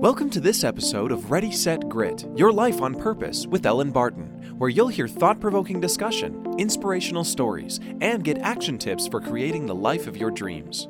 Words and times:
Welcome 0.00 0.30
to 0.30 0.40
this 0.40 0.62
episode 0.62 1.10
of 1.10 1.32
Ready, 1.32 1.50
Set, 1.50 1.88
Grit 1.88 2.24
Your 2.36 2.52
Life 2.52 2.80
on 2.80 2.94
Purpose 2.94 3.48
with 3.48 3.66
Ellen 3.66 3.90
Barton, 3.90 4.28
where 4.56 4.70
you'll 4.70 4.86
hear 4.86 5.08
thought 5.08 5.40
provoking 5.40 5.80
discussion, 5.80 6.54
inspirational 6.56 7.24
stories, 7.24 7.80
and 8.00 8.22
get 8.22 8.38
action 8.38 8.78
tips 8.78 9.08
for 9.08 9.20
creating 9.20 9.66
the 9.66 9.74
life 9.74 10.06
of 10.06 10.16
your 10.16 10.30
dreams. 10.30 10.86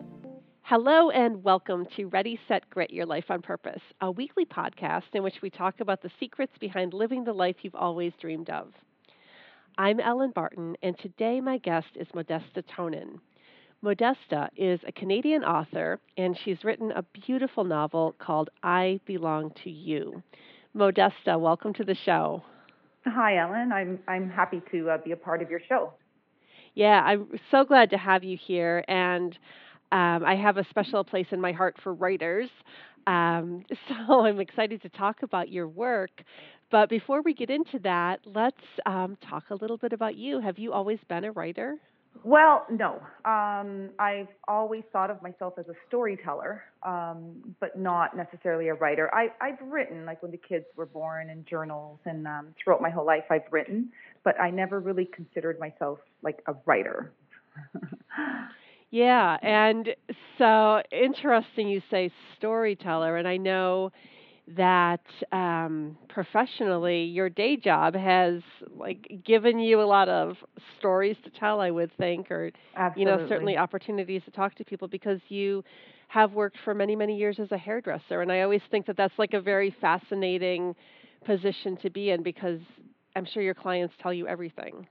Hello, 0.61 1.09
and 1.09 1.43
welcome 1.43 1.87
to 1.97 2.05
Ready, 2.09 2.39
Set, 2.49 2.69
Grit 2.69 2.91
Your 2.91 3.07
Life 3.07 3.31
on 3.31 3.41
Purpose, 3.41 3.81
a 4.03 4.11
weekly 4.11 4.45
podcast 4.45 5.15
in 5.15 5.23
which 5.23 5.41
we 5.41 5.49
talk 5.49 5.81
about 5.81 6.03
the 6.03 6.11
secrets 6.21 6.53
behind 6.61 6.93
living 6.93 7.25
the 7.25 7.33
life 7.33 7.57
you've 7.63 7.75
always 7.75 8.13
dreamed 8.21 8.51
of. 8.51 8.75
I'm 9.79 10.01
Ellen 10.01 10.33
Barton, 10.35 10.77
and 10.83 10.99
today 10.99 11.41
my 11.41 11.57
guest 11.57 11.89
is 11.95 12.09
Modesta 12.15 12.63
Tonin. 12.77 13.21
Modesta 13.81 14.51
is 14.57 14.81
a 14.89 14.93
Canadian 14.93 15.45
author, 15.45 16.01
and 16.17 16.37
she's 16.45 16.65
written 16.65 16.91
a 16.91 17.05
beautiful 17.25 17.63
novel 17.63 18.13
called 18.19 18.51
I 18.65 18.99
Belong 19.07 19.53
to 19.63 19.71
You. 19.71 20.21
Modesta, 20.75 21.39
welcome 21.39 21.73
to 21.75 21.85
the 21.85 21.95
show. 21.95 22.43
Hi, 23.07 23.39
Ellen. 23.39 23.71
I'm 23.71 24.01
I'm 24.09 24.29
happy 24.29 24.61
to 24.73 24.91
uh, 24.91 24.99
be 24.99 25.13
a 25.13 25.17
part 25.17 25.43
of 25.43 25.51
your 25.51 25.61
show. 25.69 25.93
Yeah, 26.75 27.01
I'm 27.03 27.29
so 27.53 27.65
glad 27.65 27.91
to 27.91 27.99
have 27.99 28.25
you 28.25 28.37
here, 28.37 28.85
and 28.89 29.39
um, 29.93 30.25
I 30.25 30.35
have 30.35 30.57
a 30.57 30.67
special 30.71 31.05
place 31.05 31.29
in 31.31 31.41
my 31.41 31.53
heart 31.53 31.77
for 31.81 31.95
writers. 31.95 32.51
Um, 33.07 33.65
so 33.89 34.27
I'm 34.27 34.41
excited 34.41 34.83
to 34.83 34.89
talk 34.89 35.23
about 35.23 35.53
your 35.53 35.69
work. 35.69 36.25
But 36.73 36.91
before 36.91 37.23
we 37.23 37.33
get 37.33 37.49
into 37.49 37.79
that, 37.85 38.21
let's 38.27 38.57
um, 38.87 39.17
talk 39.31 39.45
a 39.51 39.55
little 39.55 39.77
bit 39.77 39.93
about 39.93 40.17
you. 40.17 40.41
Have 40.41 40.59
you 40.59 40.73
always 40.73 40.99
been 41.09 41.25
a 41.25 41.31
writer? 41.31 41.79
Well, 42.25 42.67
no. 42.71 43.01
Um, 43.25 43.91
I've 43.99 44.29
always 44.47 44.83
thought 44.93 45.11
of 45.11 45.23
myself 45.23 45.55
as 45.59 45.67
a 45.69 45.75
storyteller, 45.87 46.65
um, 46.83 47.55
but 47.61 47.79
not 47.79 48.17
necessarily 48.17 48.69
a 48.69 48.75
writer. 48.75 49.13
I, 49.15 49.29
I've 49.41 49.61
written, 49.63 50.05
like 50.05 50.23
when 50.23 50.33
the 50.33 50.39
kids 50.39 50.67
were 50.77 50.87
born, 50.87 51.31
in 51.31 51.45
journals, 51.45 51.99
and 52.05 52.27
um, 52.27 52.55
throughout 52.63 52.83
my 52.83 52.91
whole 52.91 53.07
life, 53.07 53.25
I've 53.31 53.51
written, 53.51 53.91
but 54.25 54.39
I 54.41 54.51
never 54.51 54.81
really 54.81 55.07
considered 55.07 55.59
myself 55.59 55.99
like 56.23 56.43
a 56.47 56.55
writer. 56.67 57.13
yeah, 58.91 59.37
and 59.43 59.89
so 60.39 60.83
interesting 60.91 61.69
you 61.69 61.83
say 61.91 62.11
storyteller, 62.37 63.17
and 63.17 63.29
I 63.29 63.37
know 63.37 63.93
that 64.57 65.01
um, 65.33 65.97
professionally 66.09 67.05
your 67.05 67.29
day 67.29 67.57
job 67.57 67.95
has 67.95 68.41
like 68.77 69.21
given 69.25 69.59
you 69.59 69.81
a 69.81 69.85
lot 69.85 70.09
of 70.09 70.37
stories 70.79 71.17
to 71.25 71.31
tell 71.31 71.61
i 71.61 71.71
would 71.71 71.91
think 71.99 72.31
or 72.31 72.51
Absolutely. 72.77 73.01
you 73.13 73.19
know 73.19 73.29
certainly 73.29 73.57
opportunities 73.57 74.23
to 74.25 74.31
talk 74.31 74.55
to 74.55 74.65
people 74.65 74.89
because 74.89 75.21
you 75.29 75.63
have 76.09 76.33
worked 76.33 76.57
for 76.65 76.75
many 76.75 76.97
many 76.97 77.17
years 77.17 77.39
as 77.39 77.53
a 77.53 77.59
hairdresser 77.59 78.23
and 78.23 78.33
i 78.33 78.41
always 78.41 78.63
think 78.71 78.87
that 78.87 78.97
that's 78.97 79.15
like 79.19 79.35
a 79.35 79.41
very 79.41 79.75
fascinating 79.81 80.75
position 81.27 81.77
to 81.77 81.91
be 81.91 82.11
in 82.11 82.23
because 82.23 82.61
i'm 83.17 83.27
sure 83.27 83.43
your 83.43 83.55
clients 83.55 83.95
tell 84.01 84.13
you 84.13 84.27
everything 84.27 84.87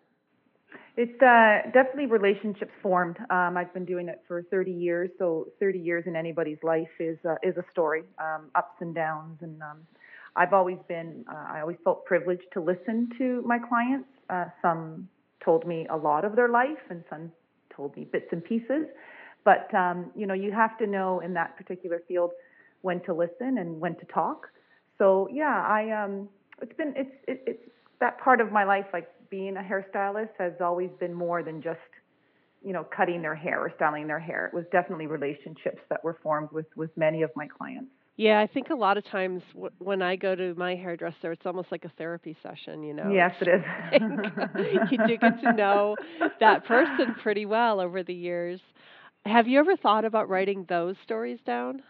it's 0.98 1.22
uh, 1.22 1.70
definitely 1.74 2.08
relationships 2.08 2.72
formed. 2.82 3.18
Um, 3.30 3.56
I've 3.56 3.72
been 3.72 3.86
doing 3.86 4.10
it 4.10 4.24
for 4.28 4.42
30 4.50 4.72
years, 4.72 5.12
so 5.20 5.48
30 5.60 5.78
years 5.78 6.04
in 6.08 6.16
anybody's 6.16 6.58
life 6.64 6.90
is 7.00 7.20
uh, 7.24 7.36
is 7.44 7.56
a 7.56 7.64
story, 7.72 8.04
um, 8.18 8.50
ups 8.56 8.82
and 8.82 8.96
downs, 8.96 9.38
and 9.42 9.62
um, 9.62 9.78
I've 10.36 10.54
always 10.54 10.80
been. 10.88 11.24
Uh, 11.32 11.54
I 11.54 11.62
always 11.62 11.78
felt 11.84 12.04
privileged 12.06 12.46
to 12.54 12.62
listen 12.62 13.10
to 13.20 13.44
my 13.46 13.60
clients. 13.60 14.10
Uh, 14.28 14.46
some 14.64 15.08
told 15.46 15.68
me 15.68 15.86
a 15.92 15.96
lot 15.96 16.26
of 16.26 16.36
their 16.36 16.50
life, 16.50 16.82
and 16.90 17.04
some 17.12 17.32
told 17.74 17.96
me 17.96 18.06
bits 18.12 18.28
and 18.32 18.44
pieces. 18.44 18.88
But 19.46 19.72
um, 19.76 20.12
you 20.16 20.26
know, 20.26 20.34
you 20.34 20.52
have 20.52 20.80
to 20.80 20.88
know 20.88 21.20
in 21.20 21.32
that 21.36 21.56
particular 21.58 22.02
field 22.08 22.32
when 22.82 23.02
to 23.04 23.14
listen 23.14 23.60
and 23.60 23.80
when 23.80 23.96
to 23.98 24.06
talk. 24.06 24.48
So 24.98 25.30
yeah, 25.32 25.64
I 25.64 25.92
um, 25.92 26.28
it's 26.60 26.74
been 26.74 26.94
it's 26.96 27.16
it, 27.28 27.44
it's 27.46 27.70
that 28.00 28.20
part 28.20 28.42
of 28.42 28.52
my 28.52 28.64
life 28.64 28.86
like 28.94 29.08
being 29.30 29.58
a 29.58 29.62
hairstylist 29.62 30.30
has 30.38 30.54
always 30.62 30.90
been 31.00 31.14
more 31.14 31.44
than 31.44 31.62
just 31.62 31.80
you 32.64 32.74
know 32.74 32.86
cutting 32.96 33.22
their 33.22 33.36
hair 33.36 33.60
or 33.60 33.72
styling 33.76 34.08
their 34.08 34.20
hair. 34.20 34.48
It 34.48 34.54
was 34.56 34.66
definitely 34.72 35.08
relationships 35.08 35.82
that 35.90 36.04
were 36.04 36.18
formed 36.24 36.50
with 36.52 36.66
with 36.76 36.96
many 36.98 37.22
of 37.24 37.32
my 37.36 37.48
clients. 37.48 37.92
Yeah 38.18 38.40
i 38.40 38.48
think 38.48 38.70
a 38.72 38.76
lot 38.76 38.98
of 38.98 39.06
times 39.06 39.44
w- 39.54 39.72
when 39.78 40.02
i 40.02 40.16
go 40.16 40.36
to 40.36 40.56
my 40.56 40.76
hairdresser 40.76 41.32
it's 41.32 41.46
almost 41.46 41.72
like 41.72 41.86
a 41.86 41.92
therapy 41.98 42.36
session 42.42 42.82
you 42.84 42.94
know? 42.94 43.12
Yes 43.14 43.32
it 43.42 43.48
is. 43.48 43.64
You 44.92 44.98
do 44.98 45.18
get 45.18 45.40
to 45.42 45.54
know 45.56 45.96
that 46.40 46.66
person 46.66 47.16
pretty 47.22 47.46
well 47.46 47.80
over 47.80 48.04
the 48.04 48.14
years. 48.14 48.60
Have 49.26 49.48
you 49.48 49.60
ever 49.60 49.76
thought 49.78 50.04
about 50.04 50.30
writing 50.30 50.66
those 50.68 50.96
stories 51.04 51.40
down? 51.46 51.84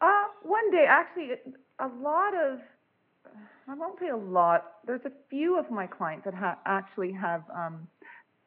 Uh 0.00 0.24
one 0.42 0.70
day 0.70 0.86
actually 0.88 1.30
a 1.80 1.86
lot 2.02 2.34
of 2.34 2.58
I 3.68 3.74
won't 3.74 3.98
say 3.98 4.08
a 4.08 4.16
lot. 4.16 4.74
There's 4.86 5.04
a 5.04 5.12
few 5.28 5.58
of 5.58 5.70
my 5.70 5.86
clients 5.86 6.24
that 6.24 6.34
ha- 6.34 6.58
actually 6.66 7.12
have 7.12 7.42
um, 7.54 7.88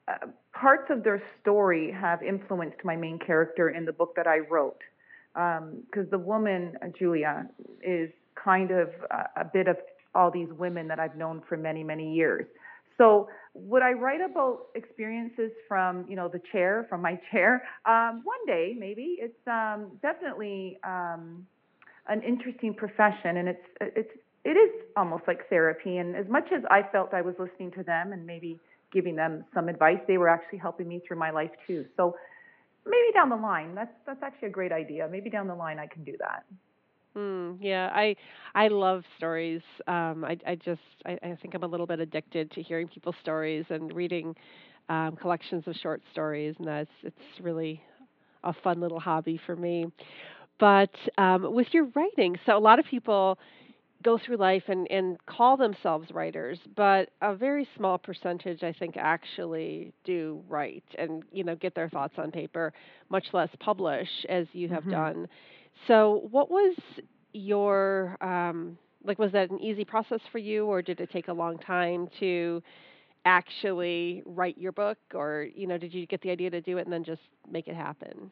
uh, 0.08 0.28
parts 0.54 0.90
of 0.90 1.04
their 1.04 1.22
story 1.42 1.92
have 1.92 2.24
influenced 2.24 2.84
my 2.84 2.96
main 2.96 3.20
character 3.20 3.70
in 3.70 3.86
the 3.86 3.94
book 3.94 4.16
that 4.16 4.28
I 4.28 4.40
wrote. 4.40 4.80
Because 5.34 6.06
um, 6.06 6.10
the 6.10 6.18
woman, 6.18 6.78
Julia, 6.98 7.48
is 7.84 8.10
kind 8.42 8.72
of 8.72 8.90
a, 9.12 9.42
a 9.42 9.46
bit 9.46 9.68
of 9.68 9.78
all 10.16 10.32
these 10.32 10.50
women 10.58 10.88
that 10.88 11.00
I've 11.00 11.16
known 11.16 11.44
for 11.48 11.58
many, 11.58 11.84
many 11.84 12.14
years. 12.14 12.46
So 12.98 13.30
would 13.54 13.82
I 13.82 13.92
write 13.92 14.22
about 14.22 14.68
experiences 14.76 15.52
from, 15.68 16.06
you 16.10 16.16
know, 16.16 16.28
the 16.28 16.42
chair, 16.52 16.86
from 16.90 17.02
my 17.02 17.20
chair? 17.32 17.64
Um, 17.86 18.22
one 18.24 18.46
day, 18.46 18.76
maybe. 18.78 19.18
It's 19.20 19.48
um, 19.48 19.92
definitely 20.02 20.80
um, 20.84 21.46
an 22.08 22.22
interesting 22.24 22.74
profession, 22.74 23.38
and 23.38 23.48
it's 23.50 23.66
it's 23.82 24.12
it 24.46 24.52
is 24.52 24.72
almost 24.96 25.24
like 25.28 25.50
therapy. 25.50 25.98
And 25.98 26.16
as 26.16 26.28
much 26.30 26.50
as 26.56 26.64
I 26.70 26.84
felt 26.92 27.14
I 27.14 27.22
was 27.22 27.36
listening 27.40 27.72
to 27.72 27.84
them 27.84 28.14
and 28.14 28.26
maybe 28.26 28.60
giving 28.92 29.16
them 29.16 29.44
some 29.54 29.70
advice, 29.70 30.00
they 30.08 30.18
were 30.18 30.30
actually 30.30 30.60
helping 30.60 30.88
me 30.88 31.02
through 31.08 31.18
my 31.18 31.32
life 31.32 31.52
too. 31.68 31.86
So 31.98 32.16
maybe 32.86 33.14
down 33.14 33.30
the 33.30 33.36
line, 33.36 33.76
that's 33.76 33.92
that's 34.06 34.24
actually 34.24 34.50
a 34.50 34.52
great 34.52 34.72
idea. 34.72 35.08
Maybe 35.12 35.30
down 35.30 35.48
the 35.48 35.56
line 35.56 35.80
I 35.80 35.88
can 35.88 36.04
do 36.04 36.16
that. 36.20 36.44
Mm, 37.16 37.58
yeah, 37.60 37.90
I 37.94 38.16
I 38.56 38.68
love 38.68 39.04
stories. 39.18 39.62
Um, 39.88 40.24
I 40.24 40.38
I 40.46 40.56
just 40.56 40.82
I, 41.06 41.18
I 41.24 41.38
think 41.42 41.54
I'm 41.54 41.64
a 41.64 41.68
little 41.68 41.88
bit 41.88 42.00
addicted 42.00 42.52
to 42.52 42.62
hearing 42.62 42.88
people's 42.88 43.16
stories 43.22 43.66
and 43.70 43.94
reading 43.94 44.36
um, 44.90 45.16
collections 45.16 45.64
of 45.68 45.76
short 45.76 46.02
stories, 46.12 46.56
and 46.60 46.68
that's 46.68 46.90
it's 47.04 47.42
really 47.42 47.82
a 48.44 48.54
fun 48.64 48.80
little 48.80 49.00
hobby 49.00 49.40
for 49.46 49.56
me. 49.56 49.86
But 50.60 50.94
um, 51.18 51.54
with 51.54 51.68
your 51.72 51.88
writing, 51.96 52.38
so 52.46 52.58
a 52.58 52.60
lot 52.60 52.80
of 52.80 52.86
people 52.86 53.38
go 54.04 54.18
through 54.18 54.38
life 54.38 54.64
and, 54.68 54.90
and 54.90 55.18
call 55.26 55.58
themselves 55.58 56.10
writers, 56.12 56.60
but 56.76 57.10
a 57.22 57.36
very 57.36 57.68
small 57.76 57.98
percentage, 57.98 58.64
I 58.64 58.74
think, 58.74 58.96
actually 58.98 59.94
do 60.06 60.42
write 60.48 60.86
and 60.98 61.24
you 61.32 61.44
know 61.44 61.56
get 61.56 61.76
their 61.76 61.90
thoughts 61.90 62.14
on 62.18 62.32
paper, 62.32 62.74
much 63.09 63.26
less 63.34 63.50
publish 63.59 64.09
as 64.30 64.48
you 64.54 64.70
have 64.70 64.84
mm-hmm. 64.84 64.92
done. 64.92 65.28
So, 65.88 66.28
what 66.32 66.50
was 66.50 66.76
your 67.34 68.18
um, 68.22 68.78
like? 69.04 69.20
Was 69.20 69.32
that 69.34 69.50
an 69.50 69.59
easy 69.59 69.86
process 69.86 70.22
for 70.32 70.38
you, 70.38 70.66
or 70.66 70.82
did 70.82 71.00
it 71.00 71.12
take 71.12 71.28
a 71.28 71.34
long 71.34 71.58
time 71.59 72.08
to 72.20 72.64
actually 73.26 74.24
write 74.26 74.58
your 74.58 74.72
book, 74.72 74.98
or 75.14 75.48
you 75.54 75.68
know, 75.68 75.78
did 75.78 75.94
you 75.94 76.08
get 76.08 76.22
the 76.22 76.32
idea 76.32 76.50
to 76.50 76.62
do 76.62 76.78
it 76.78 76.84
and 76.84 76.94
then 76.94 77.04
just 77.04 77.22
make 77.52 77.68
it 77.68 77.76
happen? 77.76 78.32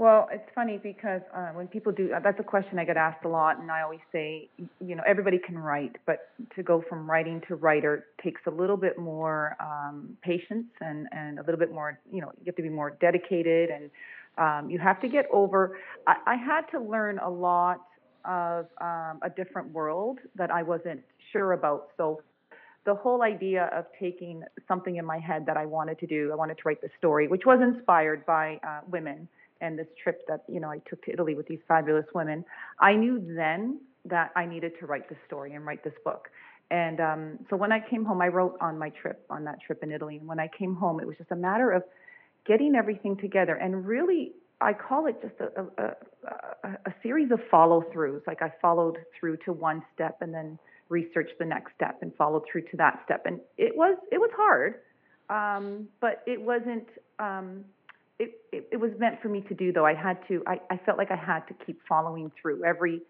Well, 0.00 0.30
it's 0.32 0.48
funny 0.54 0.78
because 0.82 1.20
uh, 1.36 1.48
when 1.48 1.68
people 1.68 1.92
do, 1.92 2.08
that's 2.24 2.40
a 2.40 2.42
question 2.42 2.78
I 2.78 2.86
get 2.86 2.96
asked 2.96 3.26
a 3.26 3.28
lot, 3.28 3.60
and 3.60 3.70
I 3.70 3.82
always 3.82 4.00
say, 4.10 4.48
you 4.56 4.94
know, 4.94 5.02
everybody 5.06 5.38
can 5.38 5.58
write, 5.58 5.96
but 6.06 6.30
to 6.56 6.62
go 6.62 6.82
from 6.88 7.08
writing 7.08 7.42
to 7.48 7.56
writer 7.56 8.06
takes 8.24 8.40
a 8.46 8.50
little 8.50 8.78
bit 8.78 8.98
more 8.98 9.58
um, 9.60 10.16
patience 10.22 10.68
and 10.80 11.06
and 11.12 11.38
a 11.38 11.42
little 11.42 11.58
bit 11.58 11.70
more, 11.70 12.00
you 12.10 12.22
know, 12.22 12.32
you 12.38 12.46
have 12.46 12.56
to 12.56 12.62
be 12.62 12.70
more 12.70 12.96
dedicated, 12.98 13.68
and 13.68 13.90
um, 14.38 14.70
you 14.70 14.78
have 14.78 15.02
to 15.02 15.08
get 15.08 15.26
over. 15.30 15.76
I, 16.06 16.14
I 16.26 16.34
had 16.36 16.62
to 16.70 16.80
learn 16.80 17.18
a 17.18 17.28
lot 17.28 17.82
of 18.24 18.68
um, 18.80 19.18
a 19.20 19.28
different 19.36 19.70
world 19.70 20.18
that 20.34 20.50
I 20.50 20.62
wasn't 20.62 21.02
sure 21.30 21.52
about, 21.52 21.88
so 21.98 22.22
the 22.86 22.94
whole 22.94 23.22
idea 23.22 23.68
of 23.74 23.84
taking 24.00 24.44
something 24.66 24.96
in 24.96 25.04
my 25.04 25.18
head 25.18 25.44
that 25.44 25.58
I 25.58 25.66
wanted 25.66 25.98
to 25.98 26.06
do, 26.06 26.32
I 26.32 26.36
wanted 26.36 26.56
to 26.56 26.62
write 26.64 26.80
the 26.80 26.88
story, 26.96 27.28
which 27.28 27.42
was 27.44 27.60
inspired 27.60 28.24
by 28.24 28.58
uh, 28.66 28.80
women 28.88 29.28
and 29.60 29.78
this 29.78 29.88
trip 30.02 30.22
that 30.28 30.44
you 30.48 30.60
know 30.60 30.70
I 30.70 30.78
took 30.88 31.02
to 31.04 31.12
Italy 31.12 31.34
with 31.34 31.46
these 31.46 31.60
fabulous 31.68 32.06
women, 32.14 32.44
I 32.78 32.94
knew 32.94 33.20
then 33.36 33.80
that 34.06 34.30
I 34.36 34.46
needed 34.46 34.72
to 34.80 34.86
write 34.86 35.08
this 35.08 35.18
story 35.26 35.54
and 35.54 35.66
write 35.66 35.84
this 35.84 35.94
book. 36.04 36.28
And 36.70 37.00
um, 37.00 37.38
so 37.50 37.56
when 37.56 37.72
I 37.72 37.80
came 37.80 38.04
home, 38.04 38.22
I 38.22 38.28
wrote 38.28 38.56
on 38.60 38.78
my 38.78 38.90
trip, 38.90 39.24
on 39.28 39.44
that 39.44 39.60
trip 39.60 39.82
in 39.82 39.90
Italy. 39.90 40.16
And 40.18 40.28
when 40.28 40.38
I 40.38 40.48
came 40.56 40.74
home, 40.74 41.00
it 41.00 41.06
was 41.06 41.16
just 41.18 41.32
a 41.32 41.36
matter 41.36 41.72
of 41.72 41.82
getting 42.46 42.74
everything 42.76 43.16
together. 43.16 43.56
And 43.56 43.86
really, 43.86 44.32
I 44.60 44.72
call 44.72 45.06
it 45.06 45.20
just 45.20 45.34
a, 45.40 45.62
a, 45.62 45.96
a, 46.64 46.68
a 46.86 46.94
series 47.02 47.30
of 47.32 47.40
follow 47.50 47.82
throughs. 47.94 48.20
Like 48.26 48.40
I 48.40 48.52
followed 48.62 48.98
through 49.18 49.38
to 49.44 49.52
one 49.52 49.82
step 49.94 50.18
and 50.20 50.32
then 50.32 50.58
researched 50.88 51.38
the 51.38 51.44
next 51.44 51.74
step 51.74 51.98
and 52.02 52.14
followed 52.16 52.44
through 52.50 52.62
to 52.62 52.76
that 52.76 53.00
step. 53.04 53.22
And 53.26 53.40
it 53.58 53.76
was 53.76 53.96
it 54.12 54.18
was 54.18 54.30
hard, 54.36 54.76
um, 55.28 55.88
but 56.00 56.22
it 56.26 56.40
wasn't. 56.40 56.88
Um, 57.18 57.64
it, 58.20 58.32
it, 58.52 58.68
it 58.72 58.76
was 58.76 58.90
meant 58.98 59.20
for 59.22 59.28
me 59.28 59.40
to 59.48 59.54
do 59.54 59.72
though. 59.72 59.86
I 59.86 59.94
had 59.94 60.18
to 60.28 60.42
I, 60.46 60.60
I 60.70 60.76
felt 60.84 60.98
like 60.98 61.10
I 61.10 61.16
had 61.16 61.40
to 61.48 61.54
keep 61.64 61.80
following 61.88 62.30
through 62.40 62.64
every 62.64 63.00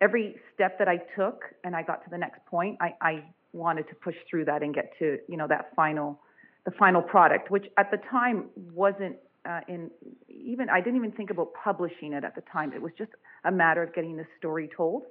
every 0.00 0.36
step 0.54 0.78
that 0.78 0.88
I 0.88 0.98
took 1.16 1.42
and 1.64 1.74
I 1.74 1.82
got 1.82 2.04
to 2.04 2.10
the 2.10 2.18
next 2.18 2.44
point, 2.46 2.78
I, 2.80 2.94
I 3.00 3.24
wanted 3.52 3.88
to 3.88 3.94
push 3.96 4.14
through 4.30 4.46
that 4.46 4.62
and 4.62 4.74
get 4.74 4.92
to 5.00 5.18
you 5.28 5.36
know 5.36 5.48
that 5.48 5.74
final 5.74 6.20
the 6.64 6.70
final 6.78 7.02
product, 7.02 7.50
which 7.50 7.66
at 7.76 7.90
the 7.90 7.98
time 8.08 8.46
wasn't 8.72 9.16
uh, 9.44 9.60
in 9.66 9.90
even 10.28 10.70
I 10.70 10.80
didn't 10.80 10.96
even 10.96 11.12
think 11.12 11.30
about 11.30 11.48
publishing 11.62 12.12
it 12.12 12.22
at 12.22 12.36
the 12.36 12.42
time. 12.52 12.72
It 12.72 12.80
was 12.80 12.92
just 12.96 13.10
a 13.44 13.50
matter 13.50 13.82
of 13.82 13.92
getting 13.94 14.16
the 14.16 14.26
story 14.38 14.70
told. 14.76 15.02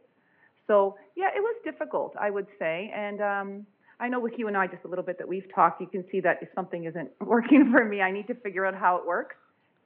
So 0.67 0.95
yeah, 1.17 1.27
it 1.35 1.41
was 1.41 1.55
difficult, 1.65 2.15
I 2.19 2.29
would 2.29 2.47
say, 2.57 2.89
and 2.95 3.21
um, 3.21 3.65
I 3.99 4.07
know 4.07 4.19
with 4.21 4.33
you 4.37 4.47
and 4.47 4.55
I 4.55 4.67
just 4.67 4.85
a 4.85 4.87
little 4.87 5.03
bit 5.03 5.17
that 5.19 5.27
we've 5.27 5.45
talked. 5.53 5.81
You 5.81 5.87
can 5.87 6.05
see 6.11 6.21
that 6.21 6.39
if 6.41 6.47
something 6.55 6.85
isn't 6.85 7.09
working 7.21 7.69
for 7.71 7.83
me, 7.83 8.01
I 8.01 8.11
need 8.11 8.27
to 8.27 8.35
figure 8.35 8.65
out 8.65 8.75
how 8.75 8.95
it 8.95 9.05
works. 9.05 9.35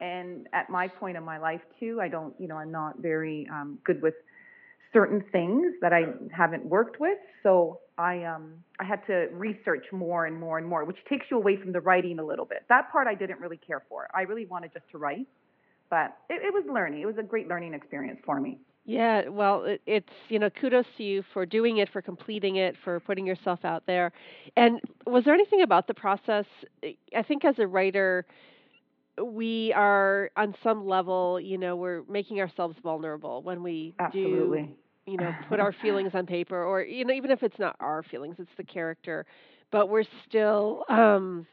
And 0.01 0.47
at 0.53 0.69
my 0.69 0.87
point 0.87 1.17
in 1.17 1.23
my 1.23 1.37
life 1.37 1.61
too, 1.79 1.99
I 2.01 2.07
don't, 2.07 2.33
you 2.39 2.47
know, 2.47 2.57
I'm 2.57 2.71
not 2.71 2.99
very 2.99 3.47
um, 3.51 3.79
good 3.83 4.01
with 4.01 4.15
certain 4.95 5.23
things 5.31 5.73
that 5.81 5.91
I 5.91 6.03
haven't 6.31 6.65
worked 6.65 6.99
with. 6.99 7.17
So 7.43 7.81
I 7.97 8.23
um 8.23 8.53
I 8.79 8.85
had 8.85 9.05
to 9.07 9.27
research 9.31 9.85
more 9.91 10.25
and 10.25 10.39
more 10.39 10.57
and 10.57 10.65
more, 10.65 10.85
which 10.85 10.97
takes 11.09 11.25
you 11.29 11.37
away 11.37 11.57
from 11.57 11.73
the 11.73 11.81
writing 11.81 12.19
a 12.19 12.23
little 12.23 12.45
bit. 12.45 12.63
That 12.69 12.91
part 12.91 13.07
I 13.07 13.13
didn't 13.13 13.39
really 13.39 13.57
care 13.57 13.83
for. 13.89 14.07
I 14.15 14.21
really 14.21 14.45
wanted 14.45 14.71
just 14.73 14.85
to 14.91 14.97
write, 14.97 15.27
but 15.89 16.17
it, 16.29 16.41
it 16.43 16.53
was 16.53 16.63
learning. 16.71 17.01
It 17.01 17.05
was 17.05 17.17
a 17.17 17.23
great 17.23 17.47
learning 17.47 17.73
experience 17.73 18.19
for 18.25 18.39
me. 18.39 18.57
Yeah, 18.85 19.27
well, 19.29 19.63
it, 19.63 19.81
it's 19.85 20.13
you 20.29 20.39
know 20.39 20.49
kudos 20.49 20.85
to 20.97 21.03
you 21.03 21.23
for 21.33 21.45
doing 21.45 21.77
it, 21.77 21.89
for 21.91 22.01
completing 22.01 22.55
it, 22.55 22.75
for 22.83 22.99
putting 23.01 23.25
yourself 23.27 23.65
out 23.65 23.83
there. 23.87 24.13
And 24.55 24.79
was 25.05 25.25
there 25.25 25.33
anything 25.33 25.61
about 25.61 25.87
the 25.87 25.93
process? 25.93 26.45
I 26.83 27.23
think 27.23 27.43
as 27.43 27.59
a 27.59 27.67
writer, 27.67 28.25
we 29.23 29.73
are 29.75 30.29
on 30.35 30.55
some 30.63 30.85
level, 30.87 31.39
you 31.39 31.57
know, 31.57 31.75
we're 31.75 32.03
making 32.09 32.39
ourselves 32.39 32.75
vulnerable 32.83 33.41
when 33.43 33.63
we 33.63 33.95
Absolutely. 33.99 34.69
do 34.69 34.77
you 35.07 35.17
know 35.17 35.35
put 35.47 35.59
our 35.59 35.73
feelings 35.81 36.11
on 36.15 36.25
paper 36.25 36.63
or 36.63 36.81
you 36.81 37.05
know 37.05 37.13
even 37.13 37.29
if 37.31 37.43
it's 37.43 37.59
not 37.59 37.75
our 37.79 38.03
feelings 38.03 38.35
it's 38.39 38.49
the 38.57 38.63
character. 38.63 39.25
But 39.71 39.89
we're 39.89 40.03
still 40.27 40.83
um 40.89 41.45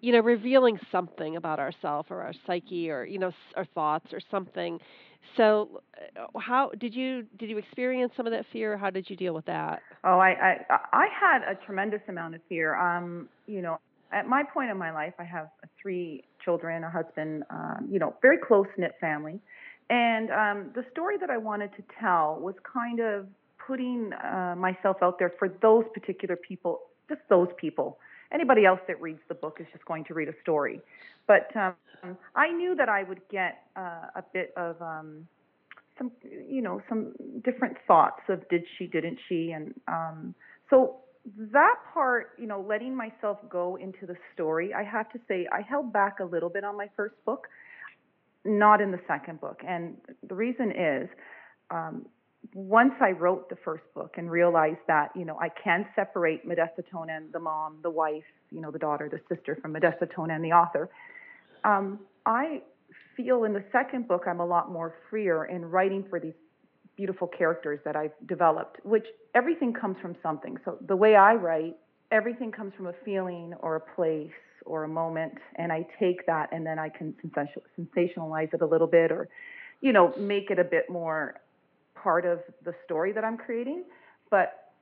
you 0.00 0.12
know 0.12 0.20
revealing 0.20 0.78
something 0.90 1.36
about 1.36 1.58
ourselves 1.58 2.08
or 2.10 2.22
our 2.22 2.32
psyche 2.46 2.90
or 2.90 3.04
you 3.04 3.18
know 3.18 3.32
our 3.56 3.66
thoughts 3.66 4.06
or 4.12 4.20
something. 4.30 4.78
So 5.36 5.82
uh, 6.16 6.38
how 6.38 6.70
did 6.78 6.94
you 6.94 7.26
did 7.38 7.50
you 7.50 7.58
experience 7.58 8.12
some 8.16 8.26
of 8.26 8.32
that 8.32 8.46
fear? 8.52 8.76
How 8.76 8.90
did 8.90 9.08
you 9.10 9.16
deal 9.16 9.34
with 9.34 9.46
that? 9.46 9.82
Oh 10.04 10.18
i 10.18 10.30
i 10.30 10.78
i 10.92 11.06
had 11.20 11.42
a 11.42 11.54
tremendous 11.66 12.00
amount 12.08 12.34
of 12.34 12.40
fear. 12.48 12.76
Um 12.76 13.28
you 13.46 13.62
know 13.62 13.78
at 14.12 14.26
my 14.26 14.42
point 14.42 14.70
in 14.70 14.76
my 14.76 14.92
life 14.92 15.14
i 15.18 15.24
have 15.24 15.48
three 15.80 16.24
children 16.44 16.84
a 16.84 16.90
husband 16.90 17.42
um 17.50 17.88
you 17.90 17.98
know 17.98 18.14
very 18.22 18.38
close 18.38 18.66
knit 18.76 18.94
family 19.00 19.40
and 19.90 20.30
um, 20.30 20.70
the 20.74 20.84
story 20.92 21.16
that 21.18 21.30
I 21.30 21.38
wanted 21.38 21.70
to 21.76 21.82
tell 21.98 22.38
was 22.40 22.54
kind 22.70 23.00
of 23.00 23.26
putting 23.66 24.12
uh, 24.12 24.54
myself 24.56 24.98
out 25.02 25.18
there 25.18 25.32
for 25.38 25.48
those 25.62 25.84
particular 25.94 26.36
people, 26.36 26.80
just 27.08 27.20
those 27.30 27.48
people. 27.56 27.98
Anybody 28.32 28.66
else 28.66 28.80
that 28.86 29.00
reads 29.00 29.20
the 29.28 29.34
book 29.34 29.58
is 29.60 29.66
just 29.72 29.84
going 29.86 30.04
to 30.04 30.14
read 30.14 30.28
a 30.28 30.34
story. 30.42 30.80
But 31.26 31.48
um, 31.56 31.74
I 32.34 32.50
knew 32.50 32.74
that 32.74 32.90
I 32.90 33.02
would 33.02 33.20
get 33.30 33.62
uh, 33.76 34.08
a 34.16 34.24
bit 34.34 34.52
of 34.56 34.80
um, 34.82 35.26
some, 35.96 36.12
you 36.22 36.60
know, 36.60 36.82
some 36.88 37.12
different 37.42 37.78
thoughts 37.86 38.20
of 38.28 38.46
did 38.50 38.64
she, 38.76 38.86
didn't 38.86 39.18
she, 39.28 39.52
and 39.52 39.74
um, 39.88 40.34
so 40.68 40.96
that 41.52 41.76
part, 41.92 42.30
you 42.38 42.46
know, 42.46 42.60
letting 42.60 42.96
myself 42.96 43.38
go 43.48 43.76
into 43.76 44.06
the 44.06 44.16
story, 44.34 44.72
I 44.74 44.82
have 44.84 45.10
to 45.12 45.20
say 45.28 45.46
I 45.52 45.62
held 45.62 45.92
back 45.92 46.20
a 46.20 46.24
little 46.24 46.48
bit 46.48 46.64
on 46.64 46.76
my 46.76 46.88
first 46.96 47.14
book 47.24 47.48
not 48.44 48.80
in 48.80 48.90
the 48.90 49.00
second 49.06 49.40
book. 49.40 49.60
And 49.66 49.96
the 50.28 50.34
reason 50.34 50.70
is, 50.70 51.08
um, 51.70 52.06
once 52.54 52.94
I 53.00 53.10
wrote 53.10 53.50
the 53.50 53.56
first 53.64 53.82
book 53.94 54.14
and 54.16 54.30
realized 54.30 54.78
that, 54.86 55.10
you 55.14 55.24
know, 55.24 55.38
I 55.38 55.48
can 55.48 55.86
separate 55.94 56.46
Modesta 56.46 56.82
Tonin, 56.92 57.30
the 57.32 57.40
mom, 57.40 57.78
the 57.82 57.90
wife, 57.90 58.22
you 58.50 58.60
know, 58.60 58.70
the 58.70 58.78
daughter, 58.78 59.08
the 59.10 59.20
sister 59.34 59.58
from 59.60 59.72
Modesta 59.72 60.06
Tonin, 60.06 60.40
the 60.40 60.52
author, 60.52 60.88
um, 61.64 61.98
I 62.24 62.62
feel 63.16 63.44
in 63.44 63.52
the 63.52 63.64
second 63.72 64.06
book 64.06 64.24
I'm 64.26 64.40
a 64.40 64.46
lot 64.46 64.70
more 64.70 64.94
freer 65.10 65.44
in 65.46 65.64
writing 65.64 66.04
for 66.08 66.20
these 66.20 66.34
beautiful 66.98 67.28
characters 67.28 67.78
that 67.84 67.94
I've 67.94 68.16
developed, 68.26 68.84
which 68.84 69.06
everything 69.34 69.72
comes 69.72 69.96
from 70.02 70.16
something. 70.20 70.58
So 70.64 70.78
the 70.84 70.96
way 70.96 71.14
I 71.14 71.34
write, 71.34 71.76
everything 72.10 72.50
comes 72.50 72.74
from 72.76 72.88
a 72.88 72.92
feeling 73.04 73.54
or 73.60 73.76
a 73.76 73.80
place 73.80 74.32
or 74.66 74.82
a 74.82 74.88
moment, 74.88 75.34
and 75.54 75.72
I 75.72 75.86
take 76.00 76.26
that 76.26 76.48
and 76.52 76.66
then 76.66 76.78
I 76.78 76.88
can 76.88 77.14
sensationalize 77.78 78.52
it 78.52 78.60
a 78.62 78.66
little 78.66 78.88
bit 78.88 79.12
or, 79.12 79.28
you 79.80 79.92
know, 79.92 80.12
make 80.18 80.50
it 80.50 80.58
a 80.58 80.64
bit 80.64 80.90
more 80.90 81.40
part 81.94 82.26
of 82.26 82.40
the 82.64 82.74
story 82.84 83.12
that 83.12 83.24
I'm 83.24 83.38
creating. 83.38 83.84
But 84.28 84.72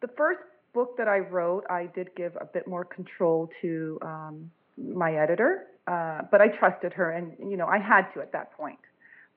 the 0.00 0.08
first 0.08 0.40
book 0.74 0.96
that 0.98 1.06
I 1.06 1.18
wrote, 1.18 1.64
I 1.70 1.86
did 1.94 2.08
give 2.16 2.36
a 2.40 2.46
bit 2.46 2.66
more 2.66 2.84
control 2.84 3.48
to 3.62 3.98
um, 4.02 4.50
my 4.76 5.14
editor, 5.14 5.66
uh, 5.86 6.22
but 6.32 6.40
I 6.40 6.48
trusted 6.48 6.92
her, 6.94 7.12
and 7.12 7.32
you 7.38 7.56
know, 7.56 7.66
I 7.66 7.78
had 7.78 8.12
to 8.14 8.20
at 8.20 8.32
that 8.32 8.56
point. 8.56 8.78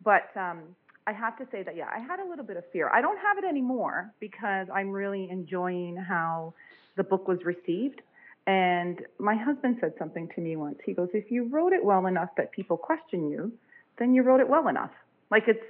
But 0.03 0.36
um, 0.36 0.59
I 1.05 1.13
have 1.13 1.38
to 1.38 1.47
say 1.51 1.63
that 1.63 1.75
yeah, 1.75 1.89
I 1.94 2.00
had 2.00 2.19
a 2.19 2.27
little 2.27 2.45
bit 2.45 2.57
of 2.57 2.63
fear. 2.71 2.89
I 2.89 3.01
don't 3.01 3.17
have 3.17 3.38
it 3.38 3.44
anymore 3.47 4.13
because 4.19 4.67
I'm 4.73 4.89
really 4.89 5.27
enjoying 5.29 5.97
how 5.97 6.53
the 6.95 7.03
book 7.03 7.27
was 7.27 7.39
received. 7.44 8.01
And 8.45 9.01
my 9.19 9.35
husband 9.35 9.77
said 9.79 9.94
something 9.97 10.29
to 10.35 10.41
me 10.41 10.55
once. 10.55 10.77
He 10.85 10.94
goes, 10.94 11.09
If 11.13 11.31
you 11.31 11.47
wrote 11.50 11.73
it 11.73 11.83
well 11.83 12.05
enough 12.05 12.29
that 12.38 12.51
people 12.51 12.77
question 12.77 13.29
you, 13.29 13.51
then 14.00 14.13
you 14.13 14.23
wrote 14.23 14.39
it 14.39 14.50
well 14.50 14.67
enough. 14.67 14.91
Like 15.31 15.44
it's, 15.47 15.63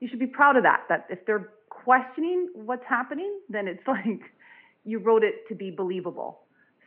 you 0.00 0.08
should 0.08 0.18
be 0.18 0.26
proud 0.26 0.56
of 0.56 0.62
that. 0.62 0.84
That 0.88 1.06
if 1.10 1.24
they're 1.26 1.50
questioning 1.68 2.48
what's 2.54 2.84
happening, 2.88 3.32
then 3.48 3.68
it's 3.68 3.82
like 3.86 4.20
you 4.84 4.98
wrote 4.98 5.24
it 5.24 5.46
to 5.48 5.54
be 5.54 5.70
believable. 5.70 6.40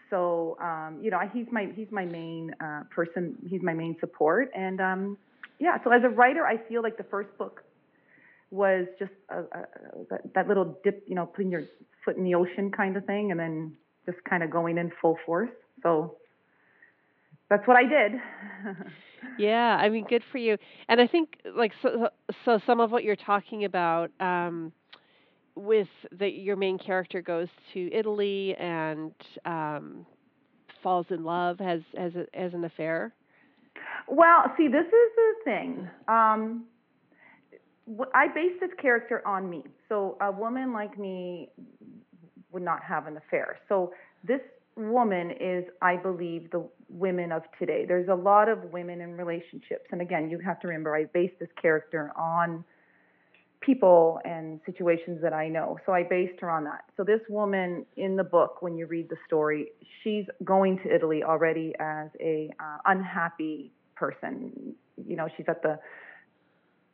So, 0.10 0.58
um, 0.62 1.00
you 1.02 1.12
know, 1.12 1.20
he's 1.34 1.48
my 1.52 1.68
he's 1.76 1.92
my 1.92 2.06
main 2.06 2.54
uh, 2.62 2.84
person. 2.90 3.36
He's 3.50 3.62
my 3.62 3.74
main 3.74 3.98
support. 4.00 4.50
And 4.56 4.80
um, 4.80 5.18
yeah, 5.60 5.78
so 5.84 5.92
as 5.92 6.02
a 6.06 6.10
writer, 6.10 6.46
I 6.46 6.58
feel 6.70 6.82
like 6.82 6.98
the 6.98 7.04
first 7.04 7.36
book 7.38 7.64
was 8.52 8.86
just 9.00 9.12
a, 9.30 9.40
a, 9.40 9.66
that, 10.10 10.34
that 10.36 10.48
little 10.48 10.78
dip, 10.84 11.04
you 11.08 11.16
know, 11.16 11.26
putting 11.26 11.52
your 11.52 11.64
foot 12.06 12.18
in 12.18 12.24
the 12.24 12.36
ocean 12.36 12.72
kind 12.72 12.96
of 12.98 13.06
thing, 13.06 13.32
and 13.32 13.40
then 13.40 13.74
just 14.06 14.18
kind 14.24 14.44
of 14.44 14.50
going 14.50 14.78
in 14.78 14.92
full 15.02 15.18
force. 15.26 15.50
So 15.84 16.16
that's 17.50 17.68
what 17.68 17.78
I 17.78 17.84
did. 17.84 18.14
yeah, 19.38 19.78
I 19.80 19.90
mean, 19.90 20.06
good 20.08 20.24
for 20.32 20.38
you. 20.38 20.58
And 20.90 21.00
I 21.00 21.08
think 21.08 21.40
like 21.56 21.74
so, 21.82 22.10
so 22.46 22.60
some 22.66 22.80
of 22.80 22.92
what 22.92 23.04
you're 23.04 23.16
talking 23.16 23.66
about 23.66 24.12
um, 24.20 24.72
with 25.56 25.88
that 26.20 26.34
your 26.34 26.56
main 26.56 26.78
character 26.78 27.22
goes 27.22 27.48
to 27.74 27.90
Italy 27.94 28.56
and 28.56 29.14
um, 29.46 30.06
falls 30.84 31.08
in 31.10 31.24
love, 31.24 31.60
has 31.60 31.82
has 31.96 32.14
a, 32.16 32.26
has 32.34 32.54
an 32.54 32.66
affair. 32.66 33.14
Well, 34.08 34.52
see, 34.58 34.68
this 34.68 34.86
is 34.86 34.92
the 35.16 35.34
thing. 35.44 35.90
Um, 36.08 36.66
I 38.14 38.28
based 38.28 38.60
this 38.60 38.72
character 38.82 39.26
on 39.26 39.50
me. 39.50 39.64
So 39.90 40.18
a 40.22 40.32
woman 40.32 40.74
like 40.74 40.98
me 40.98 41.50
would 42.52 42.64
not 42.64 42.84
have 42.84 43.08
an 43.08 43.18
affair. 43.18 43.60
So 43.70 43.94
this 44.24 44.42
woman 44.76 45.32
is, 45.32 45.64
I 45.82 45.98
believe, 45.98 46.52
the 46.52 46.68
women 46.90 47.32
of 47.32 47.44
today. 47.60 47.86
There's 47.88 48.10
a 48.10 48.16
lot 48.16 48.50
of 48.50 48.72
women 48.72 49.02
in 49.02 49.18
relationships. 49.18 49.86
And 49.92 50.02
again, 50.02 50.30
you 50.30 50.40
have 50.40 50.60
to 50.62 50.68
remember, 50.68 50.96
I 50.96 51.06
based 51.06 51.40
this 51.40 51.50
character 51.62 52.12
on 52.18 52.64
people 53.60 54.20
and 54.24 54.60
situations 54.66 55.20
that 55.22 55.34
I 55.34 55.50
know. 55.50 55.78
So 55.86 55.92
I 55.92 56.04
based 56.04 56.40
her 56.42 56.50
on 56.50 56.64
that. 56.66 56.86
So 56.96 57.04
this 57.04 57.22
woman 57.28 57.86
in 57.96 58.16
the 58.16 58.24
book, 58.24 58.62
when 58.62 58.78
you 58.78 58.86
read 58.86 59.10
the 59.10 59.18
story, 59.26 59.70
she's 60.04 60.26
going 60.44 60.80
to 60.80 60.94
Italy 60.94 61.24
already 61.24 61.74
as 61.80 62.10
a 62.20 62.50
uh, 62.60 62.78
unhappy 62.86 63.72
person. 63.96 64.76
You 65.06 65.16
know, 65.16 65.28
she's 65.36 65.48
at 65.50 65.64
the 65.64 65.80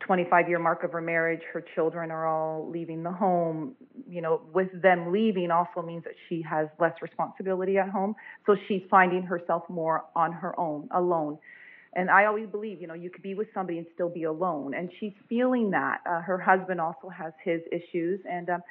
25 0.05 0.49
year 0.49 0.59
mark 0.59 0.83
of 0.83 0.91
her 0.91 1.01
marriage. 1.01 1.41
Her 1.51 1.63
children 1.75 2.11
are 2.11 2.27
all 2.27 2.69
leaving 2.69 3.03
the 3.03 3.11
home. 3.11 3.75
You 4.09 4.21
know, 4.21 4.41
with 4.53 4.69
them 4.81 5.11
leaving 5.11 5.51
also 5.51 5.81
means 5.81 6.03
that 6.03 6.13
she 6.29 6.41
has 6.41 6.67
less 6.79 6.93
responsibility 7.01 7.77
at 7.77 7.89
home. 7.89 8.15
So 8.45 8.55
she's 8.67 8.81
finding 8.89 9.23
herself 9.23 9.63
more 9.69 10.05
on 10.15 10.31
her 10.31 10.57
own, 10.59 10.89
alone. 10.93 11.37
And 11.95 12.09
I 12.09 12.25
always 12.25 12.47
believe, 12.47 12.81
you 12.81 12.87
know, 12.87 12.95
you 12.95 13.09
could 13.09 13.21
be 13.21 13.35
with 13.35 13.47
somebody 13.53 13.77
and 13.77 13.87
still 13.93 14.09
be 14.09 14.23
alone. 14.23 14.73
And 14.73 14.89
she's 14.99 15.13
feeling 15.29 15.71
that. 15.71 15.99
Uh, 16.05 16.21
her 16.21 16.39
husband 16.39 16.81
also 16.81 17.09
has 17.09 17.33
his 17.43 17.61
issues. 17.71 18.19
And 18.29 18.49
um, 18.49 18.63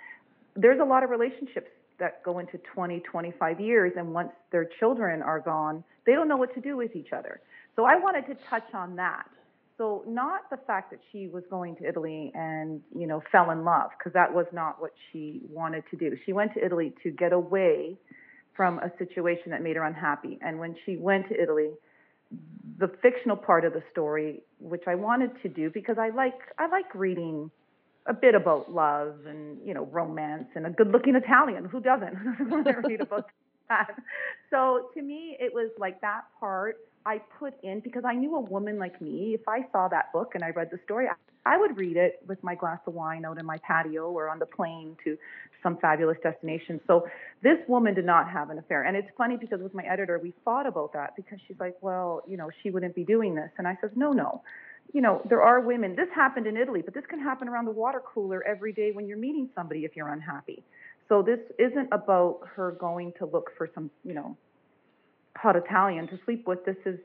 there's 0.57 0.81
a 0.81 0.85
lot 0.85 1.05
of 1.05 1.11
relationships 1.11 1.69
that 1.99 2.23
go 2.25 2.41
into 2.41 2.59
20, 2.75 3.01
25 3.01 3.61
years. 3.61 3.93
And 3.97 4.13
once 4.13 4.33
their 4.51 4.69
children 4.81 5.23
are 5.23 5.39
gone, 5.41 5.85
they 6.05 6.13
don't 6.13 6.27
know 6.27 6.37
what 6.37 6.53
to 6.55 6.61
do 6.61 6.77
with 6.77 6.97
each 6.97 7.13
other. 7.13 7.41
So 7.77 7.85
I 7.85 7.97
wanted 7.97 8.27
to 8.27 8.37
touch 8.51 8.75
on 8.75 8.97
that 8.97 9.27
so 9.83 10.05
not 10.07 10.43
the 10.49 10.59
fact 10.59 10.93
that 10.93 11.01
she 11.11 11.27
was 11.27 11.43
going 11.51 11.75
to 11.75 11.89
Italy 11.89 12.31
and, 12.37 12.81
you 12.97 13.09
know, 13.09 13.21
fell 13.33 13.51
in 13.51 13.65
love, 13.65 13.91
because 13.99 14.13
that 14.13 14.33
was 14.33 14.47
not 14.53 14.81
what 14.81 14.93
she 15.11 15.41
wanted 15.51 15.83
to 15.91 15.97
do. 15.97 16.17
She 16.25 16.33
went 16.33 16.55
to 16.55 16.65
Italy 16.65 16.95
to 17.03 17.11
get 17.11 17.33
away 17.33 17.99
from 18.57 18.79
a 18.79 18.93
situation 18.97 19.51
that 19.51 19.61
made 19.61 19.75
her 19.75 19.83
unhappy. 19.83 20.39
And 20.41 20.61
when 20.61 20.77
she 20.87 20.97
went 20.97 21.29
to 21.31 21.43
Italy, 21.43 21.71
the 22.79 22.93
fictional 23.03 23.37
part 23.37 23.65
of 23.65 23.73
the 23.73 23.83
story, 23.91 24.43
which 24.61 24.85
I 24.87 24.95
wanted 24.95 25.31
to 25.43 25.49
do 25.49 25.69
because 25.69 25.97
I 25.99 26.11
like 26.11 26.39
I 26.59 26.69
like 26.69 26.95
reading 26.95 27.51
a 28.07 28.15
bit 28.15 28.37
about 28.37 28.73
love 28.73 29.17
and 29.27 29.59
you 29.67 29.75
know 29.75 29.87
romance 29.87 30.47
and 30.55 30.65
a 30.65 30.71
good-looking 30.71 31.17
Italian. 31.17 31.65
Who 31.65 31.81
doesn't? 31.81 32.15
To 32.65 32.89
read 32.89 33.01
about 33.01 33.27
that? 33.69 33.97
So 34.51 34.91
to 34.95 35.03
me, 35.03 35.37
it 35.41 35.53
was 35.53 35.71
like 35.79 36.01
that 36.03 36.23
part 36.39 36.77
I 37.05 37.19
put 37.39 37.55
in 37.63 37.81
because 37.81 38.05
I 38.05 38.15
knew 38.15 38.37
a 38.37 38.41
woman 38.41 38.79
like 38.79 39.01
me. 39.01 39.35
If 39.35 39.49
I 39.49 39.67
saw 39.73 39.89
that 39.89 40.13
book 40.13 40.33
and 40.35 40.45
I 40.45 40.51
read 40.51 40.71
the 40.71 40.79
story, 40.85 41.09
I 41.45 41.59
would 41.59 41.77
read 41.77 41.97
it 41.97 42.23
with 42.29 42.43
my 42.43 42.55
glass 42.55 42.79
of 42.87 42.95
wine 42.95 43.25
out 43.25 43.39
in 43.39 43.47
my 43.47 43.59
patio 43.59 44.11
or 44.11 44.29
on 44.29 44.39
the 44.39 44.47
plane 44.47 44.97
to 45.05 45.19
some 45.63 45.77
fabulous 45.79 46.19
destination. 46.23 46.81
So 46.87 47.07
this 47.43 47.59
woman 47.69 47.95
did 47.95 48.05
not 48.05 48.29
have 48.31 48.51
an 48.51 48.59
affair. 48.59 48.85
And 48.85 48.97
it's 48.97 49.09
funny 49.17 49.37
because 49.37 49.61
with 49.61 49.75
my 49.75 49.85
editor, 49.85 50.19
we 50.19 50.33
thought 50.45 50.67
about 50.67 50.93
that 50.93 51.17
because 51.17 51.39
she's 51.47 51.59
like, 51.59 51.77
well, 51.81 52.23
you 52.29 52.37
know, 52.37 52.51
she 52.63 52.71
wouldn't 52.71 52.95
be 52.95 53.05
doing 53.05 53.35
this. 53.35 53.51
And 53.59 53.67
I 53.67 53.77
said, 53.81 53.97
no, 53.97 54.13
no. 54.13 54.43
You 54.93 55.01
know, 55.01 55.23
there 55.29 55.43
are 55.43 55.61
women. 55.61 55.97
This 55.97 56.09
happened 56.15 56.47
in 56.47 56.57
Italy, 56.57 56.83
but 56.83 56.95
this 56.95 57.05
can 57.09 57.21
happen 57.21 57.49
around 57.49 57.65
the 57.65 57.73
water 57.73 58.03
cooler 58.05 58.45
every 58.45 58.73
day 58.73 58.93
when 58.93 59.07
you're 59.07 59.19
meeting 59.19 59.49
somebody 59.55 59.85
if 59.85 59.97
you're 59.97 60.13
unhappy. 60.13 60.63
So 61.09 61.23
this 61.23 61.41
isn't 61.59 61.89
about 61.93 62.41
her 62.55 62.73
going 62.73 63.13
to 63.19 63.27
look 63.27 63.51
for 63.57 63.69
some, 63.75 63.91
you 64.05 64.15
know, 64.15 64.37
hot 65.37 65.57
Italian 65.57 66.07
to 66.09 66.19
sleep 66.25 66.47
with. 66.47 66.65
This 66.65 66.77
is 66.85 66.99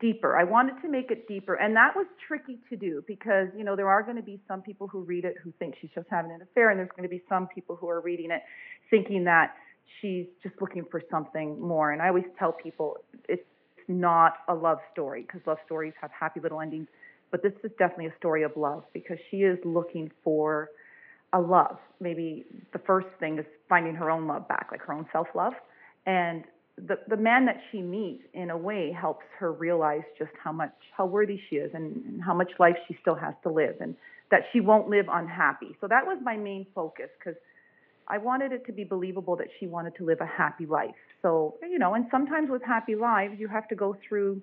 deeper. 0.00 0.36
I 0.36 0.44
wanted 0.44 0.80
to 0.82 0.88
make 0.88 1.10
it 1.10 1.28
deeper, 1.28 1.54
and 1.54 1.74
that 1.76 1.94
was 1.94 2.06
tricky 2.26 2.58
to 2.70 2.76
do 2.76 3.02
because 3.06 3.48
you 3.56 3.64
know 3.64 3.76
there 3.76 3.88
are 3.88 4.02
going 4.02 4.16
to 4.16 4.22
be 4.22 4.40
some 4.48 4.62
people 4.62 4.88
who 4.88 5.00
read 5.00 5.24
it 5.24 5.36
who 5.42 5.52
think 5.58 5.74
she's 5.80 5.90
just 5.94 6.06
having 6.10 6.32
an 6.32 6.42
affair, 6.42 6.70
and 6.70 6.78
there's 6.78 6.90
going 6.90 7.08
to 7.08 7.14
be 7.14 7.22
some 7.28 7.46
people 7.46 7.76
who 7.76 7.88
are 7.88 8.00
reading 8.00 8.30
it 8.30 8.42
thinking 8.90 9.24
that 9.24 9.54
she's 10.00 10.26
just 10.42 10.54
looking 10.60 10.84
for 10.90 11.02
something 11.10 11.60
more. 11.60 11.92
And 11.92 12.02
I 12.02 12.08
always 12.08 12.24
tell 12.38 12.52
people 12.52 12.98
it's 13.28 13.42
not 13.86 14.34
a 14.48 14.54
love 14.54 14.78
story 14.92 15.22
because 15.22 15.40
love 15.46 15.58
stories 15.64 15.94
have 16.00 16.10
happy 16.18 16.40
little 16.40 16.60
endings, 16.60 16.88
but 17.30 17.42
this 17.42 17.52
is 17.64 17.70
definitely 17.78 18.06
a 18.06 18.16
story 18.18 18.42
of 18.42 18.52
love 18.56 18.84
because 18.92 19.18
she 19.30 19.38
is 19.38 19.58
looking 19.64 20.10
for 20.22 20.70
a 21.32 21.40
love. 21.40 21.78
Maybe 22.00 22.44
the 22.72 22.78
first 22.80 23.08
thing 23.20 23.38
is 23.38 23.46
finding 23.68 23.94
her 23.94 24.10
own 24.10 24.26
love 24.26 24.48
back, 24.48 24.68
like 24.70 24.82
her 24.82 24.92
own 24.92 25.06
self 25.12 25.28
love. 25.34 25.54
And 26.06 26.44
the 26.86 26.98
the 27.08 27.16
man 27.16 27.46
that 27.46 27.60
she 27.70 27.82
meets 27.82 28.22
in 28.34 28.50
a 28.50 28.56
way 28.56 28.92
helps 28.92 29.24
her 29.38 29.52
realize 29.52 30.02
just 30.18 30.30
how 30.42 30.52
much 30.52 30.72
how 30.96 31.06
worthy 31.06 31.40
she 31.48 31.56
is 31.56 31.70
and, 31.74 31.96
and 32.06 32.22
how 32.22 32.34
much 32.34 32.50
life 32.58 32.76
she 32.86 32.96
still 33.00 33.14
has 33.14 33.34
to 33.42 33.50
live 33.50 33.76
and 33.80 33.94
that 34.30 34.42
she 34.52 34.60
won't 34.60 34.88
live 34.88 35.06
unhappy. 35.10 35.76
So 35.80 35.88
that 35.88 36.06
was 36.06 36.18
my 36.22 36.36
main 36.36 36.66
focus 36.74 37.08
because 37.18 37.38
I 38.08 38.18
wanted 38.18 38.52
it 38.52 38.66
to 38.66 38.72
be 38.72 38.84
believable 38.84 39.36
that 39.36 39.48
she 39.58 39.66
wanted 39.66 39.94
to 39.96 40.04
live 40.04 40.18
a 40.20 40.26
happy 40.26 40.66
life. 40.66 40.94
So, 41.22 41.56
you 41.62 41.78
know, 41.78 41.94
and 41.94 42.06
sometimes 42.10 42.50
with 42.50 42.62
happy 42.62 42.94
lives 42.94 43.34
you 43.38 43.48
have 43.48 43.68
to 43.68 43.74
go 43.74 43.96
through 44.08 44.42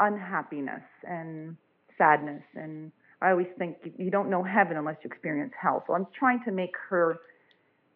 unhappiness 0.00 0.82
and 1.04 1.56
sadness 1.98 2.42
and 2.54 2.90
I 3.20 3.30
always 3.30 3.46
think 3.56 3.76
you 3.98 4.10
don't 4.10 4.28
know 4.28 4.42
heaven 4.42 4.76
unless 4.76 4.96
you 5.04 5.08
experience 5.08 5.52
hell. 5.60 5.84
So 5.86 5.94
I'm 5.94 6.08
trying 6.18 6.40
to 6.44 6.50
make 6.50 6.74
her 6.90 7.18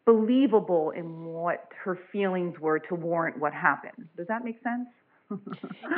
believable 0.06 0.92
in 0.92 1.24
what 1.24 1.68
her 1.84 1.98
feelings 2.12 2.58
were 2.60 2.78
to 2.78 2.94
warrant 2.94 3.38
what 3.38 3.52
happened. 3.52 4.08
Does 4.16 4.28
that 4.28 4.44
make 4.44 4.56
sense? 4.62 4.88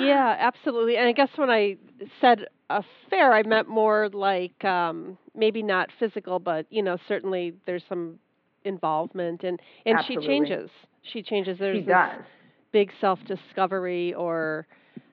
yeah, 0.01 0.35
absolutely. 0.39 0.97
And 0.97 1.07
I 1.07 1.13
guess 1.13 1.29
when 1.37 1.51
I 1.51 1.77
said 2.21 2.47
affair, 2.71 3.33
I 3.35 3.43
meant 3.43 3.69
more 3.69 4.09
like 4.13 4.65
um 4.65 5.19
maybe 5.35 5.63
not 5.63 5.91
physical, 5.99 6.39
but 6.39 6.67
you 6.71 6.83
know, 6.83 6.97
certainly 7.07 7.53
there's 7.67 7.83
some 7.89 8.19
involvement 8.65 9.45
and 9.45 9.61
and 9.85 9.99
Absolutely. 9.99 10.25
she 10.25 10.29
changes. 10.29 10.71
She 11.13 11.23
changes. 11.23 11.59
There's 11.59 11.81
she 11.81 11.85
this 11.85 12.27
big 12.73 12.91
self 13.01 13.19
discovery 13.27 14.15
or 14.15 14.67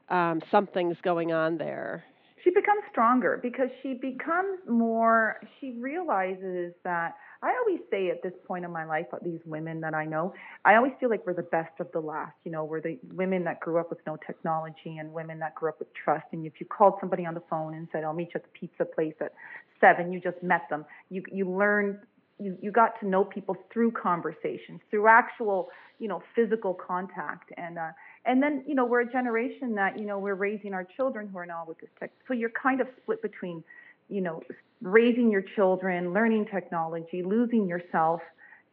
um 0.09 0.41
something's 0.49 0.97
going 1.03 1.33
on 1.33 1.57
there. 1.57 2.05
She 2.41 2.51
becomes 2.51 2.83
stronger 2.91 3.39
because 3.41 3.69
she 3.83 3.95
becomes 3.95 4.59
more 4.69 5.41
she 5.59 5.77
realizes 5.81 6.73
that 6.85 7.15
I 7.41 7.53
always 7.59 7.81
say 7.91 8.09
at 8.09 8.23
this 8.23 8.33
point 8.47 8.65
in 8.65 8.71
my 8.71 8.85
life, 8.85 9.05
these 9.23 9.39
women 9.45 9.81
that 9.81 9.93
I 9.93 10.05
know, 10.05 10.33
I 10.63 10.75
always 10.75 10.93
feel 10.99 11.09
like 11.09 11.25
we're 11.25 11.33
the 11.33 11.43
best 11.43 11.79
of 11.79 11.91
the 11.91 11.99
last. 11.99 12.35
You 12.43 12.51
know, 12.51 12.63
we're 12.63 12.81
the 12.81 12.97
women 13.13 13.43
that 13.45 13.59
grew 13.59 13.79
up 13.79 13.89
with 13.89 13.99
no 14.07 14.17
technology 14.25 14.97
and 14.99 15.11
women 15.13 15.39
that 15.39 15.55
grew 15.55 15.69
up 15.69 15.79
with 15.79 15.89
trust. 15.93 16.25
And 16.31 16.45
if 16.45 16.53
you 16.59 16.65
called 16.65 16.95
somebody 16.99 17.25
on 17.25 17.33
the 17.33 17.43
phone 17.49 17.73
and 17.73 17.87
said, 17.91 18.03
"I'll 18.03 18.13
meet 18.13 18.29
you 18.33 18.39
at 18.39 18.43
the 18.43 18.59
pizza 18.59 18.85
place 18.85 19.15
at 19.21 19.33
seven, 19.79 20.11
you 20.11 20.19
just 20.19 20.41
met 20.41 20.67
them. 20.69 20.85
You 21.09 21.23
you 21.31 21.49
learned 21.49 21.99
you 22.39 22.57
you 22.61 22.71
got 22.71 22.99
to 22.99 23.07
know 23.07 23.23
people 23.23 23.55
through 23.71 23.91
conversations, 23.91 24.81
through 24.89 25.07
actual 25.07 25.69
you 25.99 26.07
know 26.07 26.21
physical 26.35 26.73
contact, 26.73 27.51
and 27.57 27.77
uh, 27.77 27.91
and 28.25 28.41
then 28.41 28.63
you 28.67 28.75
know 28.75 28.85
we're 28.85 29.01
a 29.01 29.11
generation 29.11 29.75
that 29.75 29.97
you 29.99 30.05
know 30.05 30.19
we're 30.19 30.35
raising 30.35 30.73
our 30.73 30.87
children 30.97 31.29
who 31.31 31.37
are 31.37 31.45
now 31.45 31.63
with 31.67 31.79
this 31.79 31.89
tech. 31.99 32.11
So 32.27 32.33
you're 32.33 32.51
kind 32.51 32.81
of 32.81 32.87
split 33.01 33.21
between 33.21 33.63
you 34.09 34.21
know, 34.21 34.41
raising 34.81 35.31
your 35.31 35.43
children, 35.55 36.13
learning 36.13 36.47
technology, 36.51 37.23
losing 37.23 37.67
yourself, 37.67 38.21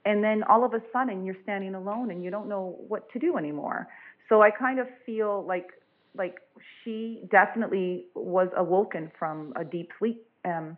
and 0.05 0.23
then 0.23 0.43
all 0.45 0.65
of 0.65 0.75
a 0.75 0.83
sudden 0.93 1.25
you're 1.25 1.37
standing 1.43 1.75
alone 1.75 2.11
and 2.11 2.23
you 2.23 2.31
don't 2.31 2.49
know 2.49 2.77
what 2.89 3.11
to 3.13 3.19
do 3.19 3.37
anymore. 3.37 3.87
So 4.29 4.43
I 4.43 4.51
kind 4.51 4.79
of 4.79 4.87
feel 5.07 5.45
like 5.47 5.71
like 6.15 6.41
she 6.85 7.23
definitely 7.31 8.05
was 8.15 8.49
awoken 8.55 9.11
from 9.19 9.55
a 9.57 9.65
deep 9.65 9.91
sleep, 9.99 10.27
um, 10.45 10.77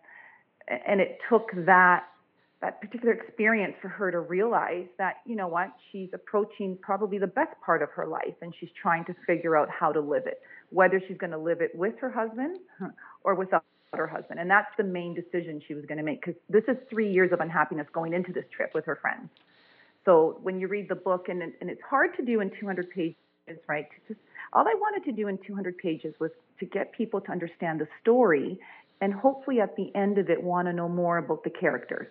and 0.69 1.01
it 1.01 1.19
took 1.29 1.51
that 1.67 2.05
that 2.61 2.81
particular 2.81 3.13
experience 3.13 3.75
for 3.83 3.89
her 3.89 4.11
to 4.11 4.21
realize 4.21 4.87
that 4.97 5.17
you 5.27 5.37
know 5.37 5.49
what 5.49 5.71
she's 5.91 6.09
approaching 6.15 6.79
probably 6.81 7.19
the 7.19 7.27
best 7.27 7.53
part 7.65 7.83
of 7.83 7.91
her 7.91 8.07
life 8.07 8.35
and 8.41 8.55
she's 8.59 8.71
trying 8.81 9.05
to 9.05 9.15
figure 9.27 9.55
out 9.55 9.69
how 9.69 9.93
to 9.93 10.01
live 10.01 10.27
it 10.27 10.41
whether 10.71 11.03
she's 11.07 11.19
going 11.19 11.31
to 11.31 11.39
live 11.39 11.61
it 11.61 11.71
with 11.75 11.93
her 12.01 12.11
husband 12.11 12.59
or 13.23 13.35
without 13.35 13.65
her 13.99 14.07
husband. 14.07 14.41
And 14.41 14.51
that's 14.51 14.71
the 14.77 14.85
main 14.85 15.15
decision 15.15 15.63
she 15.67 15.75
was 15.75 15.85
going 15.87 15.99
to 15.99 16.05
make 16.05 16.25
because 16.25 16.41
this 16.49 16.65
is 16.69 16.77
three 16.91 17.11
years 17.11 17.33
of 17.33 17.41
unhappiness 17.41 17.87
going 17.93 18.13
into 18.13 18.33
this 18.33 18.45
trip 18.55 18.73
with 18.75 18.85
her 18.87 18.97
friends. 18.97 19.29
So 20.05 20.39
when 20.43 20.61
you 20.61 20.69
read 20.69 20.89
the 20.89 20.95
book, 20.95 21.29
and, 21.29 21.43
and 21.43 21.71
it's 21.71 21.81
hard 21.89 22.17
to 22.17 22.25
do 22.25 22.41
in 22.41 22.51
200 22.61 22.91
pages, 22.91 23.17
right? 23.69 23.87
Just 24.07 24.21
all 24.53 24.67
I 24.67 24.75
wanted 24.75 25.05
to 25.05 25.13
do 25.13 25.29
in 25.29 25.39
200 25.47 25.79
pages 25.79 26.15
was 26.21 26.31
to 26.61 26.67
get 26.67 26.93
people 26.93 27.21
to 27.23 27.33
understand 27.33 27.81
the 27.81 27.89
story, 28.01 28.59
and 29.01 29.13
hopefully 29.13 29.61
at 29.61 29.75
the 29.77 29.95
end 29.95 30.19
of 30.19 30.31
it, 30.31 30.43
want 30.43 30.69
to 30.69 30.73
know 30.73 30.89
more 30.89 31.19
about 31.19 31.43
the 31.43 31.51
characters. 31.51 32.09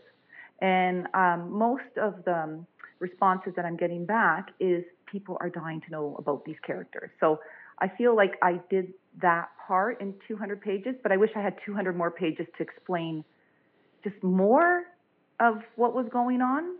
And 0.61 1.07
um, 1.13 1.51
most 1.51 1.97
of 2.01 2.23
the 2.25 2.35
um, 2.35 2.67
responses 2.99 3.53
that 3.55 3.65
I'm 3.65 3.77
getting 3.77 4.05
back 4.05 4.49
is 4.59 4.83
people 5.05 5.37
are 5.39 5.49
dying 5.49 5.81
to 5.81 5.91
know 5.91 6.15
about 6.17 6.45
these 6.45 6.55
characters. 6.65 7.11
So 7.19 7.39
I 7.83 7.91
feel 7.97 8.15
like 8.15 8.35
I 8.41 8.61
did 8.69 8.93
that 9.21 9.49
part 9.67 9.99
in 9.99 10.13
200 10.25 10.61
pages, 10.61 10.95
but 11.03 11.11
I 11.11 11.17
wish 11.17 11.31
I 11.35 11.41
had 11.41 11.55
200 11.65 11.97
more 11.97 12.09
pages 12.09 12.47
to 12.57 12.63
explain 12.63 13.25
just 14.05 14.15
more 14.23 14.83
of 15.41 15.55
what 15.75 15.93
was 15.93 16.05
going 16.11 16.41
on. 16.41 16.77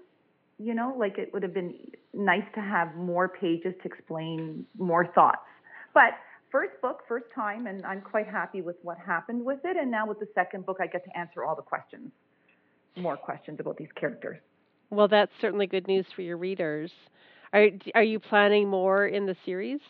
You 0.59 0.73
know, 0.73 0.95
like 0.97 1.17
it 1.17 1.33
would 1.33 1.43
have 1.43 1.53
been 1.53 1.75
nice 2.13 2.45
to 2.55 2.61
have 2.61 2.95
more 2.95 3.27
pages 3.27 3.73
to 3.83 3.89
explain 3.89 4.65
more 4.77 5.05
thoughts. 5.13 5.45
But 5.93 6.13
first 6.49 6.79
book, 6.81 7.01
first 7.05 7.25
time, 7.35 7.67
and 7.67 7.85
I'm 7.85 7.99
quite 7.99 8.27
happy 8.27 8.61
with 8.61 8.77
what 8.81 8.97
happened 8.97 9.43
with 9.43 9.59
it. 9.65 9.75
And 9.75 9.91
now 9.91 10.07
with 10.07 10.19
the 10.21 10.27
second 10.33 10.65
book, 10.65 10.77
I 10.79 10.87
get 10.87 11.03
to 11.03 11.17
answer 11.17 11.43
all 11.43 11.55
the 11.55 11.63
questions, 11.63 12.11
more 12.95 13.17
questions 13.17 13.59
about 13.59 13.75
these 13.75 13.91
characters. 13.99 14.37
Well, 14.89 15.09
that's 15.09 15.31
certainly 15.41 15.67
good 15.67 15.87
news 15.87 16.05
for 16.15 16.21
your 16.21 16.37
readers. 16.37 16.91
Are 17.51 17.67
are 17.93 18.03
you 18.03 18.19
planning 18.21 18.69
more 18.69 19.05
in 19.07 19.25
the 19.25 19.35
series? 19.45 19.81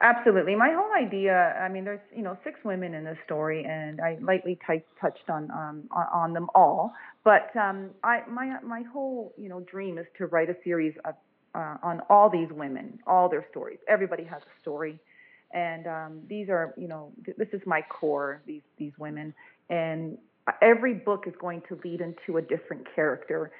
Absolutely. 0.00 0.54
My 0.56 0.72
whole 0.72 0.92
idea, 0.92 1.56
I 1.60 1.68
mean, 1.68 1.84
there's, 1.84 2.00
you 2.14 2.22
know, 2.22 2.36
six 2.44 2.58
women 2.64 2.94
in 2.94 3.04
this 3.04 3.18
story, 3.24 3.64
and 3.64 4.00
I 4.00 4.18
lightly 4.20 4.58
t- 4.68 4.82
touched 5.00 5.28
on, 5.28 5.50
um, 5.50 5.84
on, 5.92 6.32
them 6.32 6.48
all. 6.54 6.92
But 7.24 7.54
um, 7.56 7.90
I, 8.02 8.22
my, 8.28 8.58
my 8.62 8.82
whole, 8.92 9.32
you 9.38 9.48
know, 9.48 9.60
dream 9.60 9.98
is 9.98 10.06
to 10.18 10.26
write 10.26 10.50
a 10.50 10.56
series 10.64 10.94
of, 11.04 11.14
uh, 11.54 11.76
on 11.82 12.00
all 12.10 12.30
these 12.30 12.48
women, 12.50 12.98
all 13.06 13.28
their 13.28 13.46
stories. 13.50 13.78
Everybody 13.88 14.24
has 14.24 14.42
a 14.42 14.60
story. 14.60 14.98
And 15.52 15.86
um, 15.86 16.20
these 16.28 16.48
are, 16.48 16.74
you 16.76 16.88
know, 16.88 17.12
th- 17.24 17.36
this 17.36 17.48
is 17.52 17.60
my 17.66 17.82
core, 17.82 18.42
these, 18.46 18.62
these 18.78 18.92
women. 18.98 19.34
And 19.70 20.18
every 20.60 20.94
book 20.94 21.24
is 21.26 21.34
going 21.40 21.62
to 21.68 21.78
lead 21.84 22.00
into 22.00 22.38
a 22.38 22.42
different 22.42 22.86
character. 22.94 23.52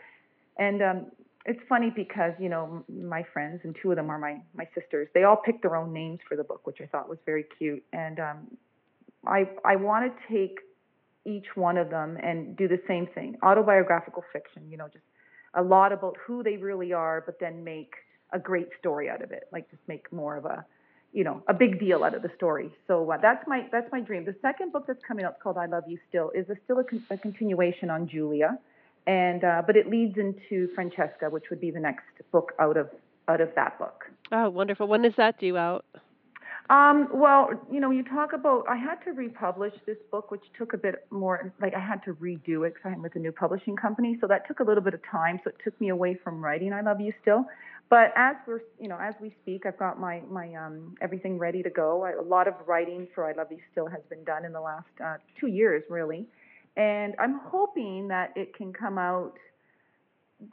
And 0.58 0.82
um, 0.82 1.06
it's 1.44 1.60
funny 1.68 1.92
because 1.94 2.32
you 2.38 2.48
know 2.48 2.84
my 2.88 3.24
friends 3.32 3.60
and 3.64 3.76
two 3.82 3.90
of 3.90 3.96
them 3.96 4.10
are 4.10 4.18
my 4.18 4.40
my 4.54 4.68
sisters 4.78 5.08
they 5.14 5.24
all 5.24 5.36
picked 5.36 5.62
their 5.62 5.76
own 5.76 5.92
names 5.92 6.18
for 6.28 6.36
the 6.36 6.44
book 6.44 6.66
which 6.66 6.78
i 6.80 6.86
thought 6.86 7.08
was 7.08 7.18
very 7.26 7.44
cute. 7.58 7.82
And 7.92 8.20
um 8.20 8.38
i 9.26 9.48
i 9.64 9.76
want 9.76 10.12
to 10.12 10.32
take 10.32 10.58
each 11.24 11.46
one 11.54 11.76
of 11.78 11.90
them 11.90 12.16
and 12.22 12.56
do 12.56 12.68
the 12.68 12.80
same 12.88 13.06
thing 13.14 13.36
autobiographical 13.42 14.24
fiction 14.32 14.62
you 14.70 14.76
know 14.76 14.88
just 14.92 15.04
a 15.54 15.62
lot 15.62 15.92
about 15.92 16.16
who 16.26 16.42
they 16.42 16.56
really 16.56 16.92
are 16.92 17.22
but 17.24 17.38
then 17.40 17.62
make 17.62 17.92
a 18.32 18.38
great 18.38 18.68
story 18.78 19.08
out 19.08 19.22
of 19.22 19.30
it 19.30 19.44
like 19.52 19.70
just 19.70 19.82
make 19.86 20.10
more 20.12 20.36
of 20.36 20.44
a 20.44 20.64
you 21.12 21.24
know 21.24 21.42
a 21.48 21.54
big 21.54 21.78
deal 21.78 22.04
out 22.04 22.14
of 22.14 22.22
the 22.22 22.30
story. 22.36 22.70
So 22.88 23.10
uh, 23.10 23.18
that's 23.18 23.46
my 23.46 23.66
that's 23.70 23.90
my 23.92 24.00
dream. 24.00 24.24
The 24.24 24.34
second 24.40 24.72
book 24.72 24.86
that's 24.86 25.02
coming 25.06 25.24
out 25.24 25.38
called 25.40 25.58
i 25.58 25.66
love 25.66 25.84
you 25.86 25.98
still 26.08 26.30
is 26.34 26.48
a, 26.48 26.56
still 26.64 26.78
a, 26.78 26.84
con- 26.84 27.04
a 27.10 27.18
continuation 27.18 27.90
on 27.90 28.08
julia 28.08 28.58
and 29.06 29.44
uh, 29.44 29.62
but 29.66 29.76
it 29.76 29.88
leads 29.88 30.16
into 30.16 30.72
Francesca, 30.74 31.28
which 31.28 31.44
would 31.50 31.60
be 31.60 31.70
the 31.70 31.80
next 31.80 32.04
book 32.30 32.52
out 32.58 32.76
of 32.76 32.88
out 33.28 33.40
of 33.40 33.50
that 33.54 33.78
book. 33.78 34.04
Oh, 34.30 34.50
wonderful! 34.50 34.86
When 34.86 35.04
is 35.04 35.14
that 35.16 35.38
due 35.38 35.56
out? 35.56 35.84
Um, 36.70 37.08
well, 37.12 37.50
you 37.70 37.80
know, 37.80 37.90
you 37.90 38.04
talk 38.04 38.32
about 38.32 38.64
I 38.68 38.76
had 38.76 38.96
to 39.04 39.10
republish 39.12 39.74
this 39.84 39.98
book, 40.10 40.30
which 40.30 40.44
took 40.56 40.72
a 40.72 40.78
bit 40.78 41.06
more. 41.10 41.52
Like 41.60 41.74
I 41.74 41.80
had 41.80 42.02
to 42.04 42.14
redo 42.14 42.66
it 42.66 42.74
because 42.74 42.92
I'm 42.92 43.02
with 43.02 43.16
a 43.16 43.18
new 43.18 43.32
publishing 43.32 43.76
company, 43.76 44.16
so 44.20 44.26
that 44.28 44.46
took 44.46 44.60
a 44.60 44.64
little 44.64 44.82
bit 44.82 44.94
of 44.94 45.00
time. 45.10 45.40
So 45.44 45.50
it 45.50 45.56
took 45.62 45.78
me 45.80 45.88
away 45.88 46.16
from 46.22 46.42
writing. 46.42 46.72
I 46.72 46.80
love 46.80 47.00
you 47.00 47.12
still, 47.20 47.44
but 47.90 48.12
as 48.16 48.36
we're, 48.46 48.60
you 48.80 48.88
know, 48.88 48.98
as 48.98 49.14
we 49.20 49.34
speak, 49.42 49.66
I've 49.66 49.78
got 49.78 50.00
my 50.00 50.22
my 50.30 50.54
um, 50.54 50.94
everything 51.02 51.36
ready 51.36 51.62
to 51.62 51.70
go. 51.70 52.04
I, 52.04 52.12
a 52.12 52.22
lot 52.22 52.46
of 52.46 52.54
writing 52.66 53.08
for 53.14 53.26
I 53.28 53.32
Love 53.32 53.48
You 53.50 53.58
Still 53.72 53.88
has 53.88 54.00
been 54.08 54.24
done 54.24 54.44
in 54.44 54.52
the 54.52 54.60
last 54.60 54.86
uh, 55.04 55.16
two 55.38 55.48
years, 55.48 55.82
really, 55.90 56.26
and 56.76 57.14
I'm 57.18 57.40
hoping 57.44 58.08
that 58.08 58.32
it 58.36 58.54
can 58.56 58.72
come 58.72 58.98
out 58.98 59.34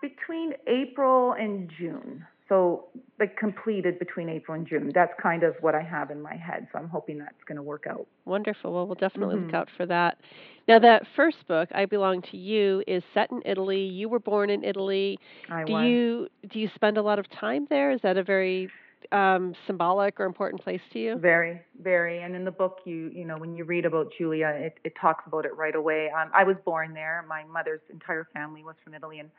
between 0.02 0.54
April 0.68 1.34
and 1.34 1.72
June. 1.80 2.26
So, 2.48 2.88
like 3.20 3.38
completed 3.38 4.00
between 4.00 4.28
April 4.28 4.58
and 4.58 4.68
June. 4.68 4.92
That's 4.94 5.14
kind 5.22 5.44
of 5.44 5.56
what 5.62 5.76
I 5.76 5.82
have 5.82 6.10
in 6.10 6.20
my 6.20 6.36
head. 6.36 6.68
So, 6.72 6.80
I'm 6.80 6.90
hoping 6.90 7.20
that's 7.20 7.44
going 7.48 7.58
to 7.58 7.62
work 7.62 7.86
out. 7.88 8.08
Wonderful. 8.26 8.74
Well, 8.74 8.88
we'll 8.88 8.96
definitely 8.96 9.36
Mhm. 9.36 9.46
look 9.46 9.54
out 9.54 9.70
for 9.78 9.86
that. 9.86 10.20
Now, 10.68 10.80
that 10.80 11.06
first 11.16 11.46
book, 11.48 11.70
I 11.74 11.86
Belong 11.86 12.22
to 12.24 12.38
You, 12.38 12.84
is 12.88 13.04
set 13.14 13.32
in 13.32 13.42
Italy. 13.46 13.82
You 13.82 14.10
were 14.10 14.20
born 14.20 14.50
in 14.50 14.64
Italy. 14.64 15.20
I 15.50 15.64
do 15.64 15.74
was. 15.74 15.84
you 15.86 16.28
do 16.50 16.60
you 16.60 16.70
spend 16.76 16.98
a 16.98 17.02
lot 17.04 17.20
of 17.20 17.30
time 17.30 17.68
there? 17.70 17.92
Is 17.92 18.02
that 18.02 18.18
a 18.18 18.24
very 18.24 18.70
um, 19.12 19.54
symbolic 19.68 20.20
or 20.20 20.26
important 20.26 20.62
place 20.62 20.82
to 20.94 21.00
you? 21.00 21.16
Very, 21.18 21.62
very. 21.82 22.22
And 22.22 22.36
in 22.36 22.46
the 22.46 22.52
book, 22.52 22.80
you 22.86 23.12
you 23.14 23.26
know, 23.26 23.38
when 23.38 23.56
you 23.56 23.64
read 23.64 23.86
about 23.86 24.12
Julia, 24.18 24.48
it, 24.48 24.78
it 24.84 24.94
talks 25.00 25.24
about 25.28 25.46
it 25.46 25.56
right 25.56 25.76
away. 25.76 26.10
Um, 26.10 26.30
I 26.34 26.44
was 26.44 26.56
born 26.66 26.94
there. 26.94 27.26
My 27.28 27.44
mother's 27.46 27.82
entire 27.92 28.28
family 28.34 28.64
was 28.64 28.76
from 28.84 28.94
Italy, 28.94 29.20
and 29.20 29.30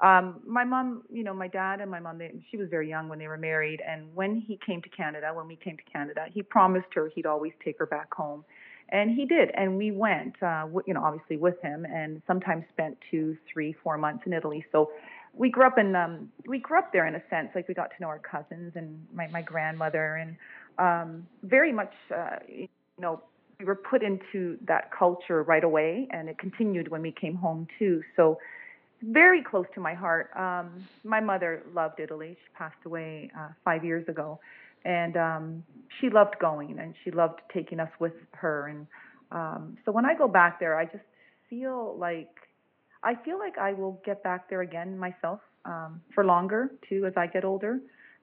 um, 0.00 0.40
my 0.46 0.64
mom, 0.64 1.02
you 1.10 1.22
know, 1.22 1.34
my 1.34 1.48
dad 1.48 1.80
and 1.80 1.90
my 1.90 2.00
mom, 2.00 2.18
they, 2.18 2.32
she 2.50 2.56
was 2.56 2.68
very 2.68 2.88
young 2.88 3.08
when 3.08 3.18
they 3.18 3.28
were 3.28 3.38
married. 3.38 3.80
And 3.86 4.14
when 4.14 4.36
he 4.36 4.58
came 4.66 4.82
to 4.82 4.88
Canada, 4.88 5.30
when 5.32 5.46
we 5.46 5.56
came 5.56 5.76
to 5.76 5.84
Canada, 5.84 6.26
he 6.32 6.42
promised 6.42 6.88
her 6.94 7.10
he'd 7.14 7.26
always 7.26 7.52
take 7.64 7.78
her 7.78 7.86
back 7.86 8.12
home, 8.12 8.44
and 8.88 9.10
he 9.14 9.24
did. 9.24 9.50
And 9.56 9.76
we 9.76 9.92
went, 9.92 10.42
uh, 10.42 10.66
you 10.86 10.94
know, 10.94 11.02
obviously 11.04 11.36
with 11.36 11.60
him, 11.62 11.84
and 11.84 12.20
sometimes 12.26 12.64
spent 12.72 12.98
two, 13.10 13.36
three, 13.52 13.74
four 13.82 13.96
months 13.96 14.24
in 14.26 14.32
Italy. 14.32 14.64
So 14.72 14.90
we 15.36 15.50
grew 15.50 15.66
up 15.66 15.78
in 15.78 15.94
um 15.96 16.30
we 16.46 16.58
grew 16.58 16.78
up 16.78 16.92
there 16.92 17.06
in 17.06 17.14
a 17.14 17.22
sense 17.28 17.48
like 17.54 17.68
we 17.68 17.74
got 17.74 17.90
to 17.90 17.96
know 18.00 18.08
our 18.08 18.18
cousins 18.18 18.72
and 18.76 19.06
my 19.12 19.26
my 19.28 19.42
grandmother 19.42 20.16
and 20.16 20.36
um 20.78 21.26
very 21.42 21.72
much 21.72 21.92
uh 22.14 22.36
you 22.48 22.68
know 22.98 23.20
we 23.58 23.64
were 23.64 23.74
put 23.76 24.02
into 24.02 24.58
that 24.66 24.90
culture 24.96 25.42
right 25.42 25.64
away 25.64 26.08
and 26.10 26.28
it 26.28 26.38
continued 26.38 26.88
when 26.88 27.02
we 27.02 27.12
came 27.12 27.36
home 27.36 27.66
too. 27.78 28.02
So 28.16 28.38
very 29.02 29.42
close 29.42 29.66
to 29.74 29.80
my 29.80 29.94
heart. 29.94 30.30
Um 30.36 30.88
my 31.04 31.20
mother 31.20 31.62
loved 31.72 32.00
italy. 32.00 32.36
She 32.40 32.54
passed 32.56 32.84
away 32.84 33.30
uh 33.38 33.48
5 33.64 33.84
years 33.84 34.08
ago. 34.08 34.40
And 34.84 35.16
um 35.16 35.64
she 36.00 36.10
loved 36.10 36.36
going 36.40 36.78
and 36.78 36.94
she 37.04 37.10
loved 37.10 37.40
taking 37.52 37.80
us 37.80 37.90
with 37.98 38.14
her. 38.32 38.68
And 38.68 38.86
um 39.32 39.76
so 39.84 39.92
when 39.92 40.04
i 40.04 40.14
go 40.14 40.28
back 40.28 40.60
there 40.60 40.76
i 40.78 40.84
just 40.84 41.04
feel 41.48 41.96
like 41.98 42.28
I 43.04 43.14
feel 43.24 43.38
like 43.38 43.58
I 43.58 43.72
will 43.74 44.00
get 44.04 44.22
back 44.22 44.48
there 44.50 44.62
again 44.62 44.98
myself 44.98 45.40
um, 45.64 46.00
for 46.14 46.24
longer 46.24 46.72
too 46.88 47.04
as 47.06 47.12
I 47.16 47.26
get 47.26 47.44
older. 47.44 47.80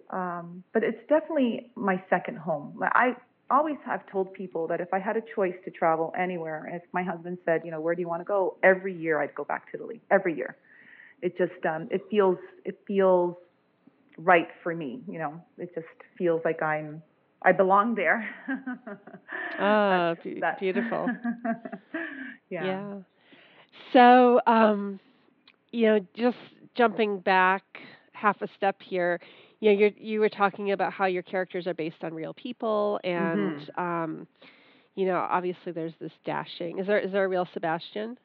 Um, 0.10 0.64
but 0.74 0.84
it's 0.84 1.00
definitely 1.08 1.72
my 1.76 2.04
second 2.10 2.38
home. 2.38 2.78
I 2.82 3.16
always 3.50 3.78
have 3.86 4.06
told 4.12 4.34
people 4.34 4.68
that 4.68 4.82
if 4.82 4.94
I 4.94 5.00
had 5.00 5.16
a 5.16 5.22
choice 5.36 5.54
to 5.66 5.72
travel 5.72 6.12
anywhere, 6.18 6.70
if 6.74 6.82
my 6.94 7.04
husband 7.04 7.38
said, 7.46 7.62
you 7.64 7.72
know, 7.72 7.80
where 7.80 7.96
do 7.96 8.02
you 8.02 8.08
want 8.10 8.22
to 8.22 8.26
go? 8.26 8.58
Every 8.64 8.94
year 8.94 9.22
I'd 9.22 9.36
go 9.36 9.44
back 9.46 9.72
to 9.72 9.78
Italy. 9.78 10.02
Every 10.10 10.36
year. 10.36 10.58
It 11.22 11.38
just 11.38 11.64
um, 11.66 11.88
it 11.92 12.02
feels 12.10 12.38
it 12.66 12.80
feels 12.88 13.36
right 14.18 14.48
for 14.64 14.74
me. 14.76 15.02
You 15.08 15.20
know, 15.20 15.42
it 15.58 15.74
just 15.76 15.88
feels 16.18 16.42
like 16.44 16.62
I'm 16.62 17.04
I 17.44 17.52
belong 17.52 17.96
there. 17.96 18.28
Ah, 19.60 20.16
That's- 20.16 20.24
be- 20.24 20.40
that- 20.40 20.60
beautiful. 20.60 21.08
yeah. 22.50 22.66
So, 23.94 24.40
um, 24.48 25.00
you 25.72 25.88
know, 25.88 26.00
just 26.16 26.38
jumping 26.76 27.20
back 27.20 27.64
half 28.14 28.42
a 28.42 28.48
step 28.56 28.76
here, 28.82 29.20
you 29.60 29.72
know, 29.72 29.80
you 29.80 29.94
you 29.98 30.20
were 30.20 30.30
talking 30.30 30.72
about 30.72 30.92
how 30.94 31.06
your 31.06 31.24
characters 31.24 31.68
are 31.68 31.74
based 31.74 32.04
on 32.04 32.14
real 32.14 32.34
people, 32.34 33.00
and 33.04 33.54
Mm-hmm. 33.54 33.78
um, 33.78 34.28
you 34.96 35.06
know, 35.06 35.18
obviously 35.30 35.72
there's 35.72 35.94
this 36.00 36.12
dashing. 36.26 36.80
Is 36.80 36.88
there 36.88 37.00
is 37.00 37.12
there 37.12 37.26
a 37.26 37.28
real 37.28 37.48
Sebastian? 37.54 38.18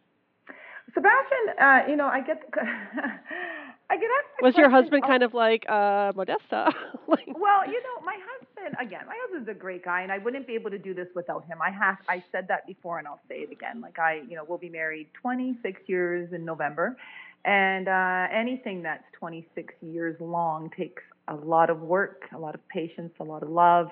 Sebastian, 0.95 1.45
uh, 1.61 1.81
you 1.89 1.97
know, 1.97 2.07
I 2.07 2.21
get 2.21 2.43
I 2.55 3.97
get 3.97 4.11
asked. 4.11 4.41
Was 4.41 4.57
your 4.57 4.69
husband 4.71 5.05
kind 5.05 5.23
of 5.23 5.35
like 5.35 5.65
uh, 5.69 6.13
Modesta? 6.15 6.71
like, 7.09 7.37
Well, 7.37 7.67
you 7.67 7.81
know, 7.83 8.01
my 8.05 8.17
husband 8.17 8.46
again. 8.81 9.03
My 9.07 9.17
husband's 9.23 9.49
a 9.49 9.55
great 9.55 9.85
guy, 9.85 10.03
and 10.03 10.13
I 10.13 10.19
wouldn't 10.19 10.47
be 10.47 10.55
able 10.55 10.71
to 10.71 10.79
do 10.79 10.95
this 10.95 11.09
without 11.15 11.45
him. 11.47 11.59
I 11.63 11.71
have. 11.71 11.97
I 12.09 12.23
said 12.33 12.49
that 12.49 12.67
before, 12.67 12.99
and 12.99 13.07
I'll 13.07 13.21
say 13.29 13.37
it 13.37 13.53
again. 13.53 13.81
Like 13.81 13.99
I, 13.99 14.23
you 14.29 14.37
know, 14.37 14.45
we'll 14.47 14.59
be 14.59 14.69
married 14.69 15.09
26 15.21 15.81
years 15.87 16.33
in 16.33 16.45
November, 16.45 16.97
and 17.45 17.89
uh, 17.89 18.27
anything 18.33 18.83
that's 18.83 19.05
26 19.19 19.75
years 19.83 20.17
long 20.21 20.71
takes 20.77 21.03
a 21.29 21.35
lot 21.35 21.71
of 21.71 21.81
work, 21.81 22.23
a 22.35 22.39
lot 22.39 22.55
of 22.55 22.67
patience, 22.69 23.13
a 23.21 23.25
lot 23.25 23.43
of 23.43 23.49
love. 23.49 23.89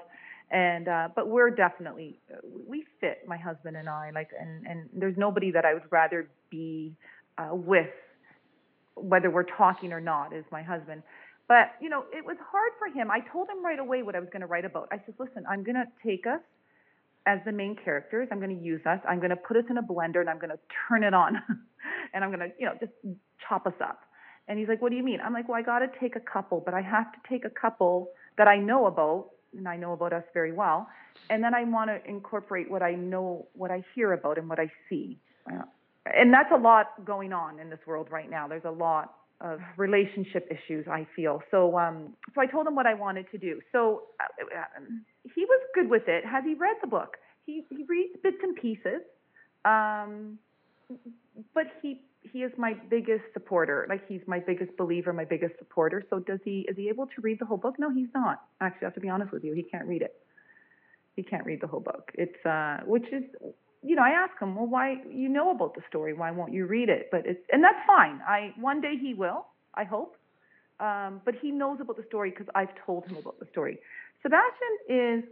And 0.51 0.89
uh, 0.89 1.09
but 1.15 1.29
we're 1.29 1.51
definitely 1.51 2.21
we 2.69 2.85
fit 3.01 3.23
my 3.27 3.37
husband 3.37 3.77
and 3.77 3.89
I 3.89 4.11
like 4.15 4.29
and 4.39 4.67
and 4.67 4.89
there's 4.93 5.17
nobody 5.17 5.51
that 5.51 5.65
I 5.65 5.75
would 5.75 5.91
rather 5.91 6.29
be 6.51 6.93
uh, 7.39 7.49
with 7.53 7.89
whether 8.95 9.31
we're 9.31 9.43
talking 9.43 9.93
or 9.93 10.01
not 10.01 10.33
is 10.33 10.45
my 10.53 10.63
husband. 10.63 11.03
But, 11.47 11.73
you 11.81 11.89
know, 11.91 12.05
it 12.13 12.25
was 12.25 12.37
hard 12.51 12.73
for 12.79 12.89
him. 12.89 13.11
I 13.11 13.21
told 13.33 13.49
him 13.49 13.65
right 13.65 13.79
away 13.79 14.03
what 14.03 14.17
I 14.17 14.21
was 14.21 14.29
going 14.31 14.41
to 14.41 14.47
write 14.47 14.65
about. 14.65 14.89
I 14.91 14.97
said, 15.05 15.15
listen, 15.19 15.45
I'm 15.49 15.63
going 15.63 15.77
to 15.77 15.87
take 16.05 16.27
us 16.27 16.41
as 17.27 17.39
the 17.45 17.53
main 17.53 17.77
characters. 17.77 18.29
I'm 18.31 18.39
going 18.39 18.57
to 18.57 18.63
use 18.63 18.81
us. 18.87 18.99
I'm 19.09 19.19
going 19.19 19.31
to 19.31 19.37
put 19.37 19.57
us 19.57 19.65
in 19.69 19.77
a 19.77 19.83
blender 19.83 20.21
and 20.21 20.31
I'm 20.31 20.39
going 20.39 20.51
to 20.51 20.59
turn 20.89 21.05
it 21.05 21.13
on. 21.13 21.43
and 22.15 22.25
I'm 22.25 22.31
going 22.31 22.51
to, 22.51 22.55
you 22.59 22.67
know, 22.67 22.75
just 22.81 22.93
chop 23.47 23.67
us 23.67 23.75
up. 23.83 24.01
And 24.49 24.59
he's 24.59 24.69
like, 24.69 24.83
what 24.83 24.91
do 24.91 24.97
you 24.97 25.03
mean? 25.03 25.21
I'm 25.25 25.33
like, 25.33 25.49
well, 25.49 25.59
I 25.59 25.63
got 25.63 25.79
to 25.81 25.89
take 26.01 26.17
a 26.17 26.21
couple, 26.21 26.61
but 26.61 26.75
I 26.75 26.83
have 26.83 27.13
to 27.13 27.19
take 27.29 27.45
a 27.45 27.51
couple 27.51 28.11
that 28.37 28.47
I 28.47 28.59
know 28.59 28.87
about, 28.87 29.31
and 29.57 29.67
I 29.67 29.77
know 29.77 29.93
about 29.93 30.13
us 30.13 30.25
very 30.35 30.53
well. 30.53 30.89
And 31.31 31.43
then 31.43 31.55
I 31.55 31.65
want 31.65 31.89
to 31.89 32.01
incorporate 32.09 32.71
what 32.71 32.83
I 32.83 32.93
know, 32.93 33.47
what 33.55 33.71
I 33.71 33.83
hear 33.95 34.13
about, 34.13 34.37
and 34.37 34.49
what 34.49 34.59
I 34.59 34.71
see. 34.89 35.19
And 36.07 36.33
that's 36.33 36.51
a 36.53 36.59
lot 36.59 37.05
going 37.05 37.33
on 37.33 37.59
in 37.59 37.71
this 37.71 37.79
world 37.87 38.09
right 38.11 38.29
now. 38.29 38.47
There's 38.47 38.65
a 38.65 38.71
lot 38.71 39.15
of 39.45 39.61
relationship 39.77 40.49
issues. 40.51 40.87
I 40.89 41.07
feel 41.15 41.43
so. 41.51 41.79
Um, 41.79 42.15
so 42.35 42.41
I 42.41 42.47
told 42.47 42.67
him 42.67 42.75
what 42.75 42.87
I 42.87 42.95
wanted 42.95 43.31
to 43.31 43.39
do. 43.39 43.61
So 43.73 44.05
uh, 44.19 44.45
he 45.35 45.45
was 45.45 45.61
good 45.75 45.89
with 45.91 46.09
it. 46.09 46.25
Has 46.25 46.43
he 46.45 46.55
read 46.55 46.77
the 46.81 46.89
book? 46.89 47.19
He 47.45 47.65
he 47.69 47.85
reads 47.87 48.15
bits 48.23 48.39
and 48.43 48.57
pieces, 48.57 49.03
um, 49.67 50.39
but 51.55 51.67
he 51.83 52.01
he 52.33 52.39
is 52.39 52.53
my 52.57 52.73
biggest 52.89 53.25
supporter. 53.35 53.87
Like 53.89 54.09
he's 54.09 54.23
my 54.27 54.41
biggest 54.41 54.75
believer, 54.79 55.13
my 55.13 55.27
biggest 55.27 55.59
supporter. 55.59 56.03
So 56.09 56.21
does 56.21 56.41
he 56.43 56.67
is 56.69 56.77
he 56.77 56.89
able 56.89 57.07
to 57.07 57.21
read 57.21 57.39
the 57.39 57.45
whole 57.45 57.59
book? 57.59 57.75
No, 57.79 57.91
he's 57.91 58.09
not. 58.15 58.43
Actually, 58.63 58.87
I 58.87 58.89
have 58.89 58.95
to 58.95 59.01
be 59.01 59.11
honest 59.11 59.31
with 59.31 59.45
you. 59.45 59.53
He 59.53 59.63
can't 59.63 59.87
read 59.87 60.01
it. 60.01 60.15
He 61.17 61.23
can't 61.23 61.45
read 61.45 61.61
the 61.61 61.67
whole 61.67 61.81
book. 61.81 62.11
It's 62.15 62.45
uh, 62.47 62.79
which 62.87 63.07
is 63.13 63.25
you 63.85 63.97
know, 63.97 64.03
I 64.03 64.11
ask 64.11 64.41
him, 64.41 64.57
well, 64.57 64.67
why 64.67 64.97
you 65.11 65.29
know 65.29 65.51
about 65.51 65.75
the 65.75 65.83
story? 65.89 66.15
Why 66.15 66.31
won't 66.31 66.53
you 66.53 66.67
read 66.67 66.89
it? 66.89 67.09
But 67.11 67.27
it's 67.27 67.41
and 67.53 67.63
that's 67.63 67.79
fine. 67.87 68.21
I 68.27 68.53
one 68.59 68.81
day 68.81 68.95
he 69.01 69.13
will. 69.15 69.47
I 69.75 69.85
hope. 69.85 70.17
Um, 70.81 71.21
but 71.25 71.35
he 71.41 71.51
knows 71.51 71.79
about 71.81 71.97
the 71.97 72.05
story 72.09 72.31
because 72.31 72.47
I've 72.55 72.75
told 72.85 73.07
him 73.07 73.17
about 73.17 73.39
the 73.39 73.47
story. 73.53 73.79
Sebastian 74.23 74.75
is 74.89 75.25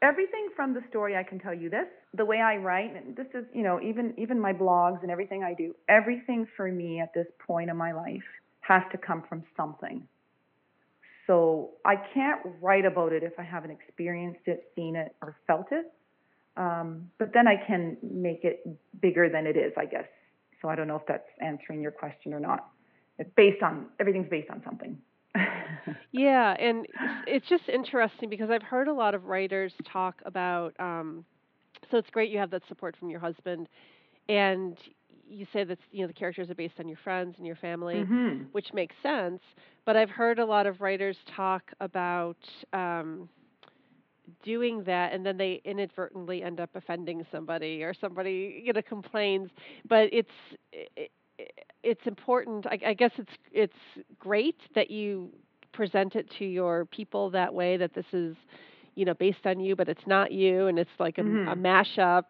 everything 0.00 0.48
from 0.54 0.72
the 0.72 0.82
story. 0.88 1.16
I 1.16 1.24
can 1.24 1.38
tell 1.40 1.52
you 1.52 1.68
this: 1.68 1.86
the 2.14 2.24
way 2.24 2.38
I 2.38 2.56
write, 2.56 2.94
and 2.94 3.16
this 3.16 3.26
is, 3.34 3.44
you 3.52 3.62
know, 3.62 3.80
even 3.82 4.14
even 4.16 4.38
my 4.40 4.52
blogs 4.52 5.02
and 5.02 5.10
everything 5.10 5.42
I 5.42 5.54
do. 5.54 5.74
Everything 5.88 6.46
for 6.56 6.70
me 6.70 7.00
at 7.00 7.12
this 7.12 7.26
point 7.44 7.70
in 7.70 7.76
my 7.76 7.92
life 7.92 8.22
has 8.60 8.82
to 8.92 8.98
come 8.98 9.24
from 9.28 9.42
something. 9.56 10.06
So 11.26 11.70
I 11.84 11.96
can't 11.96 12.40
write 12.60 12.84
about 12.84 13.12
it 13.12 13.22
if 13.22 13.32
I 13.38 13.42
haven't 13.42 13.70
experienced 13.70 14.46
it, 14.46 14.70
seen 14.76 14.94
it, 14.94 15.14
or 15.22 15.36
felt 15.46 15.66
it. 15.72 15.92
Um, 16.56 17.10
but 17.18 17.32
then 17.32 17.46
I 17.46 17.56
can 17.56 17.96
make 18.02 18.44
it 18.44 18.66
bigger 19.00 19.28
than 19.28 19.46
it 19.46 19.56
is, 19.56 19.72
I 19.76 19.86
guess. 19.86 20.06
So 20.60 20.68
I 20.68 20.74
don't 20.76 20.86
know 20.88 20.96
if 20.96 21.06
that's 21.06 21.28
answering 21.40 21.80
your 21.80 21.90
question 21.90 22.32
or 22.32 22.40
not. 22.40 22.68
It's 23.18 23.30
based 23.36 23.62
on 23.62 23.86
everything's 24.00 24.28
based 24.28 24.50
on 24.50 24.62
something. 24.64 24.98
Yeah, 26.12 26.54
and 26.58 26.86
it's- 27.26 27.42
just 27.48 27.68
interesting 27.68 28.28
because 28.28 28.50
I've 28.50 28.62
heard 28.62 28.88
a 28.88 28.92
lot 28.92 29.14
of 29.14 29.24
writers 29.24 29.72
talk 29.84 30.20
about. 30.24 30.74
Um, 30.78 31.24
so 31.90 31.98
it's 31.98 32.10
great 32.10 32.30
you 32.30 32.38
have 32.38 32.50
that 32.50 32.62
support 32.68 32.96
from 32.96 33.10
your 33.10 33.20
husband, 33.20 33.68
and 34.28 34.78
you 35.28 35.46
say 35.52 35.64
that 35.64 35.78
you 35.90 36.02
know 36.02 36.06
the 36.06 36.12
characters 36.14 36.50
are 36.50 36.54
based 36.54 36.78
on 36.78 36.88
your 36.88 36.98
friends 37.02 37.34
and 37.38 37.46
your 37.46 37.56
family, 37.56 38.02
hmm 38.04 38.42
which 38.52 38.72
makes 38.72 38.94
sense. 39.02 39.40
But 39.84 39.96
I've 39.96 40.10
heard 40.10 40.38
a 40.38 40.44
lot 40.44 40.66
of 40.66 40.80
writers 40.80 41.16
talk 41.34 41.72
about 41.80 42.36
um, 42.72 43.28
doing 44.44 44.82
that, 44.84 45.12
and 45.12 45.24
then 45.24 45.36
they 45.36 45.60
inadvertently 45.64 46.42
end 46.42 46.60
up 46.60 46.70
offending 46.74 47.24
somebody, 47.30 47.82
or 47.82 47.94
somebody 47.94 48.62
you 48.64 48.72
know 48.72 48.82
complains. 48.82 49.50
But 49.88 50.08
it's 50.12 50.28
it, 50.72 51.12
it's 51.82 52.06
important. 52.06 52.66
I, 52.66 52.78
I 52.88 52.94
guess 52.94 53.10
it's 53.18 53.32
it's 53.52 53.74
great 54.18 54.56
that 54.74 54.90
you 54.90 55.30
present 55.72 56.14
it 56.16 56.30
to 56.38 56.44
your 56.44 56.84
people 56.86 57.30
that 57.30 57.52
way. 57.52 57.76
That 57.76 57.94
this 57.94 58.06
is, 58.12 58.36
you 58.94 59.04
know, 59.04 59.14
based 59.14 59.46
on 59.46 59.60
you, 59.60 59.76
but 59.76 59.88
it's 59.88 60.06
not 60.06 60.32
you, 60.32 60.66
and 60.66 60.78
it's 60.78 60.90
like 60.98 61.18
a, 61.18 61.24
a 61.46 61.56
Mhm. 61.56 61.56
mashup 61.56 62.24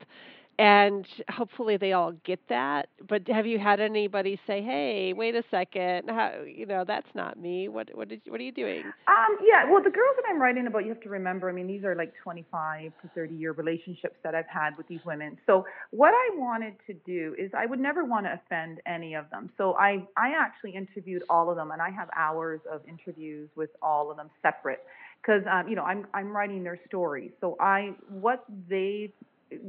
and 0.59 1.07
hopefully 1.31 1.77
they 1.77 1.93
all 1.93 2.13
get 2.25 2.41
that. 2.49 2.89
But 3.09 3.27
have 3.29 3.47
you 3.47 3.59
had 3.59 3.81
anybody 3.81 4.39
say, 4.47 4.63
"Hey, 4.63 5.13
wait 5.13 5.35
a 5.35 5.43
second, 5.51 6.09
how, 6.09 6.43
you 6.47 6.67
know, 6.67 6.85
that's 6.87 7.09
not 7.15 7.39
me. 7.39 7.69
What 7.69 7.95
what 7.95 8.09
did 8.09 8.23
what 8.29 8.41
are 8.41 8.45
you 8.45 8.53
doing?" 8.53 8.85
Um, 9.09 9.39
yeah, 9.43 9.71
well, 9.71 9.83
the 9.83 9.91
girls 9.91 10.17
that 10.17 10.25
I'm 10.29 10.41
writing 10.41 10.67
about, 10.67 10.85
you 10.85 10.91
have 10.91 11.01
to 11.03 11.09
remember, 11.09 11.49
I 11.49 11.53
mean, 11.53 11.67
these 11.67 11.85
are 11.85 11.95
like 11.95 12.13
25 12.23 12.93
to 13.03 13.09
30 13.15 13.35
year 13.35 13.53
relationships 13.53 14.17
that 14.23 14.35
I've 14.35 14.49
had 14.49 14.77
with 14.77 14.87
these 14.89 15.05
women. 15.05 15.39
So 15.47 15.67
what 15.91 16.11
I 16.11 16.31
wanted 16.35 16.75
to 16.87 16.95
do 17.07 17.35
is 17.39 17.51
I 17.57 17.67
would 17.67 17.81
never 17.81 18.05
want 18.05 18.27
to 18.27 18.35
offend 18.35 18.81
any 18.87 19.15
of 19.15 19.29
them. 19.31 19.51
So 19.57 19.75
I, 19.75 20.07
I 20.17 20.33
actually 20.39 20.75
interviewed 20.75 21.23
all 21.29 21.51
of 21.51 21.57
them, 21.57 21.71
and 21.71 21.83
I 21.83 21.91
have 21.91 22.09
hours 22.17 22.61
of 22.71 22.83
interviews 22.89 23.49
with 23.57 23.71
all 23.83 24.11
of 24.11 24.17
them 24.17 24.31
separate 24.43 24.85
because, 25.21 25.43
um, 25.51 25.69
you 25.69 25.77
know, 25.77 25.85
I'm, 25.85 26.07
I'm 26.13 26.37
writing 26.37 26.63
their 26.63 26.79
stories. 26.87 27.31
So 27.41 27.57
I, 27.61 27.95
what 28.09 28.45
they've 28.69 29.13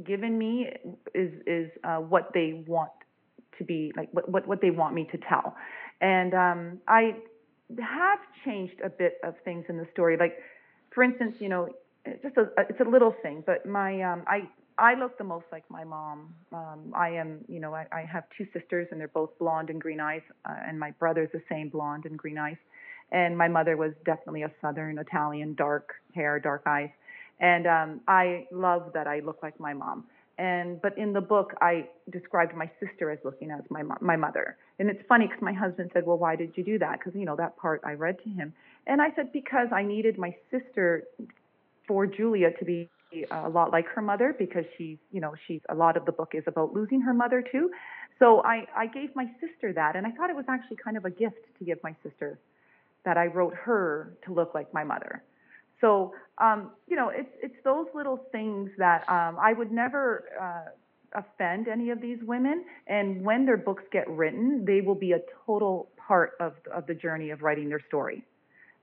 given 0.04 0.38
me 0.38 0.68
is, 1.14 1.32
is 1.46 1.70
uh, 1.84 1.96
what 1.96 2.30
they 2.34 2.64
want 2.66 2.90
to 3.58 3.64
be, 3.64 3.92
like 3.96 4.08
what, 4.12 4.28
what, 4.28 4.46
what 4.46 4.60
they 4.60 4.70
want 4.70 4.94
me 4.94 5.08
to 5.12 5.18
tell. 5.18 5.54
And 6.00 6.34
um, 6.34 6.78
I 6.88 7.16
have 7.78 8.18
changed 8.44 8.80
a 8.84 8.90
bit 8.90 9.14
of 9.24 9.34
things 9.44 9.64
in 9.68 9.76
the 9.76 9.86
story. 9.92 10.16
Like, 10.18 10.38
for 10.94 11.02
instance, 11.02 11.36
you 11.40 11.48
know, 11.48 11.68
it's 12.04 12.22
just 12.22 12.36
a 12.36 12.46
it's 12.68 12.80
a 12.80 12.88
little 12.88 13.14
thing, 13.22 13.42
but 13.44 13.66
my 13.66 14.00
um, 14.02 14.22
I 14.28 14.48
I 14.78 14.94
look 14.94 15.18
the 15.18 15.24
most 15.24 15.46
like 15.50 15.64
my 15.70 15.84
mom. 15.84 16.34
Um, 16.52 16.92
I 16.94 17.10
am, 17.10 17.40
you 17.48 17.60
know, 17.60 17.74
I, 17.74 17.86
I 17.92 18.04
have 18.10 18.24
two 18.36 18.46
sisters 18.52 18.88
and 18.90 19.00
they're 19.00 19.08
both 19.08 19.30
blonde 19.38 19.70
and 19.70 19.80
green 19.80 20.00
eyes, 20.00 20.22
uh, 20.48 20.54
and 20.66 20.78
my 20.78 20.92
brother's 20.92 21.30
the 21.32 21.42
same 21.48 21.68
blonde 21.68 22.04
and 22.04 22.16
green 22.16 22.38
eyes. 22.38 22.56
And 23.10 23.38
my 23.38 23.48
mother 23.48 23.76
was 23.76 23.92
definitely 24.04 24.42
a 24.42 24.50
Southern 24.60 24.98
Italian, 24.98 25.54
dark 25.54 25.90
hair, 26.14 26.38
dark 26.38 26.62
eyes. 26.66 26.90
And 27.40 27.66
um, 27.66 28.00
I 28.08 28.46
love 28.50 28.92
that 28.94 29.06
I 29.06 29.20
look 29.20 29.42
like 29.42 29.58
my 29.60 29.74
mom. 29.74 30.04
And 30.38 30.80
but 30.82 30.96
in 30.98 31.12
the 31.12 31.20
book, 31.20 31.54
I 31.60 31.88
described 32.10 32.54
my 32.54 32.70
sister 32.78 33.10
as 33.10 33.18
looking 33.24 33.50
as 33.50 33.62
my 33.70 33.82
my 34.00 34.16
mother. 34.16 34.56
And 34.78 34.90
it's 34.90 35.02
funny 35.08 35.26
because 35.26 35.42
my 35.42 35.52
husband 35.52 35.90
said, 35.94 36.04
"Well, 36.06 36.18
why 36.18 36.36
did 36.36 36.52
you 36.56 36.62
do 36.62 36.78
that?" 36.78 36.98
Because 36.98 37.14
you 37.14 37.24
know 37.24 37.36
that 37.36 37.56
part 37.56 37.80
I 37.84 37.92
read 37.92 38.18
to 38.24 38.28
him, 38.28 38.52
and 38.86 39.00
I 39.00 39.14
said 39.16 39.32
because 39.32 39.68
I 39.72 39.82
needed 39.82 40.18
my 40.18 40.36
sister 40.50 41.04
for 41.86 42.06
Julia 42.06 42.50
to 42.58 42.64
be 42.64 42.90
a 43.30 43.48
lot 43.48 43.72
like 43.72 43.86
her 43.86 44.02
mother 44.02 44.34
because 44.38 44.64
she's 44.76 44.98
you 45.10 45.20
know 45.20 45.34
she's 45.46 45.62
a 45.70 45.74
lot 45.74 45.96
of 45.96 46.04
the 46.04 46.12
book 46.12 46.32
is 46.34 46.44
about 46.46 46.74
losing 46.74 47.00
her 47.00 47.14
mother 47.14 47.42
too. 47.42 47.70
So 48.18 48.42
I 48.44 48.66
I 48.76 48.86
gave 48.86 49.16
my 49.16 49.30
sister 49.40 49.72
that, 49.72 49.96
and 49.96 50.06
I 50.06 50.10
thought 50.10 50.28
it 50.28 50.36
was 50.36 50.46
actually 50.48 50.76
kind 50.76 50.98
of 50.98 51.06
a 51.06 51.10
gift 51.10 51.46
to 51.58 51.64
give 51.64 51.82
my 51.82 51.94
sister 52.02 52.38
that 53.04 53.16
I 53.16 53.26
wrote 53.26 53.54
her 53.54 54.12
to 54.26 54.34
look 54.34 54.54
like 54.54 54.74
my 54.74 54.84
mother. 54.84 55.22
So, 55.80 56.14
um, 56.38 56.70
you 56.88 56.96
know, 56.96 57.10
it's 57.10 57.30
it's 57.42 57.54
those 57.64 57.86
little 57.94 58.18
things 58.32 58.70
that 58.78 59.08
um, 59.08 59.36
I 59.38 59.52
would 59.52 59.72
never 59.72 60.24
uh, 60.40 61.18
offend 61.20 61.68
any 61.68 61.90
of 61.90 62.00
these 62.00 62.18
women. 62.22 62.64
And 62.86 63.22
when 63.22 63.46
their 63.46 63.56
books 63.56 63.84
get 63.92 64.08
written, 64.08 64.64
they 64.64 64.80
will 64.80 64.94
be 64.94 65.12
a 65.12 65.20
total 65.46 65.88
part 65.96 66.32
of 66.40 66.54
of 66.74 66.86
the 66.86 66.94
journey 66.94 67.30
of 67.30 67.42
writing 67.42 67.68
their 67.68 67.82
story, 67.88 68.24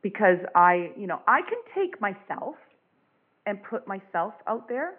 because 0.02 0.38
I, 0.56 0.92
you 0.98 1.08
know, 1.08 1.22
I 1.28 1.42
can 1.42 1.60
take 1.74 2.00
myself 2.00 2.56
and 3.46 3.62
put 3.64 3.88
myself 3.88 4.34
out 4.48 4.70
there, 4.70 4.96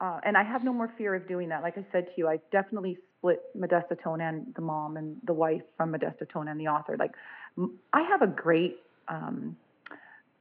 uh, 0.00 0.20
and 0.24 0.36
I 0.36 0.42
have 0.42 0.62
no 0.64 0.72
more 0.72 0.92
fear 0.98 1.14
of 1.14 1.26
doing 1.28 1.48
that. 1.50 1.62
Like 1.62 1.78
I 1.78 1.84
said 1.92 2.06
to 2.06 2.12
you, 2.16 2.28
I 2.28 2.38
definitely 2.50 2.98
split 3.18 3.40
Modesta 3.54 3.96
Tonin, 3.96 4.54
the 4.54 4.60
mom, 4.60 4.96
and 4.96 5.16
the 5.24 5.32
wife 5.32 5.62
from 5.76 5.92
Modesta 5.92 6.26
Tonin, 6.26 6.58
the 6.58 6.68
author. 6.68 6.96
Like, 6.98 7.12
I 7.92 8.02
have 8.02 8.20
a 8.20 8.26
great 8.26 8.76
um, 9.08 9.56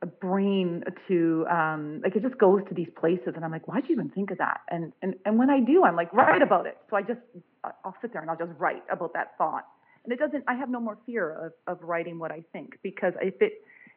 brain 0.07 0.83
to 1.07 1.45
um 1.49 2.01
like 2.03 2.15
it 2.15 2.23
just 2.23 2.37
goes 2.37 2.61
to 2.67 2.73
these 2.73 2.89
places 2.99 3.33
and 3.35 3.45
I'm 3.45 3.51
like, 3.51 3.67
why'd 3.67 3.83
you 3.87 3.93
even 3.93 4.09
think 4.09 4.31
of 4.31 4.37
that? 4.39 4.61
And 4.69 4.93
and 5.01 5.15
and 5.25 5.37
when 5.37 5.49
I 5.49 5.59
do, 5.59 5.83
I'm 5.83 5.95
like, 5.95 6.11
write 6.13 6.41
about 6.41 6.65
it. 6.65 6.77
So 6.89 6.95
I 6.95 7.01
just 7.01 7.19
I'll 7.63 7.95
sit 8.01 8.11
there 8.11 8.21
and 8.21 8.29
I'll 8.29 8.37
just 8.37 8.57
write 8.57 8.83
about 8.91 9.13
that 9.13 9.37
thought. 9.37 9.65
And 10.03 10.11
it 10.11 10.19
doesn't 10.19 10.43
I 10.47 10.55
have 10.55 10.69
no 10.69 10.79
more 10.79 10.97
fear 11.05 11.31
of, 11.45 11.53
of 11.67 11.83
writing 11.87 12.17
what 12.17 12.31
I 12.31 12.43
think 12.51 12.77
because 12.81 13.13
if 13.21 13.41
it 13.41 13.53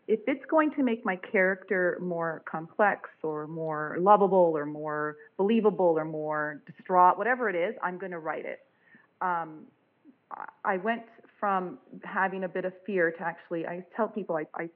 if 0.07 0.21
it's 0.27 0.45
going 0.51 0.71
to 0.73 0.83
make 0.83 1.05
my 1.05 1.17
character 1.17 1.99
more 2.03 2.43
complex 2.45 3.09
or 3.23 3.47
more 3.47 3.97
lovable 3.99 4.53
or 4.55 4.67
more 4.67 5.17
believable 5.39 5.95
or 5.97 6.05
more 6.05 6.61
distraught, 6.67 7.17
whatever 7.17 7.49
it 7.49 7.57
is, 7.57 7.75
I'm 7.83 7.97
going 7.97 8.13
to 8.13 8.19
write 8.19 8.45
it. 8.45 8.61
Um, 9.23 9.61
I 10.65 10.77
went 10.77 11.05
from 11.41 11.79
having 12.03 12.45
a 12.45 12.49
bit 12.49 12.65
of 12.65 12.73
fear 12.85 13.11
to 13.13 13.23
actually, 13.23 13.67
I 13.67 13.85
tell 13.97 14.09
people 14.09 14.37
I, 14.37 14.47
I 14.55 14.69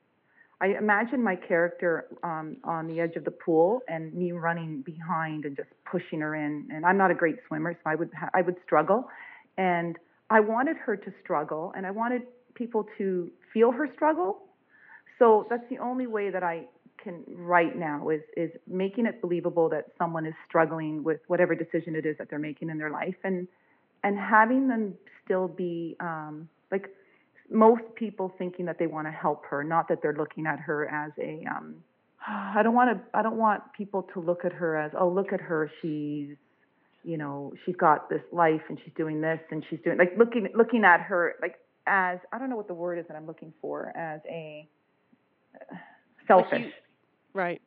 I 0.61 0.69
imagine 0.69 1.23
my 1.23 1.37
character 1.37 2.07
um, 2.25 2.57
on 2.65 2.89
the 2.89 3.01
edge 3.01 3.15
of 3.15 3.25
the 3.25 3.31
pool 3.31 3.81
and 3.89 4.13
me 4.13 4.33
running 4.33 4.83
behind 4.83 5.45
and 5.45 5.57
just 5.57 5.69
pushing 5.91 6.21
her 6.21 6.35
in. 6.35 6.69
And 6.73 6.85
I'm 6.85 6.99
not 6.99 7.11
a 7.11 7.15
great 7.15 7.37
swimmer, 7.47 7.75
so 7.75 7.81
I 7.87 7.95
would 7.95 8.11
ha- 8.13 8.31
I 8.35 8.43
would 8.43 8.57
struggle, 8.65 9.09
and 9.57 9.97
I 10.31 10.41
wanted 10.41 10.77
her 10.79 10.97
to 10.97 11.13
struggle, 11.23 11.73
and 11.77 11.87
I 11.87 11.93
wanted 11.93 12.23
people 12.55 12.87
to 12.99 13.31
feel 13.53 13.71
her 13.71 13.89
struggle. 13.95 14.43
So 15.19 15.47
that's 15.49 15.63
the 15.71 15.79
only 15.79 16.07
way 16.07 16.31
that 16.31 16.43
I 16.43 16.65
can 17.03 17.23
write 17.29 17.77
now 17.77 18.09
is 18.09 18.23
is 18.37 18.51
making 18.67 19.07
it 19.07 19.21
believable 19.21 19.69
that 19.69 19.87
someone 19.97 20.27
is 20.27 20.35
struggling 20.49 21.05
with 21.05 21.21
whatever 21.29 21.55
decision 21.55 21.95
it 21.95 22.05
is 22.05 22.19
that 22.19 22.29
they're 22.31 22.39
making 22.41 22.69
in 22.69 22.79
their 22.79 22.91
life, 22.91 23.17
and 23.23 23.47
and 24.03 24.19
having 24.19 24.67
them 24.67 24.95
still 25.25 25.47
be 25.47 25.97
um, 26.01 26.49
like 26.73 26.89
most 27.51 27.83
people 27.95 28.33
thinking 28.39 28.67
that 28.67 28.79
they 28.79 28.87
want 28.87 29.07
to 29.07 29.11
help 29.11 29.45
her, 29.47 29.65
not 29.65 29.89
that 29.89 30.03
they're 30.03 30.17
looking 30.17 30.47
at 30.47 30.61
her 30.61 30.89
as 30.89 31.13
a 31.19 31.45
um 31.51 31.77
I 32.27 32.63
don't 32.63 32.75
want 32.75 32.97
to 32.97 33.19
I 33.19 33.23
don't 33.23 33.37
want 33.37 33.63
people 33.77 34.03
to 34.15 34.21
look 34.21 34.45
at 34.45 34.53
her 34.53 34.77
as, 34.77 34.93
oh, 34.99 35.09
look 35.09 35.33
at 35.33 35.41
her, 35.41 35.71
she's 35.81 36.37
you 37.05 37.17
know, 37.17 37.53
she's 37.65 37.77
got 37.77 38.11
this 38.11 38.23
life 38.33 38.61
and 38.69 38.79
she's 38.85 38.93
doing 38.97 39.21
this 39.21 39.41
and 39.51 39.65
she's 39.71 39.79
doing 39.85 39.99
like 39.99 40.13
looking 40.19 40.49
looking 40.55 40.85
at 40.85 41.01
her 41.01 41.37
like 41.41 41.55
as 41.87 42.19
I 42.33 42.39
don't 42.39 42.51
know 42.51 42.57
what 42.57 42.69
the 42.69 42.75
word 42.75 42.99
is 42.99 43.07
that 43.09 43.17
I'm 43.17 43.27
looking 43.27 43.53
for 43.63 43.97
as 43.97 44.21
a 44.29 44.69
uh, 45.55 45.77
selfish. 46.27 46.51
Like 46.53 46.65
you, 46.65 46.73
right. 47.35 47.63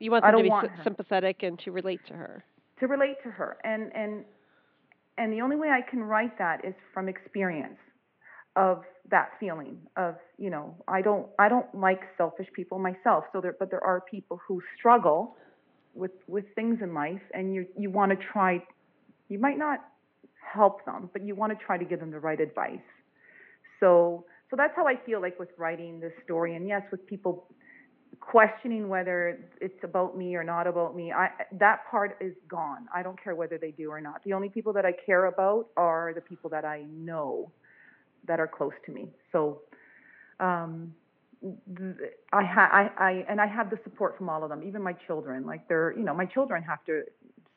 You 0.00 0.10
want 0.10 0.24
them 0.24 0.36
to 0.36 0.42
be 0.42 0.48
want 0.48 0.70
sy- 0.76 0.84
sympathetic 0.84 1.42
and 1.42 1.58
to 1.60 1.70
relate 1.70 2.00
to 2.08 2.14
her. 2.14 2.44
to 2.80 2.86
relate 2.88 3.16
to 3.22 3.30
her 3.30 3.58
and 3.64 3.94
and 3.94 4.24
and 5.16 5.32
the 5.32 5.40
only 5.40 5.56
way 5.56 5.68
I 5.68 5.88
can 5.88 6.02
write 6.02 6.36
that 6.38 6.64
is 6.64 6.74
from 6.92 7.08
experience 7.08 7.78
of 8.56 8.82
that 9.10 9.30
feeling 9.38 9.76
of 9.96 10.16
you 10.38 10.50
know 10.50 10.74
I 10.88 11.02
don't 11.02 11.26
I 11.38 11.48
don't 11.48 11.72
like 11.74 12.00
selfish 12.16 12.46
people 12.54 12.78
myself. 12.78 13.24
So 13.32 13.40
there 13.40 13.54
but 13.58 13.70
there 13.70 13.84
are 13.84 14.00
people 14.00 14.40
who 14.46 14.62
struggle 14.78 15.36
with 15.94 16.12
with 16.26 16.44
things 16.54 16.78
in 16.82 16.94
life 16.94 17.20
and 17.32 17.54
you 17.54 17.66
you 17.78 17.90
want 17.90 18.10
to 18.12 18.26
try 18.32 18.62
you 19.28 19.38
might 19.38 19.58
not 19.58 19.80
help 20.52 20.84
them 20.84 21.10
but 21.12 21.24
you 21.24 21.34
want 21.34 21.56
to 21.58 21.64
try 21.64 21.76
to 21.76 21.84
give 21.84 22.00
them 22.00 22.10
the 22.10 22.20
right 22.20 22.40
advice. 22.40 22.78
So 23.80 24.24
so 24.50 24.56
that's 24.56 24.74
how 24.74 24.86
I 24.86 24.94
feel 25.04 25.20
like 25.20 25.38
with 25.38 25.50
writing 25.58 26.00
this 26.00 26.12
story. 26.24 26.56
And 26.56 26.66
yes 26.66 26.82
with 26.90 27.06
people 27.06 27.46
questioning 28.20 28.88
whether 28.88 29.38
it's 29.60 29.82
about 29.82 30.16
me 30.16 30.36
or 30.36 30.44
not 30.44 30.66
about 30.66 30.96
me 30.96 31.12
I 31.12 31.28
that 31.52 31.80
part 31.90 32.16
is 32.22 32.32
gone. 32.48 32.86
I 32.94 33.02
don't 33.02 33.22
care 33.22 33.34
whether 33.34 33.58
they 33.58 33.72
do 33.72 33.90
or 33.90 34.00
not. 34.00 34.24
The 34.24 34.32
only 34.32 34.48
people 34.48 34.72
that 34.72 34.86
I 34.86 34.92
care 35.04 35.26
about 35.26 35.66
are 35.76 36.12
the 36.14 36.22
people 36.22 36.48
that 36.50 36.64
I 36.64 36.84
know 36.90 37.52
that 38.26 38.40
are 38.40 38.48
close 38.48 38.72
to 38.86 38.92
me. 38.92 39.08
So 39.32 39.60
um, 40.40 40.94
th- 41.42 42.12
I, 42.32 42.44
ha- 42.44 42.70
I, 42.72 43.04
I, 43.04 43.24
and 43.28 43.40
I 43.40 43.46
have 43.46 43.70
the 43.70 43.78
support 43.84 44.16
from 44.18 44.28
all 44.28 44.42
of 44.42 44.50
them, 44.50 44.62
even 44.66 44.82
my 44.82 44.94
children. 45.06 45.46
Like 45.46 45.68
they're, 45.68 45.92
you 45.96 46.04
know, 46.04 46.14
my 46.14 46.26
children 46.26 46.62
have 46.62 46.84
to 46.86 47.02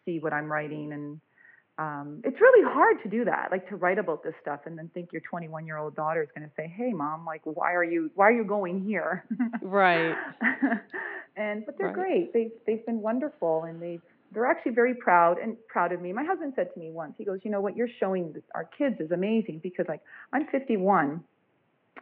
see 0.06 0.20
what 0.20 0.34
I'm 0.34 0.52
writing, 0.52 0.94
and 0.94 1.20
um, 1.80 2.22
it's 2.24 2.40
really 2.42 2.64
hard 2.74 3.02
to 3.04 3.10
do 3.10 3.26
that, 3.26 3.50
like 3.52 3.68
to 3.70 3.76
write 3.76 4.00
about 4.00 4.24
this 4.24 4.34
stuff, 4.42 4.62
and 4.66 4.78
then 4.78 4.90
think 4.94 5.12
your 5.12 5.22
21 5.30 5.66
year 5.66 5.78
old 5.78 5.96
daughter 5.96 6.24
is 6.24 6.30
going 6.36 6.48
to 6.48 6.54
say, 6.56 6.68
"Hey, 6.76 6.92
mom, 6.92 7.26
like, 7.26 7.42
why 7.44 7.74
are 7.74 7.84
you, 7.84 8.10
why 8.16 8.28
are 8.28 8.32
you 8.32 8.44
going 8.46 8.84
here?" 8.84 9.26
Right. 9.62 10.16
and 11.36 11.66
but 11.66 11.78
they're 11.78 11.88
Right. 11.88 11.96
great. 11.96 12.34
They've 12.34 12.52
they've 12.66 12.86
been 12.86 13.02
wonderful, 13.02 13.64
and 13.64 13.82
they've 13.82 14.02
they're 14.32 14.46
actually 14.46 14.74
very 14.74 14.94
proud 14.96 15.38
and 15.40 15.56
proud 15.68 15.92
of 15.92 16.02
me. 16.02 16.12
My 16.14 16.24
husband 16.24 16.54
said 16.56 16.74
to 16.74 16.80
me 16.80 16.92
once, 16.92 17.14
he 17.18 17.24
goes, 17.24 17.40
"You 17.44 17.52
know 17.52 17.62
what 17.62 17.76
you're 17.76 17.90
showing 18.00 18.36
our 18.54 18.66
kids 18.66 19.00
is 19.00 19.12
amazing 19.12 19.60
because 19.64 19.86
like 19.88 20.02
I'm 20.34 20.48
51 20.48 21.24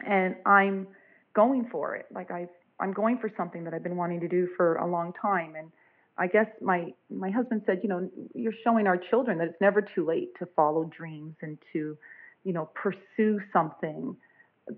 and 0.05 0.35
I'm 0.45 0.87
going 1.33 1.67
for 1.71 1.95
it. 1.95 2.07
Like 2.11 2.31
I 2.31 2.47
I'm 2.79 2.93
going 2.93 3.19
for 3.19 3.31
something 3.37 3.63
that 3.63 3.73
I've 3.73 3.83
been 3.83 3.95
wanting 3.97 4.19
to 4.21 4.27
do 4.27 4.49
for 4.57 4.75
a 4.75 4.87
long 4.87 5.13
time 5.21 5.55
and 5.55 5.71
I 6.17 6.27
guess 6.27 6.47
my 6.61 6.93
my 7.09 7.29
husband 7.29 7.63
said, 7.65 7.81
you 7.83 7.89
know, 7.89 8.09
you're 8.33 8.53
showing 8.63 8.87
our 8.87 8.97
children 8.97 9.37
that 9.39 9.47
it's 9.49 9.61
never 9.61 9.81
too 9.81 10.05
late 10.05 10.29
to 10.39 10.45
follow 10.55 10.85
dreams 10.85 11.35
and 11.41 11.57
to, 11.73 11.97
you 12.43 12.53
know, 12.53 12.69
pursue 12.73 13.41
something. 13.51 14.15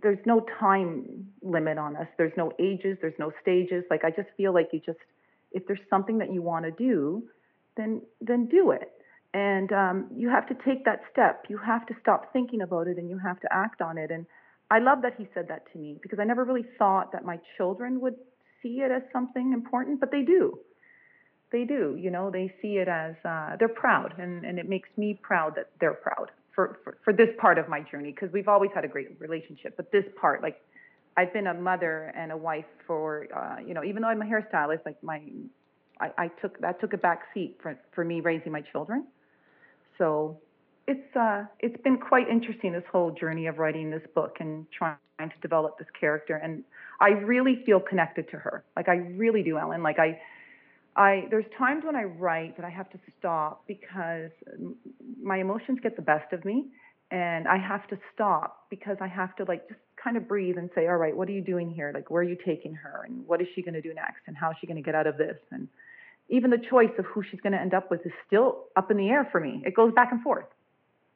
There's 0.02 0.20
no 0.26 0.46
time 0.60 1.28
limit 1.42 1.78
on 1.78 1.96
us. 1.96 2.08
There's 2.18 2.34
no 2.36 2.52
ages, 2.60 2.98
there's 3.02 3.18
no 3.20 3.32
stages. 3.42 3.84
Like 3.90 4.04
I 4.04 4.10
just 4.10 4.30
feel 4.36 4.54
like 4.54 4.70
you 4.74 4.82
just 4.84 5.00
if 5.52 5.66
there's 5.68 5.80
something 5.90 6.18
that 6.18 6.34
you 6.34 6.42
want 6.42 6.66
to 6.66 6.72
do, 6.72 7.24
then 7.78 8.02
then 8.20 8.48
do 8.48 8.72
it. 8.72 8.92
And 9.34 9.72
um, 9.72 10.08
you 10.16 10.30
have 10.30 10.48
to 10.48 10.56
take 10.66 10.86
that 10.86 11.02
step. 11.12 11.46
You 11.50 11.58
have 11.60 11.86
to 11.88 11.94
stop 12.02 12.34
thinking 12.34 12.62
about 12.62 12.88
it 12.88 12.98
and 12.98 13.10
you 13.10 13.20
have 13.20 13.40
to 13.42 13.48
act 13.52 13.82
on 13.82 13.98
it. 13.98 14.10
And 14.10 14.26
I 14.72 14.80
love 14.80 15.02
that 15.04 15.14
he 15.18 15.28
said 15.34 15.48
that 15.50 15.72
to 15.74 15.78
me 15.78 16.00
because 16.02 16.18
I 16.20 16.24
never 16.24 16.44
really 16.44 16.66
thought 16.80 17.12
that 17.12 17.24
my 17.24 17.40
children 17.56 18.02
would 18.02 18.16
see 18.64 18.80
it 18.80 18.92
as 18.92 19.04
something 19.14 19.54
important, 19.54 20.00
but 20.00 20.12
they 20.12 20.24
do. 20.24 20.60
They 21.52 21.66
do. 21.66 21.96
You 22.00 22.10
know, 22.10 22.32
they 22.32 22.54
see 22.62 22.78
it 22.78 22.88
as 22.88 23.16
uh, 23.24 23.58
they're 23.60 23.70
proud, 23.70 24.18
and 24.18 24.44
and 24.44 24.60
it 24.60 24.68
makes 24.68 24.90
me 24.98 25.18
proud 25.22 25.56
that 25.56 25.70
they're 25.80 25.94
proud 25.94 26.32
for 26.56 26.80
for, 26.84 26.98
for 27.04 27.14
this 27.14 27.30
part 27.40 27.58
of 27.58 27.70
my 27.70 27.82
journey 27.82 28.12
because 28.12 28.34
we've 28.34 28.48
always 28.48 28.72
had 28.74 28.84
a 28.84 28.88
great 28.88 29.10
relationship, 29.20 29.76
but 29.78 29.92
this 29.92 30.06
part, 30.20 30.42
like. 30.42 30.58
I've 31.20 31.34
been 31.34 31.48
a 31.48 31.54
mother 31.56 32.14
and 32.16 32.32
a 32.32 32.38
wife 32.38 32.70
for, 32.86 33.26
uh, 33.36 33.60
you 33.68 33.74
know, 33.74 33.84
even 33.84 34.04
though 34.04 34.08
I'm 34.08 34.22
a 34.22 34.26
hairstylist, 34.26 34.86
like 34.86 35.02
my, 35.02 35.20
I, 36.00 36.12
I 36.18 36.28
took 36.42 36.60
that 36.62 36.80
took 36.80 36.94
a 36.94 36.98
back 36.98 37.24
seat 37.34 37.58
for 37.62 37.78
for 37.94 38.04
me 38.04 38.22
raising 38.22 38.52
my 38.52 38.62
children. 38.62 39.06
So 39.98 40.40
it's 40.88 41.16
uh, 41.16 41.46
it's 41.60 41.82
been 41.84 41.98
quite 41.98 42.30
interesting 42.30 42.72
this 42.72 42.84
whole 42.92 43.12
journey 43.12 43.48
of 43.48 43.58
writing 43.58 43.92
this 43.92 44.04
book 44.16 44.38
and 44.40 44.66
trying 44.72 44.98
to 45.20 45.40
develop 45.42 45.78
this 45.78 45.88
character. 46.00 46.38
And 46.38 46.64
I 47.02 47.10
really 47.10 47.62
feel 47.66 47.80
connected 47.80 48.30
to 48.32 48.38
her. 48.38 48.64
Like 48.76 48.88
I 48.88 48.96
really 48.96 49.44
do, 49.44 49.58
Ellen. 49.58 49.84
Like 49.84 50.00
I, 50.00 50.20
I 50.96 51.28
there's 51.30 51.46
times 51.58 51.84
when 51.86 51.96
I 51.96 52.04
write 52.04 52.56
that 52.58 52.66
I 52.66 52.70
have 52.70 52.90
to 52.92 53.00
stop 53.20 53.64
because 53.68 54.32
my 55.22 55.40
emotions 55.40 55.80
get 55.84 55.96
the 55.96 56.02
best 56.02 56.32
of 56.32 56.46
me, 56.46 56.68
and 57.12 57.48
I 57.48 57.58
have 57.58 57.88
to 57.90 57.98
stop 58.14 58.68
because 58.70 58.98
I 59.02 59.08
have 59.08 59.36
to 59.38 59.44
like 59.44 59.68
just 59.68 59.82
kind 60.02 60.16
of 60.16 60.28
breathe 60.28 60.58
and 60.58 60.70
say, 60.74 60.88
all 60.88 60.98
right, 60.98 61.16
what 61.16 61.28
are 61.28 61.34
you 61.34 61.42
doing 61.42 61.70
here? 61.70 61.92
Like 61.94 62.10
where 62.10 62.22
are 62.22 62.30
you 62.30 62.38
taking 62.46 62.74
her, 62.76 63.04
and 63.06 63.28
what 63.28 63.42
is 63.42 63.48
she 63.56 63.62
going 63.62 63.74
to 63.74 63.82
do 63.82 63.94
next, 63.94 64.22
and 64.28 64.38
how 64.38 64.52
is 64.52 64.58
she 64.62 64.68
going 64.68 64.78
to 64.78 64.84
get 64.84 64.96
out 64.96 65.08
of 65.08 65.18
this, 65.18 65.38
and 65.52 65.68
even 66.30 66.52
the 66.52 66.58
choice 66.58 66.92
of 66.98 67.06
who 67.06 67.24
she's 67.24 67.40
going 67.42 67.54
to 67.54 67.60
end 67.60 67.74
up 67.74 67.90
with 67.90 68.06
is 68.06 68.12
still 68.26 68.66
up 68.76 68.92
in 68.92 68.98
the 68.98 69.10
air 69.10 69.28
for 69.32 69.40
me. 69.40 69.62
It 69.66 69.76
goes 69.76 69.94
back 69.94 70.12
and 70.12 70.22
forth. 70.22 70.46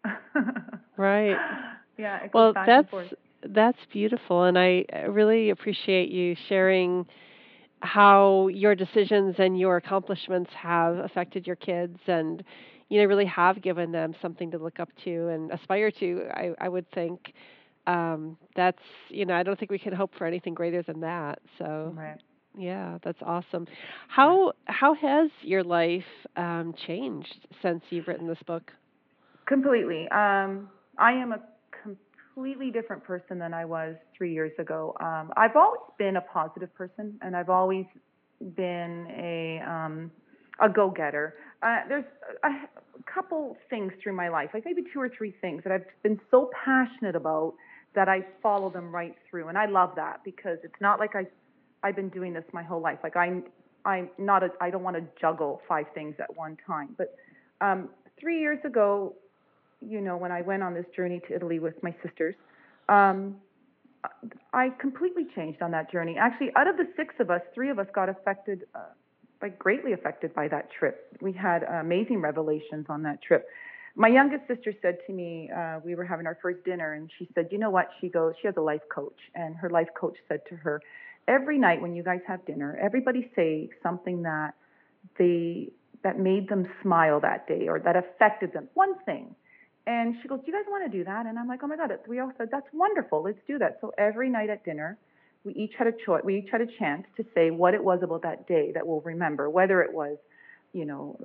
right. 0.98 1.38
Yeah. 1.98 2.28
well, 2.34 2.54
that's 2.54 2.94
that's 3.44 3.78
beautiful, 3.92 4.44
and 4.44 4.58
I 4.58 4.86
really 5.08 5.50
appreciate 5.50 6.10
you 6.10 6.36
sharing 6.48 7.06
how 7.82 8.48
your 8.48 8.76
decisions 8.76 9.36
and 9.40 9.60
your 9.60 9.78
accomplishments 9.78 10.52
have 10.54 10.98
affected 10.98 11.48
your 11.48 11.56
kids 11.56 11.98
and 12.08 12.44
you 12.90 13.02
know 13.02 13.08
really 13.08 13.26
have 13.26 13.62
given 13.62 13.92
them 13.92 14.14
something 14.22 14.52
to 14.52 14.58
look 14.58 14.80
up 14.80 14.90
to 15.04 15.30
and 15.30 15.52
aspire 15.52 15.90
to 15.90 16.28
i 16.34 16.52
i 16.60 16.70
would 16.70 16.90
think 16.92 17.34
um 17.88 18.38
that's 18.56 18.82
you 19.10 19.26
know 19.26 19.34
i 19.34 19.42
don't 19.42 19.58
think 19.58 19.72
we 19.72 19.80
can 19.80 19.94
hope 19.94 20.12
for 20.16 20.28
anything 20.28 20.54
greater 20.54 20.84
than 20.84 21.00
that 21.00 21.40
so 21.58 21.92
right. 21.96 22.22
Yeah 22.58 22.98
that's 23.04 23.20
awesome 23.22 23.66
how 24.08 24.52
how 24.66 24.94
has 24.94 25.30
your 25.42 25.64
life 25.64 26.04
um 26.36 26.74
changed 26.86 27.48
since 27.62 27.82
you've 27.90 28.08
written 28.08 28.28
this 28.28 28.42
book 28.46 28.72
Completely. 29.52 30.08
Um, 30.12 30.70
I 30.98 31.12
am 31.12 31.34
a 31.34 31.40
completely 31.84 32.72
different 32.72 33.04
person 33.04 33.38
than 33.38 33.54
I 33.54 33.66
was 33.66 33.96
three 34.18 34.34
years 34.34 34.52
ago. 34.60 34.96
Um, 35.02 35.32
I've 35.36 35.56
always 35.56 35.82
been 35.98 36.16
a 36.16 36.22
positive 36.22 36.74
person, 36.76 37.20
and 37.22 37.36
I've 37.36 37.50
always 37.50 37.86
been 38.56 39.08
a 39.10 39.62
um, 39.70 40.12
a 40.62 40.70
go-getter. 40.70 41.36
Uh, 41.62 41.80
there's 41.90 42.06
a, 42.44 42.48
a 42.48 43.04
couple 43.14 43.58
things 43.70 43.92
through 44.02 44.16
my 44.16 44.30
life, 44.30 44.52
like 44.54 44.64
maybe 44.64 44.84
two 44.94 45.02
or 45.02 45.10
three 45.10 45.34
things 45.42 45.64
that 45.64 45.74
I've 45.74 45.86
been 46.04 46.20
so 46.30 46.50
passionate 46.64 47.16
about 47.16 47.54
that 47.94 48.08
I 48.08 48.26
follow 48.42 48.70
them 48.70 48.94
right 48.94 49.16
through, 49.30 49.50
and 49.50 49.58
I 49.58 49.66
love 49.66 49.96
that 49.96 50.24
because 50.24 50.60
it's 50.64 50.80
not 50.80 50.98
like 50.98 51.16
I 51.16 51.26
I've 51.84 51.96
been 51.96 52.10
doing 52.10 52.34
this 52.34 52.44
my 52.54 52.64
whole 52.64 52.82
life. 52.82 53.00
Like 53.04 53.16
I'm 53.16 53.44
I'm 53.86 54.10
not 54.18 54.44
a 54.44 54.50
I 54.60 54.70
don't 54.70 54.84
want 54.84 54.98
to 54.98 55.04
juggle 55.20 55.62
five 55.68 55.86
things 55.94 56.16
at 56.20 56.36
one 56.36 56.58
time. 56.66 56.90
But 56.98 57.16
um, 57.62 57.90
three 58.20 58.40
years 58.40 58.60
ago, 58.64 59.14
you 59.82 60.02
know, 60.02 60.18
when 60.18 60.32
I 60.32 60.42
went 60.42 60.64
on 60.64 60.74
this 60.74 60.86
journey 60.96 61.22
to 61.28 61.36
Italy 61.36 61.60
with 61.60 61.82
my 61.82 61.94
sisters, 62.04 62.36
um, 62.90 63.36
I 64.54 64.70
completely 64.80 65.28
changed 65.36 65.62
on 65.62 65.72
that 65.72 65.92
journey. 65.92 66.18
Actually, 66.18 66.52
out 66.56 66.68
of 66.68 66.78
the 66.78 66.88
six 66.96 67.16
of 67.20 67.30
us, 67.30 67.42
three 67.54 67.70
of 67.70 67.80
us 67.80 67.88
got 67.94 68.10
affected, 68.10 68.66
uh, 68.76 68.80
like 69.42 69.58
greatly 69.60 69.94
affected 69.94 70.34
by 70.34 70.48
that 70.50 70.70
trip. 70.72 71.18
We 71.22 71.34
had 71.34 71.64
amazing 71.64 72.22
revelations 72.22 72.86
on 72.90 73.04
that 73.04 73.22
trip. 73.22 73.48
My 73.96 74.08
youngest 74.08 74.48
sister 74.48 74.74
said 74.82 75.00
to 75.08 75.14
me, 75.14 75.50
uh, 75.56 75.80
we 75.84 75.96
were 75.96 76.06
having 76.06 76.26
our 76.26 76.38
first 76.42 76.64
dinner, 76.64 76.94
and 76.94 77.12
she 77.20 77.28
said, 77.36 77.50
You 77.52 77.58
know 77.58 77.70
what? 77.70 77.90
She 78.00 78.08
goes, 78.08 78.34
she 78.42 78.48
has 78.48 78.56
a 78.58 78.62
life 78.62 78.82
coach, 78.94 79.18
and 79.36 79.56
her 79.56 79.70
life 79.70 79.90
coach 80.00 80.16
said 80.30 80.42
to 80.50 80.56
her, 80.56 80.82
Every 81.28 81.58
night 81.58 81.82
when 81.82 81.96
you 81.96 82.04
guys 82.04 82.22
have 82.28 82.46
dinner, 82.46 82.78
everybody 82.82 83.32
say 83.36 83.70
something 83.84 84.24
that 84.24 84.54
they 85.18 85.70
that 86.04 86.20
made 86.20 86.50
them 86.50 86.68
smile 86.82 87.20
that 87.20 87.48
day 87.48 87.68
or 87.68 87.80
that 87.80 87.96
affected 87.96 88.54
them. 88.54 88.68
One 88.74 88.96
thing. 89.06 89.36
And 89.88 90.16
she 90.22 90.28
goes, 90.28 90.40
Do 90.40 90.48
you 90.48 90.54
guys 90.54 90.66
want 90.68 90.92
to 90.92 90.98
do 90.98 91.04
that? 91.04 91.26
And 91.26 91.38
I'm 91.38 91.48
like, 91.48 91.60
Oh 91.64 91.68
my 91.68 91.78
God. 91.78 91.92
We 92.08 92.20
all 92.20 92.32
said, 92.38 92.50
That's 92.52 92.68
wonderful. 92.74 93.24
Let's 93.24 93.40
do 93.48 93.58
that. 93.60 93.78
So 93.82 93.92
every 93.98 94.30
night 94.30 94.50
at 94.50 94.64
dinner, 94.64 94.98
we 95.44 95.54
each 95.54 95.74
had 95.78 95.88
a 95.88 95.94
choice. 96.06 96.22
We 96.24 96.40
each 96.40 96.50
had 96.52 96.62
a 96.62 96.68
chance 96.80 97.06
to 97.18 97.26
say 97.34 97.52
what 97.52 97.74
it 97.74 97.84
was 97.84 98.00
about 98.04 98.22
that 98.24 98.48
day 98.48 98.72
that 98.74 98.86
we'll 98.86 99.02
remember, 99.02 99.50
whether 99.50 99.82
it 99.82 99.92
was, 99.92 100.18
you 100.74 100.86
know, 100.86 101.20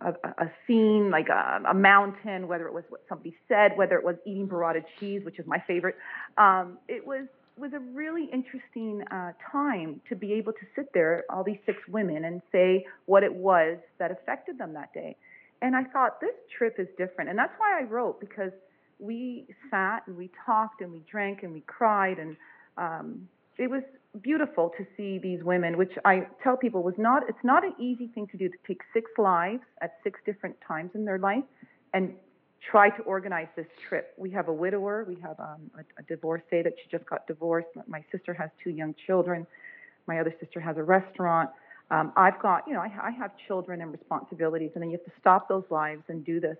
a, 0.00 0.08
a, 0.08 0.44
a 0.44 0.52
scene 0.66 1.10
like 1.10 1.28
a, 1.28 1.60
a, 1.68 1.74
mountain, 1.74 2.46
whether 2.46 2.68
it 2.68 2.72
was 2.72 2.84
what 2.88 3.02
somebody 3.08 3.36
said, 3.48 3.72
whether 3.76 3.96
it 3.96 4.04
was 4.04 4.14
eating 4.24 4.48
burrata 4.48 4.82
cheese, 4.98 5.22
which 5.24 5.38
is 5.38 5.46
my 5.46 5.62
favorite. 5.66 5.96
Um, 6.38 6.78
it 6.88 7.04
was 7.04 7.26
was 7.58 7.72
a 7.72 7.78
really 7.78 8.28
interesting 8.32 9.02
uh, 9.10 9.32
time 9.50 10.00
to 10.08 10.16
be 10.16 10.32
able 10.32 10.52
to 10.52 10.66
sit 10.76 10.86
there, 10.94 11.24
all 11.30 11.44
these 11.44 11.58
six 11.66 11.78
women, 11.88 12.24
and 12.24 12.42
say 12.52 12.86
what 13.06 13.22
it 13.22 13.34
was 13.34 13.78
that 13.98 14.10
affected 14.10 14.58
them 14.58 14.74
that 14.74 14.92
day. 14.92 15.16
And 15.60 15.74
I 15.74 15.84
thought, 15.84 16.20
this 16.20 16.34
trip 16.56 16.76
is 16.78 16.86
different. 16.96 17.30
And 17.30 17.38
that's 17.38 17.52
why 17.58 17.80
I 17.80 17.84
wrote, 17.84 18.20
because 18.20 18.52
we 18.98 19.46
sat 19.70 20.00
and 20.06 20.16
we 20.16 20.30
talked 20.46 20.80
and 20.80 20.92
we 20.92 21.02
drank 21.10 21.42
and 21.42 21.52
we 21.52 21.62
cried. 21.62 22.18
And 22.18 22.36
um, 22.76 23.28
it 23.56 23.68
was 23.68 23.82
beautiful 24.22 24.72
to 24.78 24.86
see 24.96 25.18
these 25.18 25.42
women, 25.42 25.76
which 25.76 25.92
I 26.04 26.28
tell 26.42 26.56
people 26.56 26.82
was 26.82 26.94
not, 26.96 27.28
it's 27.28 27.44
not 27.44 27.64
an 27.64 27.74
easy 27.78 28.06
thing 28.08 28.26
to 28.28 28.36
do 28.36 28.48
to 28.48 28.56
take 28.66 28.80
six 28.92 29.10
lives 29.18 29.62
at 29.82 29.98
six 30.04 30.20
different 30.24 30.56
times 30.66 30.90
in 30.94 31.04
their 31.04 31.18
life 31.18 31.44
and 31.92 32.14
try 32.70 32.90
to 32.90 33.02
organize 33.02 33.48
this 33.56 33.66
trip. 33.88 34.14
We 34.16 34.30
have 34.30 34.48
a 34.48 34.52
widower, 34.52 35.04
we 35.06 35.16
have 35.22 35.38
um, 35.38 35.70
a, 35.76 35.80
a 36.00 36.02
divorcee 36.08 36.62
that 36.62 36.74
she 36.82 36.90
just 36.90 37.06
got 37.06 37.26
divorced. 37.26 37.68
My 37.86 38.04
sister 38.10 38.34
has 38.34 38.50
two 38.62 38.70
young 38.70 38.94
children. 39.06 39.46
My 40.06 40.20
other 40.20 40.34
sister 40.40 40.60
has 40.60 40.76
a 40.76 40.82
restaurant. 40.82 41.50
Um, 41.90 42.12
I've 42.16 42.40
got, 42.40 42.64
you 42.66 42.74
know, 42.74 42.80
I, 42.80 42.90
I 43.02 43.10
have 43.12 43.30
children 43.46 43.80
and 43.80 43.92
responsibilities, 43.92 44.70
and 44.74 44.82
then 44.82 44.90
you 44.90 44.98
have 44.98 45.06
to 45.06 45.20
stop 45.20 45.48
those 45.48 45.64
lives 45.70 46.02
and 46.08 46.24
do 46.24 46.40
this. 46.40 46.56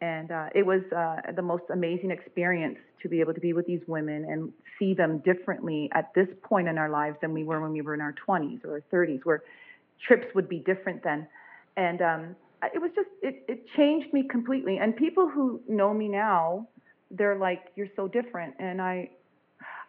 And 0.00 0.30
uh, 0.30 0.46
it 0.54 0.64
was 0.64 0.80
uh, 0.96 1.32
the 1.32 1.42
most 1.42 1.64
amazing 1.72 2.10
experience 2.10 2.78
to 3.02 3.08
be 3.08 3.20
able 3.20 3.34
to 3.34 3.40
be 3.40 3.52
with 3.52 3.66
these 3.66 3.82
women 3.86 4.24
and 4.24 4.52
see 4.78 4.94
them 4.94 5.18
differently 5.18 5.90
at 5.92 6.12
this 6.14 6.28
point 6.42 6.68
in 6.68 6.78
our 6.78 6.88
lives 6.88 7.16
than 7.20 7.34
we 7.34 7.44
were 7.44 7.60
when 7.60 7.72
we 7.72 7.82
were 7.82 7.94
in 7.94 8.00
our 8.00 8.14
20s 8.26 8.64
or 8.64 8.74
our 8.74 8.82
30s, 8.92 9.20
where 9.24 9.42
trips 10.06 10.26
would 10.34 10.48
be 10.48 10.58
different 10.58 11.02
then. 11.02 11.26
And 11.76 12.00
um, 12.00 12.36
it 12.74 12.80
was 12.80 12.90
just, 12.94 13.08
it, 13.22 13.44
it 13.48 13.66
changed 13.76 14.12
me 14.12 14.26
completely. 14.28 14.78
And 14.78 14.96
people 14.96 15.28
who 15.28 15.60
know 15.68 15.94
me 15.94 16.08
now, 16.08 16.68
they're 17.10 17.36
like, 17.38 17.64
"You're 17.76 17.88
so 17.96 18.06
different," 18.06 18.54
and 18.58 18.80
I, 18.80 19.10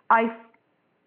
I 0.09 0.35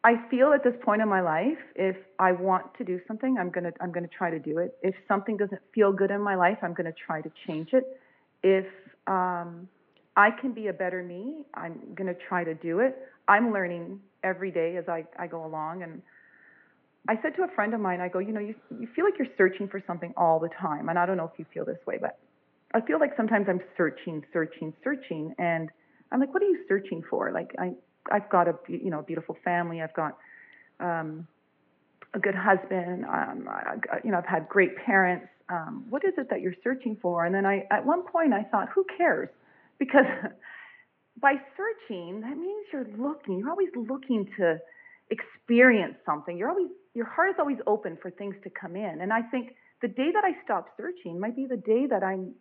I 0.05 0.17
feel 0.31 0.53
at 0.53 0.63
this 0.63 0.75
point 0.85 1.01
in 1.01 1.09
my 1.09 1.23
life, 1.23 1.59
if 1.75 1.97
I 2.19 2.33
want 2.33 2.75
to 2.77 2.85
do 2.85 3.01
something, 3.09 3.39
I'm 3.39 3.51
gonna 3.51 3.73
I'm 3.81 3.91
gonna 3.91 4.07
try 4.07 4.31
to 4.31 4.39
do 4.39 4.59
it. 4.59 4.77
If 4.83 4.95
something 5.09 5.37
doesn't 5.39 5.63
feel 5.75 5.93
good 5.93 6.11
in 6.11 6.21
my 6.21 6.35
life, 6.35 6.59
I'm 6.63 6.75
gonna 6.75 6.93
try 7.07 7.23
to 7.23 7.31
change 7.47 7.71
it. 7.73 7.85
If 8.43 8.67
um, 9.07 9.67
I 10.17 10.31
can 10.31 10.53
be 10.53 10.67
a 10.67 10.73
better 10.75 11.03
me, 11.03 11.45
I'm 11.55 11.81
gonna 11.95 12.15
try 12.29 12.45
to 12.45 12.55
do 12.55 12.81
it. 12.81 12.97
I'm 13.29 13.53
learning 13.53 14.01
every 14.23 14.51
day 14.51 14.77
as 14.77 14.89
I, 14.89 15.07
I 15.19 15.27
go 15.27 15.47
along. 15.47 15.83
And 15.83 16.03
I 17.09 17.21
said 17.21 17.37
to 17.37 17.43
a 17.43 17.49
friend 17.55 17.75
of 17.75 17.81
mine, 17.81 18.01
I 18.01 18.09
go, 18.09 18.19
you 18.19 18.33
know, 18.33 18.41
you 18.41 18.55
you 18.79 18.89
feel 18.95 19.05
like 19.05 19.15
you're 19.19 19.29
searching 19.37 19.69
for 19.69 19.83
something 19.87 20.15
all 20.17 20.39
the 20.39 20.49
time, 20.61 20.89
and 20.89 20.99
I 20.99 21.07
don't 21.07 21.17
know 21.17 21.31
if 21.33 21.39
you 21.39 21.45
feel 21.53 21.65
this 21.65 21.79
way, 21.87 21.99
but 22.01 22.19
I 22.73 22.81
feel 22.81 22.99
like 22.99 23.13
sometimes 23.17 23.47
I'm 23.49 23.61
searching, 23.77 24.25
searching, 24.33 24.73
searching, 24.83 25.35
and 25.39 25.69
I'm 26.11 26.21
like, 26.21 26.33
what 26.33 26.43
are 26.43 26.47
you 26.47 26.65
searching 26.67 27.03
for? 27.09 27.31
Like 27.31 27.55
I 27.59 27.73
I've 28.11 28.29
got 28.31 28.49
a 28.49 28.55
you 28.69 28.91
know 28.91 29.03
beautiful 29.03 29.37
family. 29.45 29.83
I've 29.83 29.95
got 29.95 30.17
um, 30.81 31.27
a 32.15 32.19
good 32.19 32.35
husband. 32.35 33.05
Um, 33.05 33.49
I, 33.49 33.77
you 34.03 34.11
know, 34.11 34.19
I've 34.19 34.27
had 34.27 34.49
great 34.49 34.77
parents. 34.77 35.27
Um, 35.51 35.85
what 35.91 36.05
is 36.05 36.15
it 36.17 36.31
that 36.31 36.41
you're 36.41 36.55
searching 36.63 36.97
for? 37.03 37.27
And 37.27 37.35
then 37.35 37.45
I, 37.45 37.65
at 37.71 37.85
one 37.85 38.03
point, 38.07 38.33
I 38.33 38.45
thought, 38.45 38.69
who 38.75 38.85
cares? 38.97 39.29
Because 39.79 40.07
by 41.21 41.35
searching, 41.57 42.23
that 42.23 42.37
means 42.37 42.67
you're 42.73 42.87
looking. 42.97 43.39
You're 43.39 43.51
always 43.51 43.69
looking 43.77 44.27
to 44.39 44.59
experience 45.11 45.97
something. 46.07 46.39
You're 46.39 46.49
always 46.49 46.71
your 46.95 47.07
heart 47.07 47.31
is 47.31 47.37
always 47.39 47.59
open 47.67 47.99
for 48.01 48.11
things 48.11 48.37
to 48.45 48.51
come 48.51 48.77
in. 48.77 49.01
And 49.01 49.13
I 49.13 49.23
think 49.23 49.55
the 49.83 49.89
day 49.89 50.11
that 50.13 50.25
I 50.25 50.33
stop 50.45 50.69
searching 50.77 51.21
might 51.21 51.37
be 51.37 51.47
the 51.47 51.57
day 51.57 51.87
that 51.91 52.03
I'm 52.03 52.35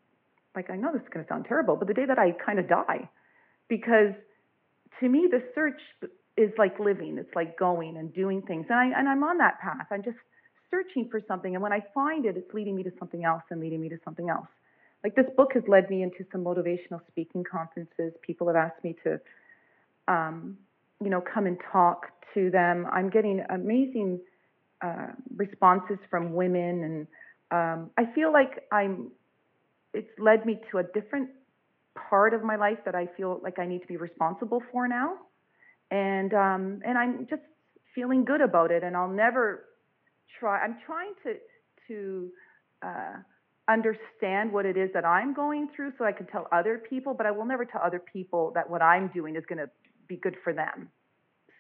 like 0.56 0.70
I 0.70 0.76
know 0.76 0.92
this 0.94 1.02
is 1.02 1.08
going 1.12 1.26
to 1.26 1.30
sound 1.30 1.46
terrible, 1.48 1.76
but 1.76 1.88
the 1.88 1.94
day 1.94 2.06
that 2.06 2.20
I 2.20 2.32
kind 2.46 2.60
of 2.60 2.70
die, 2.70 3.10
because 3.68 4.14
to 5.00 5.10
me, 5.10 5.28
the 5.30 5.44
search 5.56 5.80
is 6.38 6.52
like 6.58 6.80
living. 6.80 7.18
It's 7.18 7.36
like 7.36 7.58
going 7.58 7.98
and 7.98 8.14
doing 8.14 8.42
things. 8.42 8.66
And, 8.70 8.80
I, 8.80 9.00
and 9.00 9.08
I'm 9.08 9.24
on 9.24 9.38
that 9.40 9.60
path. 9.60 9.88
I'm 9.92 10.04
just 10.04 10.18
searching 10.72 11.08
for 11.10 11.22
something. 11.28 11.56
And 11.56 11.62
when 11.62 11.74
I 11.74 11.82
find 11.94 12.26
it, 12.26 12.38
it's 12.38 12.54
leading 12.54 12.76
me 12.76 12.84
to 12.84 12.92
something 12.98 13.24
else 13.24 13.44
and 13.50 13.60
leading 13.60 13.82
me 13.82 13.90
to 13.90 13.98
something 14.04 14.30
else. 14.30 14.48
Like 15.04 15.16
this 15.16 15.26
book 15.36 15.52
has 15.54 15.64
led 15.68 15.90
me 15.90 16.02
into 16.02 16.26
some 16.32 16.44
motivational 16.44 17.02
speaking 17.12 17.44
conferences. 17.44 18.14
People 18.22 18.48
have 18.48 18.56
asked 18.56 18.84
me 18.84 18.96
to, 19.04 19.20
um, 20.08 20.58
you 21.02 21.10
know, 21.10 21.22
come 21.22 21.46
and 21.46 21.58
talk 21.72 22.08
to 22.34 22.50
them. 22.50 22.88
I'm 22.92 23.10
getting 23.10 23.44
amazing 23.50 24.22
uh, 24.84 25.08
responses 25.36 25.98
from 26.10 26.34
women, 26.34 26.84
and 26.84 27.08
um, 27.52 27.90
I 27.98 28.14
feel 28.14 28.32
like 28.32 28.64
I'm. 28.72 29.12
It's 29.94 30.10
led 30.18 30.46
me 30.46 30.60
to 30.72 30.80
a 30.80 30.84
different 30.84 31.30
part 32.10 32.34
of 32.34 32.44
my 32.44 32.56
life 32.56 32.80
that 32.86 32.96
I 32.96 33.08
feel 33.16 33.40
like 33.44 33.60
I 33.60 33.66
need 33.66 33.82
to 33.82 33.88
be 33.88 33.98
responsible 33.98 34.62
for 34.72 34.88
now, 34.88 35.14
and 35.92 36.34
um, 36.34 36.82
and 36.86 36.98
I'm 36.98 37.28
just 37.30 37.44
feeling 37.96 38.26
good 38.26 38.42
about 38.42 38.72
it. 38.72 38.84
And 38.84 38.98
I'll 38.98 39.10
never 39.10 39.66
try. 40.40 40.60
I'm 40.60 40.78
trying 40.86 41.14
to 41.24 41.36
to 41.88 42.30
uh, 42.86 43.16
understand 43.70 44.52
what 44.52 44.66
it 44.66 44.76
is 44.76 44.90
that 44.94 45.06
I'm 45.06 45.34
going 45.34 45.70
through, 45.76 45.94
so 45.98 46.06
I 46.06 46.12
can 46.12 46.26
tell 46.28 46.48
other 46.52 46.82
people. 46.90 47.14
But 47.14 47.26
I 47.26 47.32
will 47.32 47.46
never 47.46 47.66
tell 47.66 47.82
other 47.84 48.00
people 48.00 48.52
that 48.56 48.70
what 48.70 48.82
I'm 48.82 49.10
doing 49.10 49.36
is 49.36 49.44
going 49.48 49.60
to 49.60 49.70
be 50.08 50.18
good 50.18 50.36
for 50.44 50.54
them. 50.54 50.90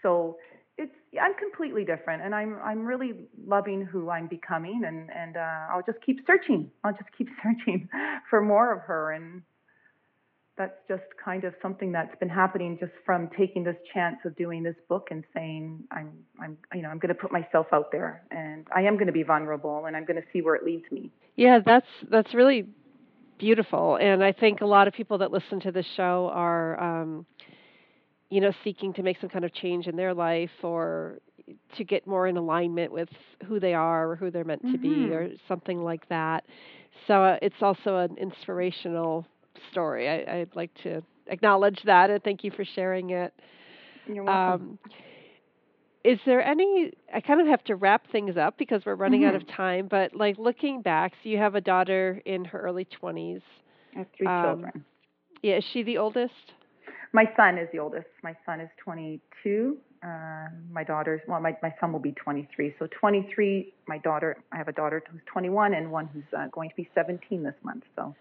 So 0.01 0.37
it's 0.77 0.93
I'm 1.21 1.35
completely 1.35 1.85
different, 1.85 2.23
and 2.23 2.33
I'm 2.33 2.57
I'm 2.63 2.85
really 2.85 3.13
loving 3.45 3.85
who 3.85 4.09
I'm 4.09 4.27
becoming, 4.27 4.81
and 4.85 5.09
and 5.11 5.37
uh, 5.37 5.71
I'll 5.71 5.83
just 5.85 5.99
keep 6.05 6.19
searching. 6.25 6.71
I'll 6.83 6.93
just 6.93 7.09
keep 7.17 7.27
searching 7.43 7.89
for 8.29 8.41
more 8.41 8.73
of 8.73 8.81
her, 8.81 9.11
and 9.11 9.43
that's 10.57 10.77
just 10.87 11.03
kind 11.23 11.43
of 11.43 11.53
something 11.61 11.91
that's 11.91 12.15
been 12.19 12.29
happening 12.29 12.77
just 12.79 12.91
from 13.05 13.29
taking 13.37 13.63
this 13.63 13.75
chance 13.93 14.17
of 14.25 14.35
doing 14.35 14.63
this 14.63 14.75
book 14.87 15.07
and 15.11 15.23
saying 15.33 15.83
I'm 15.91 16.11
I'm 16.41 16.57
you 16.73 16.81
know 16.81 16.89
I'm 16.89 16.99
going 16.99 17.13
to 17.13 17.19
put 17.19 17.31
myself 17.31 17.67
out 17.71 17.91
there, 17.91 18.23
and 18.31 18.65
I 18.75 18.81
am 18.81 18.95
going 18.95 19.07
to 19.07 19.13
be 19.13 19.23
vulnerable, 19.23 19.85
and 19.85 19.95
I'm 19.95 20.05
going 20.05 20.21
to 20.21 20.27
see 20.33 20.41
where 20.41 20.55
it 20.55 20.63
leads 20.63 20.85
me. 20.91 21.11
Yeah, 21.35 21.59
that's 21.63 21.87
that's 22.09 22.33
really 22.33 22.65
beautiful, 23.37 23.97
and 23.97 24.23
I 24.23 24.31
think 24.31 24.61
a 24.61 24.65
lot 24.65 24.87
of 24.87 24.95
people 24.95 25.19
that 25.19 25.31
listen 25.31 25.59
to 25.61 25.71
this 25.71 25.85
show 25.95 26.31
are. 26.33 26.79
Um, 26.81 27.27
you 28.33 28.41
know, 28.41 28.51
seeking 28.63 28.91
to 28.93 29.03
make 29.03 29.17
some 29.21 29.29
kind 29.29 29.45
of 29.45 29.53
change 29.53 29.85
in 29.85 29.95
their 29.95 30.11
life 30.11 30.49
or 30.63 31.19
to 31.77 31.83
get 31.83 32.07
more 32.07 32.25
in 32.25 32.35
alignment 32.35 32.91
with 32.91 33.09
who 33.45 33.59
they 33.59 33.75
are 33.75 34.09
or 34.09 34.15
who 34.15 34.31
they're 34.31 34.43
meant 34.43 34.63
mm-hmm. 34.63 34.71
to 34.71 34.77
be 34.79 34.87
mm-hmm. 34.87 35.13
or 35.13 35.27
something 35.47 35.83
like 35.83 36.09
that. 36.09 36.43
So 37.05 37.23
uh, 37.23 37.37
it's 37.43 37.61
also 37.61 37.97
an 37.97 38.17
inspirational 38.17 39.27
story. 39.69 40.09
I, 40.09 40.39
would 40.39 40.55
like 40.55 40.71
to 40.81 41.03
acknowledge 41.27 41.79
that 41.85 42.09
and 42.09 42.23
thank 42.23 42.43
you 42.43 42.49
for 42.49 42.65
sharing 42.65 43.11
it. 43.11 43.35
You're 44.07 44.23
welcome. 44.23 44.79
Um, 44.83 44.91
is 46.03 46.17
there 46.25 46.41
any 46.41 46.91
I 47.13 47.21
kind 47.21 47.39
of 47.39 47.45
have 47.45 47.63
to 47.65 47.75
wrap 47.75 48.09
things 48.11 48.35
up 48.35 48.57
because 48.57 48.81
we're 48.83 48.95
running 48.95 49.21
mm-hmm. 49.21 49.35
out 49.35 49.41
of 49.43 49.47
time, 49.47 49.87
but 49.87 50.15
like 50.15 50.39
looking 50.39 50.81
back, 50.81 51.13
so 51.21 51.29
you 51.29 51.37
have 51.37 51.53
a 51.53 51.61
daughter 51.61 52.19
in 52.25 52.45
her 52.45 52.59
early 52.59 52.87
20s. 52.99 53.43
I 53.95 53.99
have 53.99 54.07
three 54.17 54.25
um, 54.25 54.43
children. 54.43 54.85
Yeah, 55.43 55.57
is 55.57 55.65
she 55.71 55.83
the 55.83 55.99
oldest? 55.99 56.33
My 57.13 57.25
son 57.37 57.59
is 57.59 57.69
the 57.71 57.79
oldest. 57.79 58.07
My 58.23 58.35
son 58.45 58.59
is 58.59 58.69
22. 58.83 59.77
Uh, 60.03 60.47
my 60.71 60.83
daughter's 60.83 61.21
well, 61.27 61.39
my 61.39 61.55
my 61.61 61.73
son 61.79 61.93
will 61.93 61.99
be 61.99 62.11
23. 62.11 62.75
So 62.79 62.87
23. 62.99 63.73
My 63.87 63.99
daughter, 63.99 64.37
I 64.51 64.57
have 64.57 64.67
a 64.67 64.73
daughter 64.73 65.01
who's 65.09 65.21
21 65.31 65.75
and 65.75 65.91
one 65.91 66.07
who's 66.07 66.23
uh, 66.37 66.47
going 66.51 66.69
to 66.69 66.75
be 66.75 66.89
17 66.95 67.43
this 67.43 67.53
month. 67.63 67.83
So. 67.95 68.15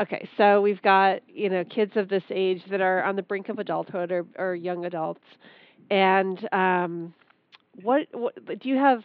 Okay, 0.00 0.28
so 0.36 0.60
we've 0.60 0.82
got 0.82 1.20
you 1.28 1.50
know 1.50 1.64
kids 1.64 1.92
of 1.96 2.08
this 2.08 2.24
age 2.30 2.62
that 2.70 2.80
are 2.80 3.04
on 3.04 3.14
the 3.14 3.22
brink 3.22 3.48
of 3.48 3.58
adulthood 3.58 4.10
or, 4.10 4.26
or 4.36 4.54
young 4.54 4.86
adults, 4.86 5.22
and 5.90 6.48
um, 6.52 7.14
what 7.82 8.08
what 8.12 8.34
do 8.58 8.68
you 8.68 8.76
have 8.76 9.02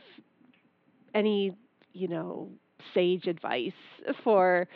any 1.13 1.53
you 1.93 2.07
know 2.07 2.49
sage 2.93 3.27
advice 3.27 3.71
for 4.23 4.67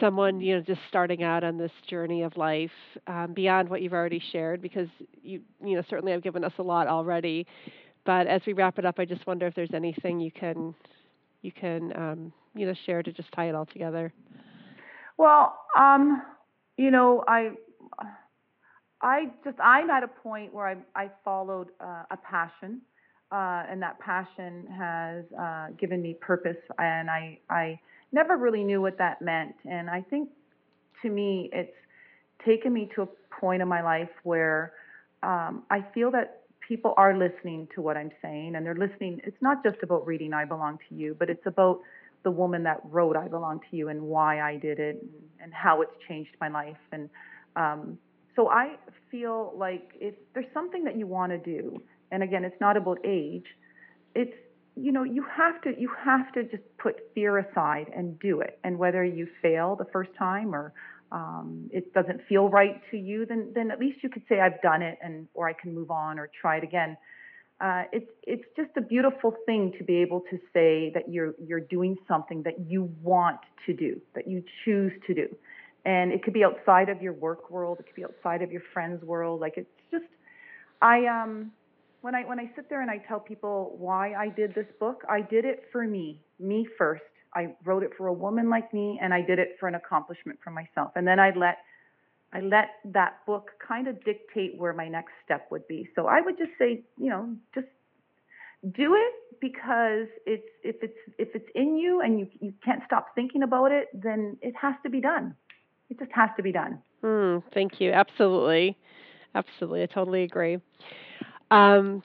someone 0.00 0.40
you 0.40 0.56
know 0.56 0.62
just 0.62 0.80
starting 0.88 1.22
out 1.22 1.44
on 1.44 1.58
this 1.58 1.70
journey 1.88 2.22
of 2.22 2.36
life 2.36 2.70
um, 3.06 3.32
beyond 3.34 3.68
what 3.68 3.82
you've 3.82 3.92
already 3.92 4.22
shared 4.32 4.62
because 4.62 4.88
you 5.22 5.40
you 5.62 5.76
know 5.76 5.82
certainly 5.88 6.12
have 6.12 6.22
given 6.22 6.44
us 6.44 6.52
a 6.58 6.62
lot 6.62 6.86
already. 6.86 7.46
But 8.06 8.26
as 8.26 8.42
we 8.46 8.52
wrap 8.52 8.78
it 8.78 8.84
up 8.84 8.98
i 8.98 9.04
just 9.04 9.26
wonder 9.26 9.46
if 9.46 9.54
there's 9.54 9.74
anything 9.74 10.20
you 10.20 10.30
can 10.30 10.74
you 11.42 11.52
can 11.52 11.92
um, 11.96 12.32
you 12.54 12.66
know 12.66 12.74
share 12.86 13.02
to 13.02 13.12
just 13.12 13.30
tie 13.32 13.48
it 13.48 13.54
all 13.54 13.66
together. 13.66 14.12
Well 15.16 15.58
um, 15.78 16.22
you 16.76 16.90
know 16.90 17.24
i 17.28 17.50
i 19.00 19.24
just 19.44 19.58
i'm 19.60 19.90
at 19.90 20.02
a 20.02 20.08
point 20.08 20.52
where 20.52 20.66
i 20.66 20.76
i 21.00 21.10
followed 21.24 21.68
uh, 21.80 22.04
a 22.10 22.16
passion 22.16 22.80
uh, 23.32 23.64
and 23.68 23.82
that 23.82 23.98
passion 23.98 24.66
has 24.66 25.24
uh, 25.38 25.66
given 25.78 26.00
me 26.02 26.14
purpose 26.20 26.56
and 26.78 27.10
i 27.10 27.38
i 27.50 27.78
never 28.14 28.36
really 28.36 28.64
knew 28.64 28.80
what 28.80 28.96
that 28.98 29.20
meant. 29.20 29.56
And 29.68 29.90
I 29.90 30.00
think 30.00 30.30
to 31.02 31.10
me, 31.10 31.50
it's 31.52 31.76
taken 32.46 32.72
me 32.72 32.88
to 32.94 33.02
a 33.02 33.08
point 33.40 33.60
in 33.60 33.68
my 33.68 33.82
life 33.82 34.08
where 34.22 34.72
um, 35.22 35.64
I 35.70 35.84
feel 35.92 36.10
that 36.12 36.42
people 36.66 36.94
are 36.96 37.16
listening 37.16 37.68
to 37.74 37.82
what 37.82 37.96
I'm 37.96 38.12
saying, 38.22 38.54
and 38.54 38.64
they're 38.64 38.74
listening. 38.74 39.20
It's 39.24 39.42
not 39.42 39.62
just 39.62 39.76
about 39.82 40.06
reading 40.06 40.32
I 40.32 40.44
Belong 40.44 40.78
to 40.88 40.94
You, 40.94 41.14
but 41.18 41.28
it's 41.28 41.46
about 41.46 41.80
the 42.22 42.30
woman 42.30 42.62
that 42.62 42.80
wrote 42.84 43.16
I 43.16 43.28
Belong 43.28 43.60
to 43.70 43.76
You 43.76 43.88
and 43.88 44.00
why 44.02 44.40
I 44.40 44.56
did 44.56 44.78
it 44.78 44.96
and, 45.02 45.10
and 45.42 45.52
how 45.52 45.82
it's 45.82 45.92
changed 46.08 46.30
my 46.40 46.48
life. 46.48 46.76
And 46.92 47.10
um, 47.56 47.98
so 48.36 48.48
I 48.48 48.76
feel 49.10 49.52
like 49.56 49.90
if 50.00 50.14
there's 50.32 50.52
something 50.54 50.84
that 50.84 50.96
you 50.96 51.06
want 51.06 51.32
to 51.32 51.38
do, 51.38 51.82
and 52.10 52.22
again, 52.22 52.44
it's 52.44 52.60
not 52.60 52.76
about 52.76 52.98
age, 53.04 53.46
it's 54.14 54.34
you 54.76 54.92
know 54.92 55.04
you 55.04 55.24
have 55.36 55.60
to 55.62 55.72
you 55.78 55.90
have 56.04 56.32
to 56.32 56.42
just 56.44 56.62
put 56.78 56.96
fear 57.14 57.38
aside 57.38 57.90
and 57.94 58.18
do 58.18 58.40
it. 58.40 58.58
And 58.64 58.78
whether 58.78 59.04
you 59.04 59.28
fail 59.40 59.76
the 59.76 59.86
first 59.92 60.10
time 60.18 60.54
or 60.54 60.72
um, 61.12 61.70
it 61.72 61.92
doesn't 61.94 62.22
feel 62.28 62.48
right 62.48 62.80
to 62.90 62.96
you 62.96 63.24
then 63.26 63.52
then 63.54 63.70
at 63.70 63.78
least 63.78 63.98
you 64.02 64.08
could 64.08 64.24
say 64.28 64.40
i've 64.40 64.60
done 64.62 64.82
it 64.82 64.98
and 65.00 65.28
or 65.34 65.48
i 65.48 65.52
can 65.52 65.72
move 65.72 65.90
on 65.90 66.18
or 66.18 66.30
try 66.40 66.56
it 66.56 66.64
again. 66.64 66.96
Uh, 67.60 67.84
it's 67.92 68.10
it's 68.24 68.42
just 68.56 68.70
a 68.76 68.80
beautiful 68.80 69.32
thing 69.46 69.72
to 69.78 69.84
be 69.84 69.96
able 69.98 70.20
to 70.28 70.38
say 70.52 70.90
that 70.92 71.04
you're 71.08 71.34
you're 71.46 71.60
doing 71.60 71.96
something 72.08 72.42
that 72.42 72.54
you 72.68 72.90
want 73.00 73.38
to 73.64 73.72
do 73.72 74.00
that 74.14 74.26
you 74.26 74.42
choose 74.64 74.92
to 75.06 75.14
do. 75.14 75.28
And 75.84 76.12
it 76.12 76.24
could 76.24 76.32
be 76.32 76.42
outside 76.42 76.88
of 76.88 77.00
your 77.00 77.12
work 77.12 77.50
world 77.50 77.78
it 77.78 77.86
could 77.86 77.94
be 77.94 78.04
outside 78.04 78.42
of 78.42 78.50
your 78.50 78.62
friends 78.72 79.04
world 79.04 79.40
like 79.40 79.54
it's 79.56 79.68
just 79.90 80.04
i 80.82 81.06
um 81.06 81.52
when 82.04 82.14
I 82.14 82.22
when 82.24 82.38
I 82.38 82.50
sit 82.54 82.68
there 82.68 82.82
and 82.82 82.90
I 82.90 82.98
tell 83.08 83.18
people 83.18 83.74
why 83.78 84.12
I 84.12 84.28
did 84.28 84.54
this 84.54 84.66
book, 84.78 85.04
I 85.08 85.22
did 85.22 85.46
it 85.46 85.62
for 85.72 85.84
me, 85.84 86.20
me 86.38 86.68
first. 86.76 87.02
I 87.34 87.54
wrote 87.64 87.82
it 87.82 87.92
for 87.96 88.08
a 88.08 88.12
woman 88.12 88.50
like 88.50 88.74
me, 88.74 89.00
and 89.02 89.14
I 89.14 89.22
did 89.22 89.38
it 89.38 89.56
for 89.58 89.68
an 89.68 89.74
accomplishment 89.74 90.38
for 90.44 90.50
myself. 90.50 90.92
And 90.96 91.06
then 91.06 91.18
I 91.18 91.30
let 91.34 91.56
I 92.34 92.40
let 92.40 92.68
that 92.92 93.24
book 93.26 93.52
kind 93.66 93.88
of 93.88 94.04
dictate 94.04 94.58
where 94.58 94.74
my 94.74 94.86
next 94.86 95.12
step 95.24 95.46
would 95.50 95.66
be. 95.66 95.88
So 95.96 96.06
I 96.06 96.20
would 96.20 96.36
just 96.36 96.50
say, 96.58 96.84
you 96.98 97.08
know, 97.08 97.34
just 97.54 97.68
do 98.76 98.94
it 98.94 99.40
because 99.40 100.08
it's 100.26 100.50
if 100.62 100.76
it's 100.82 100.98
if 101.16 101.28
it's 101.34 101.48
in 101.54 101.74
you 101.74 102.02
and 102.02 102.20
you 102.20 102.28
you 102.38 102.52
can't 102.62 102.82
stop 102.84 103.14
thinking 103.14 103.44
about 103.44 103.72
it, 103.72 103.88
then 103.94 104.36
it 104.42 104.54
has 104.60 104.74
to 104.82 104.90
be 104.90 105.00
done. 105.00 105.34
It 105.88 105.98
just 105.98 106.12
has 106.12 106.28
to 106.36 106.42
be 106.42 106.52
done. 106.52 106.82
Mm, 107.02 107.42
thank 107.54 107.80
you. 107.80 107.92
Absolutely. 107.92 108.76
Absolutely. 109.34 109.82
I 109.82 109.86
totally 109.86 110.22
agree. 110.22 110.58
Um, 111.54 112.02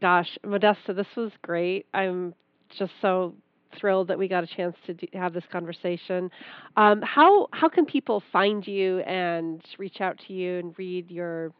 gosh, 0.00 0.28
Modesta, 0.44 0.92
this 0.92 1.06
was 1.16 1.32
great. 1.42 1.86
I'm 1.94 2.34
just 2.78 2.92
so 3.00 3.34
thrilled 3.80 4.08
that 4.08 4.18
we 4.18 4.28
got 4.28 4.44
a 4.44 4.46
chance 4.46 4.76
to 4.86 4.94
do, 4.94 5.06
have 5.14 5.32
this 5.32 5.44
conversation. 5.50 6.30
Um, 6.76 7.00
how 7.02 7.48
how 7.52 7.68
can 7.68 7.86
people 7.86 8.22
find 8.30 8.66
you 8.66 8.98
and 9.00 9.62
reach 9.78 10.00
out 10.00 10.20
to 10.26 10.34
you 10.34 10.58
and 10.58 10.74
read 10.78 11.10
your, 11.10 11.52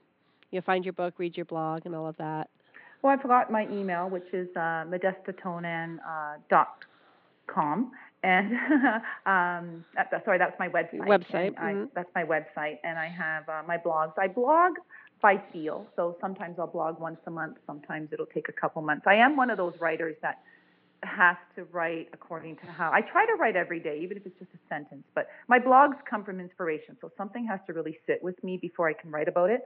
you 0.50 0.58
know, 0.58 0.62
find 0.66 0.84
your 0.84 0.92
book, 0.92 1.14
read 1.16 1.36
your 1.36 1.46
blog, 1.46 1.86
and 1.86 1.94
all 1.94 2.06
of 2.06 2.16
that? 2.18 2.50
Well, 3.02 3.16
I 3.18 3.20
forgot 3.20 3.50
my 3.50 3.66
email, 3.70 4.10
which 4.10 4.26
is 4.32 4.48
uh, 4.54 4.84
modestatonin 4.84 5.98
uh, 6.06 6.38
dot 6.50 6.84
com. 7.46 7.92
And 8.22 8.52
um, 9.26 9.84
that, 9.94 10.10
sorry, 10.24 10.38
that's 10.38 10.58
my 10.58 10.68
website. 10.68 11.00
Website. 11.00 11.54
Mm-hmm. 11.54 11.84
that's 11.94 12.08
my 12.14 12.24
website, 12.24 12.78
and 12.82 12.98
I 12.98 13.08
have 13.08 13.48
uh, 13.48 13.62
my 13.66 13.76
blogs. 13.76 14.12
I 14.18 14.28
blog 14.28 14.72
I 15.24 15.42
feel. 15.52 15.86
So 15.96 16.16
sometimes 16.20 16.56
I'll 16.58 16.66
blog 16.66 17.00
once 17.00 17.18
a 17.26 17.30
month, 17.30 17.56
sometimes 17.66 18.10
it'll 18.12 18.26
take 18.26 18.48
a 18.48 18.52
couple 18.52 18.82
months. 18.82 19.04
I 19.06 19.14
am 19.14 19.36
one 19.36 19.50
of 19.50 19.56
those 19.56 19.74
writers 19.80 20.16
that 20.22 20.40
has 21.02 21.36
to 21.54 21.64
write 21.64 22.08
according 22.12 22.56
to 22.56 22.66
how 22.66 22.90
I 22.92 23.00
try 23.00 23.26
to 23.26 23.34
write 23.34 23.56
every 23.56 23.80
day, 23.80 24.00
even 24.02 24.16
if 24.16 24.26
it's 24.26 24.38
just 24.38 24.50
a 24.54 24.58
sentence. 24.68 25.04
But 25.14 25.28
my 25.48 25.58
blogs 25.58 25.96
come 26.08 26.24
from 26.24 26.40
inspiration, 26.40 26.96
so 27.00 27.10
something 27.16 27.46
has 27.46 27.60
to 27.66 27.72
really 27.72 27.98
sit 28.06 28.22
with 28.22 28.42
me 28.42 28.58
before 28.60 28.88
I 28.88 28.94
can 28.94 29.10
write 29.10 29.28
about 29.28 29.50
it. 29.50 29.62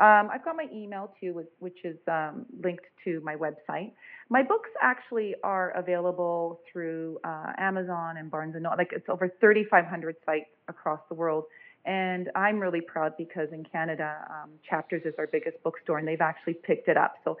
Um, 0.00 0.30
I've 0.32 0.44
got 0.44 0.56
my 0.56 0.66
email 0.72 1.14
too, 1.20 1.44
which 1.58 1.78
is 1.84 1.96
um, 2.08 2.46
linked 2.62 2.84
to 3.04 3.20
my 3.20 3.36
website. 3.36 3.92
My 4.30 4.42
books 4.42 4.70
actually 4.80 5.34
are 5.44 5.70
available 5.70 6.60
through 6.72 7.18
uh, 7.24 7.52
Amazon 7.58 8.16
and 8.16 8.30
Barnes 8.30 8.54
and 8.54 8.62
Noble. 8.62 8.78
Like 8.78 8.92
it's 8.92 9.08
over 9.08 9.30
3,500 9.40 10.16
sites 10.24 10.46
across 10.68 11.00
the 11.08 11.14
world. 11.14 11.44
And 11.84 12.30
I'm 12.34 12.60
really 12.60 12.80
proud 12.80 13.16
because 13.16 13.48
in 13.52 13.64
Canada, 13.64 14.24
um, 14.30 14.50
Chapters 14.68 15.02
is 15.04 15.14
our 15.18 15.26
biggest 15.26 15.62
bookstore, 15.64 15.98
and 15.98 16.06
they've 16.06 16.20
actually 16.20 16.54
picked 16.54 16.88
it 16.88 16.96
up. 16.96 17.14
So 17.24 17.38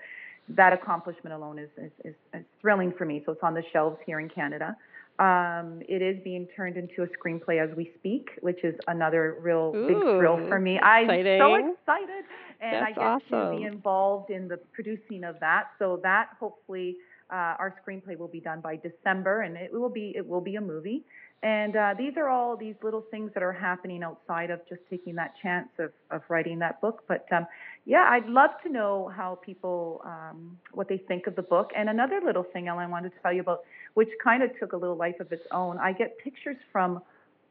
that 0.48 0.72
accomplishment 0.72 1.34
alone 1.34 1.58
is, 1.58 1.68
is, 1.76 1.92
is, 2.04 2.14
is 2.34 2.44
thrilling 2.60 2.92
for 2.98 3.04
me. 3.04 3.22
So 3.24 3.32
it's 3.32 3.42
on 3.42 3.54
the 3.54 3.62
shelves 3.72 3.98
here 4.04 4.18
in 4.18 4.28
Canada. 4.28 4.76
Um, 5.18 5.82
it 5.88 6.02
is 6.02 6.16
being 6.24 6.48
turned 6.56 6.76
into 6.76 7.02
a 7.02 7.06
screenplay 7.06 7.62
as 7.62 7.76
we 7.76 7.92
speak, 7.98 8.30
which 8.40 8.64
is 8.64 8.74
another 8.88 9.36
real 9.40 9.72
Ooh, 9.76 9.86
big 9.86 9.96
thrill 9.96 10.38
for 10.48 10.58
me. 10.58 10.78
I'm 10.80 11.06
so 11.06 11.54
excited, 11.54 12.24
and 12.60 12.74
That's 12.74 12.86
I 12.86 12.92
get 12.92 12.98
awesome. 12.98 13.54
to 13.54 13.56
be 13.58 13.64
involved 13.64 14.30
in 14.30 14.48
the 14.48 14.56
producing 14.72 15.22
of 15.22 15.38
that. 15.40 15.68
So 15.78 16.00
that 16.02 16.30
hopefully 16.40 16.96
Uh, 17.32 17.56
our 17.62 17.72
screenplay 17.80 18.14
will 18.18 18.28
be 18.28 18.40
done 18.40 18.60
by 18.60 18.76
December, 18.76 19.34
and 19.44 19.56
it 19.56 19.72
will 19.72 19.88
be 19.88 20.12
it 20.20 20.26
will 20.30 20.42
be 20.42 20.56
a 20.56 20.60
movie. 20.60 21.00
And 21.42 21.74
uh, 21.74 21.94
these 21.98 22.12
are 22.16 22.28
all 22.28 22.56
these 22.56 22.76
little 22.84 23.04
things 23.10 23.32
that 23.34 23.42
are 23.42 23.52
happening 23.52 24.04
outside 24.04 24.50
of 24.50 24.60
just 24.68 24.80
taking 24.88 25.16
that 25.16 25.34
chance 25.42 25.68
of, 25.80 25.90
of 26.10 26.22
writing 26.28 26.60
that 26.60 26.80
book. 26.80 27.02
But 27.08 27.26
um, 27.32 27.46
yeah, 27.84 28.06
I'd 28.10 28.28
love 28.28 28.50
to 28.64 28.70
know 28.70 29.10
how 29.14 29.40
people, 29.44 30.02
um, 30.04 30.56
what 30.72 30.88
they 30.88 30.98
think 30.98 31.26
of 31.26 31.34
the 31.34 31.42
book. 31.42 31.72
And 31.76 31.88
another 31.88 32.20
little 32.24 32.44
thing, 32.44 32.68
Ellen, 32.68 32.84
I 32.84 32.88
wanted 32.88 33.10
to 33.10 33.18
tell 33.22 33.32
you 33.32 33.40
about, 33.40 33.62
which 33.94 34.08
kind 34.22 34.44
of 34.44 34.50
took 34.60 34.72
a 34.72 34.76
little 34.76 34.94
life 34.96 35.18
of 35.18 35.32
its 35.32 35.46
own. 35.50 35.78
I 35.78 35.92
get 35.92 36.16
pictures 36.18 36.58
from 36.70 37.02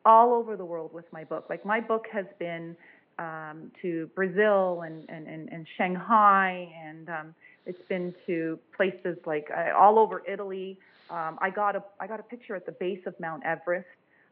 all 0.06 0.34
over 0.34 0.56
the 0.56 0.66
world 0.66 0.94
with 0.94 1.12
my 1.12 1.26
book. 1.26 1.48
Like 1.50 1.66
my 1.66 1.82
book 1.82 2.06
has 2.14 2.26
been 2.40 2.78
um, 3.20 3.72
to 3.82 4.10
Brazil 4.16 4.84
and, 4.86 5.08
and, 5.10 5.28
and, 5.28 5.50
and 5.50 5.68
Shanghai, 5.78 6.74
and 6.84 7.10
um, 7.10 7.36
it's 7.66 7.82
been 7.88 8.16
to 8.26 8.58
places 8.76 9.18
like 9.26 9.50
uh, 9.56 9.78
all 9.78 10.00
over 10.00 10.24
Italy. 10.28 10.80
Um, 11.12 11.38
I 11.42 11.50
got 11.50 11.76
a 11.76 11.84
I 12.00 12.08
got 12.08 12.20
a 12.20 12.24
picture 12.24 12.56
at 12.56 12.66
the 12.66 12.72
base 12.72 13.02
of 13.06 13.20
Mount 13.20 13.44
Everest. 13.46 13.88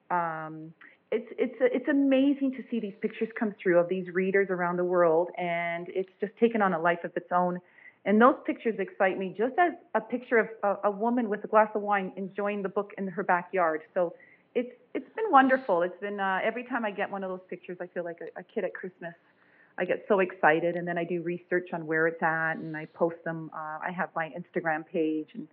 Um, 0.09 0.73
it's 1.11 1.27
it's 1.37 1.55
it's 1.59 1.87
amazing 1.89 2.51
to 2.53 2.63
see 2.71 2.79
these 2.79 2.93
pictures 3.01 3.29
come 3.37 3.53
through 3.61 3.79
of 3.79 3.89
these 3.89 4.07
readers 4.13 4.47
around 4.49 4.77
the 4.77 4.85
world, 4.85 5.29
and 5.37 5.87
it's 5.89 6.11
just 6.21 6.31
taken 6.39 6.61
on 6.61 6.73
a 6.73 6.79
life 6.79 7.03
of 7.03 7.11
its 7.17 7.31
own. 7.31 7.59
And 8.05 8.21
those 8.21 8.35
pictures 8.45 8.75
excite 8.79 9.17
me 9.17 9.35
just 9.37 9.55
as 9.59 9.73
a 9.93 9.99
picture 9.99 10.37
of 10.37 10.47
a, 10.63 10.87
a 10.87 10.91
woman 10.91 11.27
with 11.27 11.43
a 11.43 11.47
glass 11.47 11.69
of 11.75 11.81
wine 11.81 12.13
enjoying 12.15 12.61
the 12.61 12.69
book 12.69 12.91
in 12.97 13.07
her 13.07 13.23
backyard. 13.23 13.81
So 13.93 14.13
it's 14.55 14.71
it's 14.93 15.09
been 15.15 15.29
wonderful. 15.31 15.81
It's 15.81 15.99
been 15.99 16.19
uh, 16.19 16.39
every 16.43 16.63
time 16.63 16.85
I 16.85 16.91
get 16.91 17.11
one 17.11 17.23
of 17.23 17.29
those 17.29 17.45
pictures, 17.49 17.77
I 17.81 17.87
feel 17.87 18.05
like 18.05 18.19
a, 18.21 18.39
a 18.39 18.43
kid 18.43 18.63
at 18.63 18.73
Christmas. 18.73 19.13
I 19.77 19.85
get 19.85 20.05
so 20.07 20.19
excited, 20.19 20.75
and 20.75 20.87
then 20.87 20.97
I 20.97 21.03
do 21.03 21.21
research 21.23 21.69
on 21.73 21.87
where 21.87 22.07
it's 22.07 22.21
at, 22.21 22.53
and 22.53 22.75
I 22.75 22.85
post 22.85 23.17
them. 23.25 23.49
Uh, 23.53 23.79
I 23.81 23.91
have 23.95 24.09
my 24.15 24.29
Instagram 24.29 24.85
page 24.85 25.29
and 25.33 25.47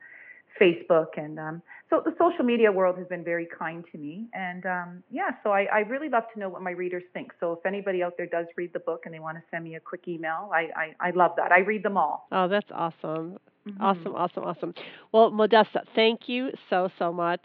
Facebook, 0.60 1.16
and 1.16 1.38
um, 1.38 1.62
so 1.90 2.02
the 2.04 2.12
social 2.18 2.44
media 2.44 2.70
world 2.72 2.98
has 2.98 3.06
been 3.06 3.24
very 3.24 3.46
kind 3.58 3.84
to 3.92 3.98
me. 3.98 4.26
And 4.32 4.66
um, 4.66 5.02
yeah, 5.10 5.30
so 5.42 5.50
I, 5.50 5.66
I 5.72 5.78
really 5.80 6.08
love 6.08 6.24
to 6.34 6.40
know 6.40 6.48
what 6.48 6.62
my 6.62 6.72
readers 6.72 7.04
think. 7.12 7.32
So 7.40 7.52
if 7.52 7.66
anybody 7.66 8.02
out 8.02 8.14
there 8.16 8.26
does 8.26 8.46
read 8.56 8.72
the 8.72 8.80
book 8.80 9.02
and 9.04 9.14
they 9.14 9.20
want 9.20 9.36
to 9.36 9.42
send 9.50 9.64
me 9.64 9.76
a 9.76 9.80
quick 9.80 10.08
email, 10.08 10.50
I, 10.52 10.68
I, 10.76 11.08
I 11.08 11.10
love 11.10 11.32
that. 11.36 11.52
I 11.52 11.60
read 11.60 11.82
them 11.82 11.96
all. 11.96 12.26
Oh, 12.32 12.48
that's 12.48 12.70
awesome. 12.74 13.38
Mm-hmm. 13.68 13.82
Awesome, 13.82 14.14
awesome, 14.14 14.44
awesome. 14.44 14.74
Well, 15.12 15.30
Modesta, 15.30 15.82
thank 15.94 16.28
you 16.28 16.50
so, 16.70 16.88
so 16.98 17.12
much. 17.12 17.40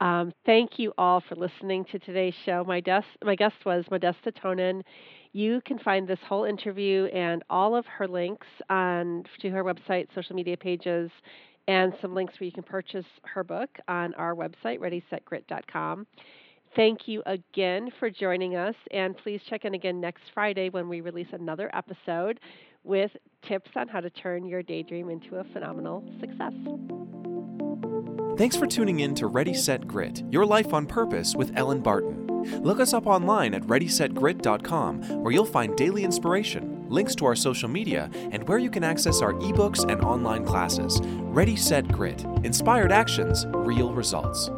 Um, 0.00 0.32
thank 0.46 0.78
you 0.78 0.92
all 0.98 1.22
for 1.28 1.36
listening 1.36 1.84
to 1.92 1.98
today's 1.98 2.34
show. 2.44 2.64
My, 2.66 2.80
des- 2.80 3.02
my 3.22 3.36
guest 3.36 3.54
was 3.64 3.84
Modesta 3.90 4.32
Tonin. 4.32 4.82
You 5.32 5.60
can 5.64 5.78
find 5.78 6.08
this 6.08 6.18
whole 6.26 6.44
interview 6.44 7.04
and 7.06 7.44
all 7.48 7.76
of 7.76 7.86
her 7.86 8.08
links 8.08 8.46
on 8.68 9.24
to 9.40 9.50
her 9.50 9.62
website, 9.62 10.08
social 10.14 10.34
media 10.34 10.56
pages, 10.56 11.10
and 11.68 11.92
some 12.00 12.14
links 12.14 12.34
where 12.38 12.46
you 12.46 12.52
can 12.52 12.62
purchase 12.62 13.06
her 13.24 13.44
book 13.44 13.70
on 13.88 14.14
our 14.14 14.34
website, 14.34 14.78
readysetgrit.com. 14.78 16.06
Thank 16.74 17.06
you 17.06 17.22
again 17.26 17.90
for 17.98 18.08
joining 18.08 18.56
us, 18.56 18.74
and 18.92 19.16
please 19.16 19.40
check 19.48 19.64
in 19.64 19.74
again 19.74 20.00
next 20.00 20.22
Friday 20.32 20.70
when 20.70 20.88
we 20.88 21.02
release 21.02 21.26
another 21.32 21.70
episode 21.74 22.40
with 22.84 23.10
tips 23.46 23.70
on 23.76 23.88
how 23.88 24.00
to 24.00 24.10
turn 24.10 24.44
your 24.46 24.62
daydream 24.62 25.10
into 25.10 25.36
a 25.36 25.44
phenomenal 25.52 26.02
success. 26.18 26.52
Thanks 28.38 28.56
for 28.56 28.66
tuning 28.66 29.00
in 29.00 29.14
to 29.16 29.26
Ready 29.26 29.52
Set 29.52 29.86
Grit 29.86 30.22
Your 30.30 30.46
Life 30.46 30.72
on 30.72 30.86
Purpose 30.86 31.36
with 31.36 31.52
Ellen 31.54 31.80
Barton. 31.80 32.26
Look 32.62 32.80
us 32.80 32.94
up 32.94 33.06
online 33.06 33.54
at 33.54 33.62
ReadySetGrit.com, 33.62 35.22
where 35.22 35.32
you'll 35.32 35.44
find 35.44 35.76
daily 35.76 36.02
inspiration, 36.02 36.71
links 36.92 37.14
to 37.16 37.24
our 37.24 37.34
social 37.34 37.68
media, 37.68 38.10
and 38.30 38.46
where 38.46 38.58
you 38.58 38.70
can 38.70 38.84
access 38.84 39.22
our 39.22 39.32
ebooks 39.34 39.90
and 39.90 40.02
online 40.02 40.44
classes. 40.44 41.00
Ready 41.04 41.56
Set 41.56 41.88
Grit 41.88 42.24
Inspired 42.44 42.92
Actions, 42.92 43.46
Real 43.48 43.92
Results. 43.92 44.50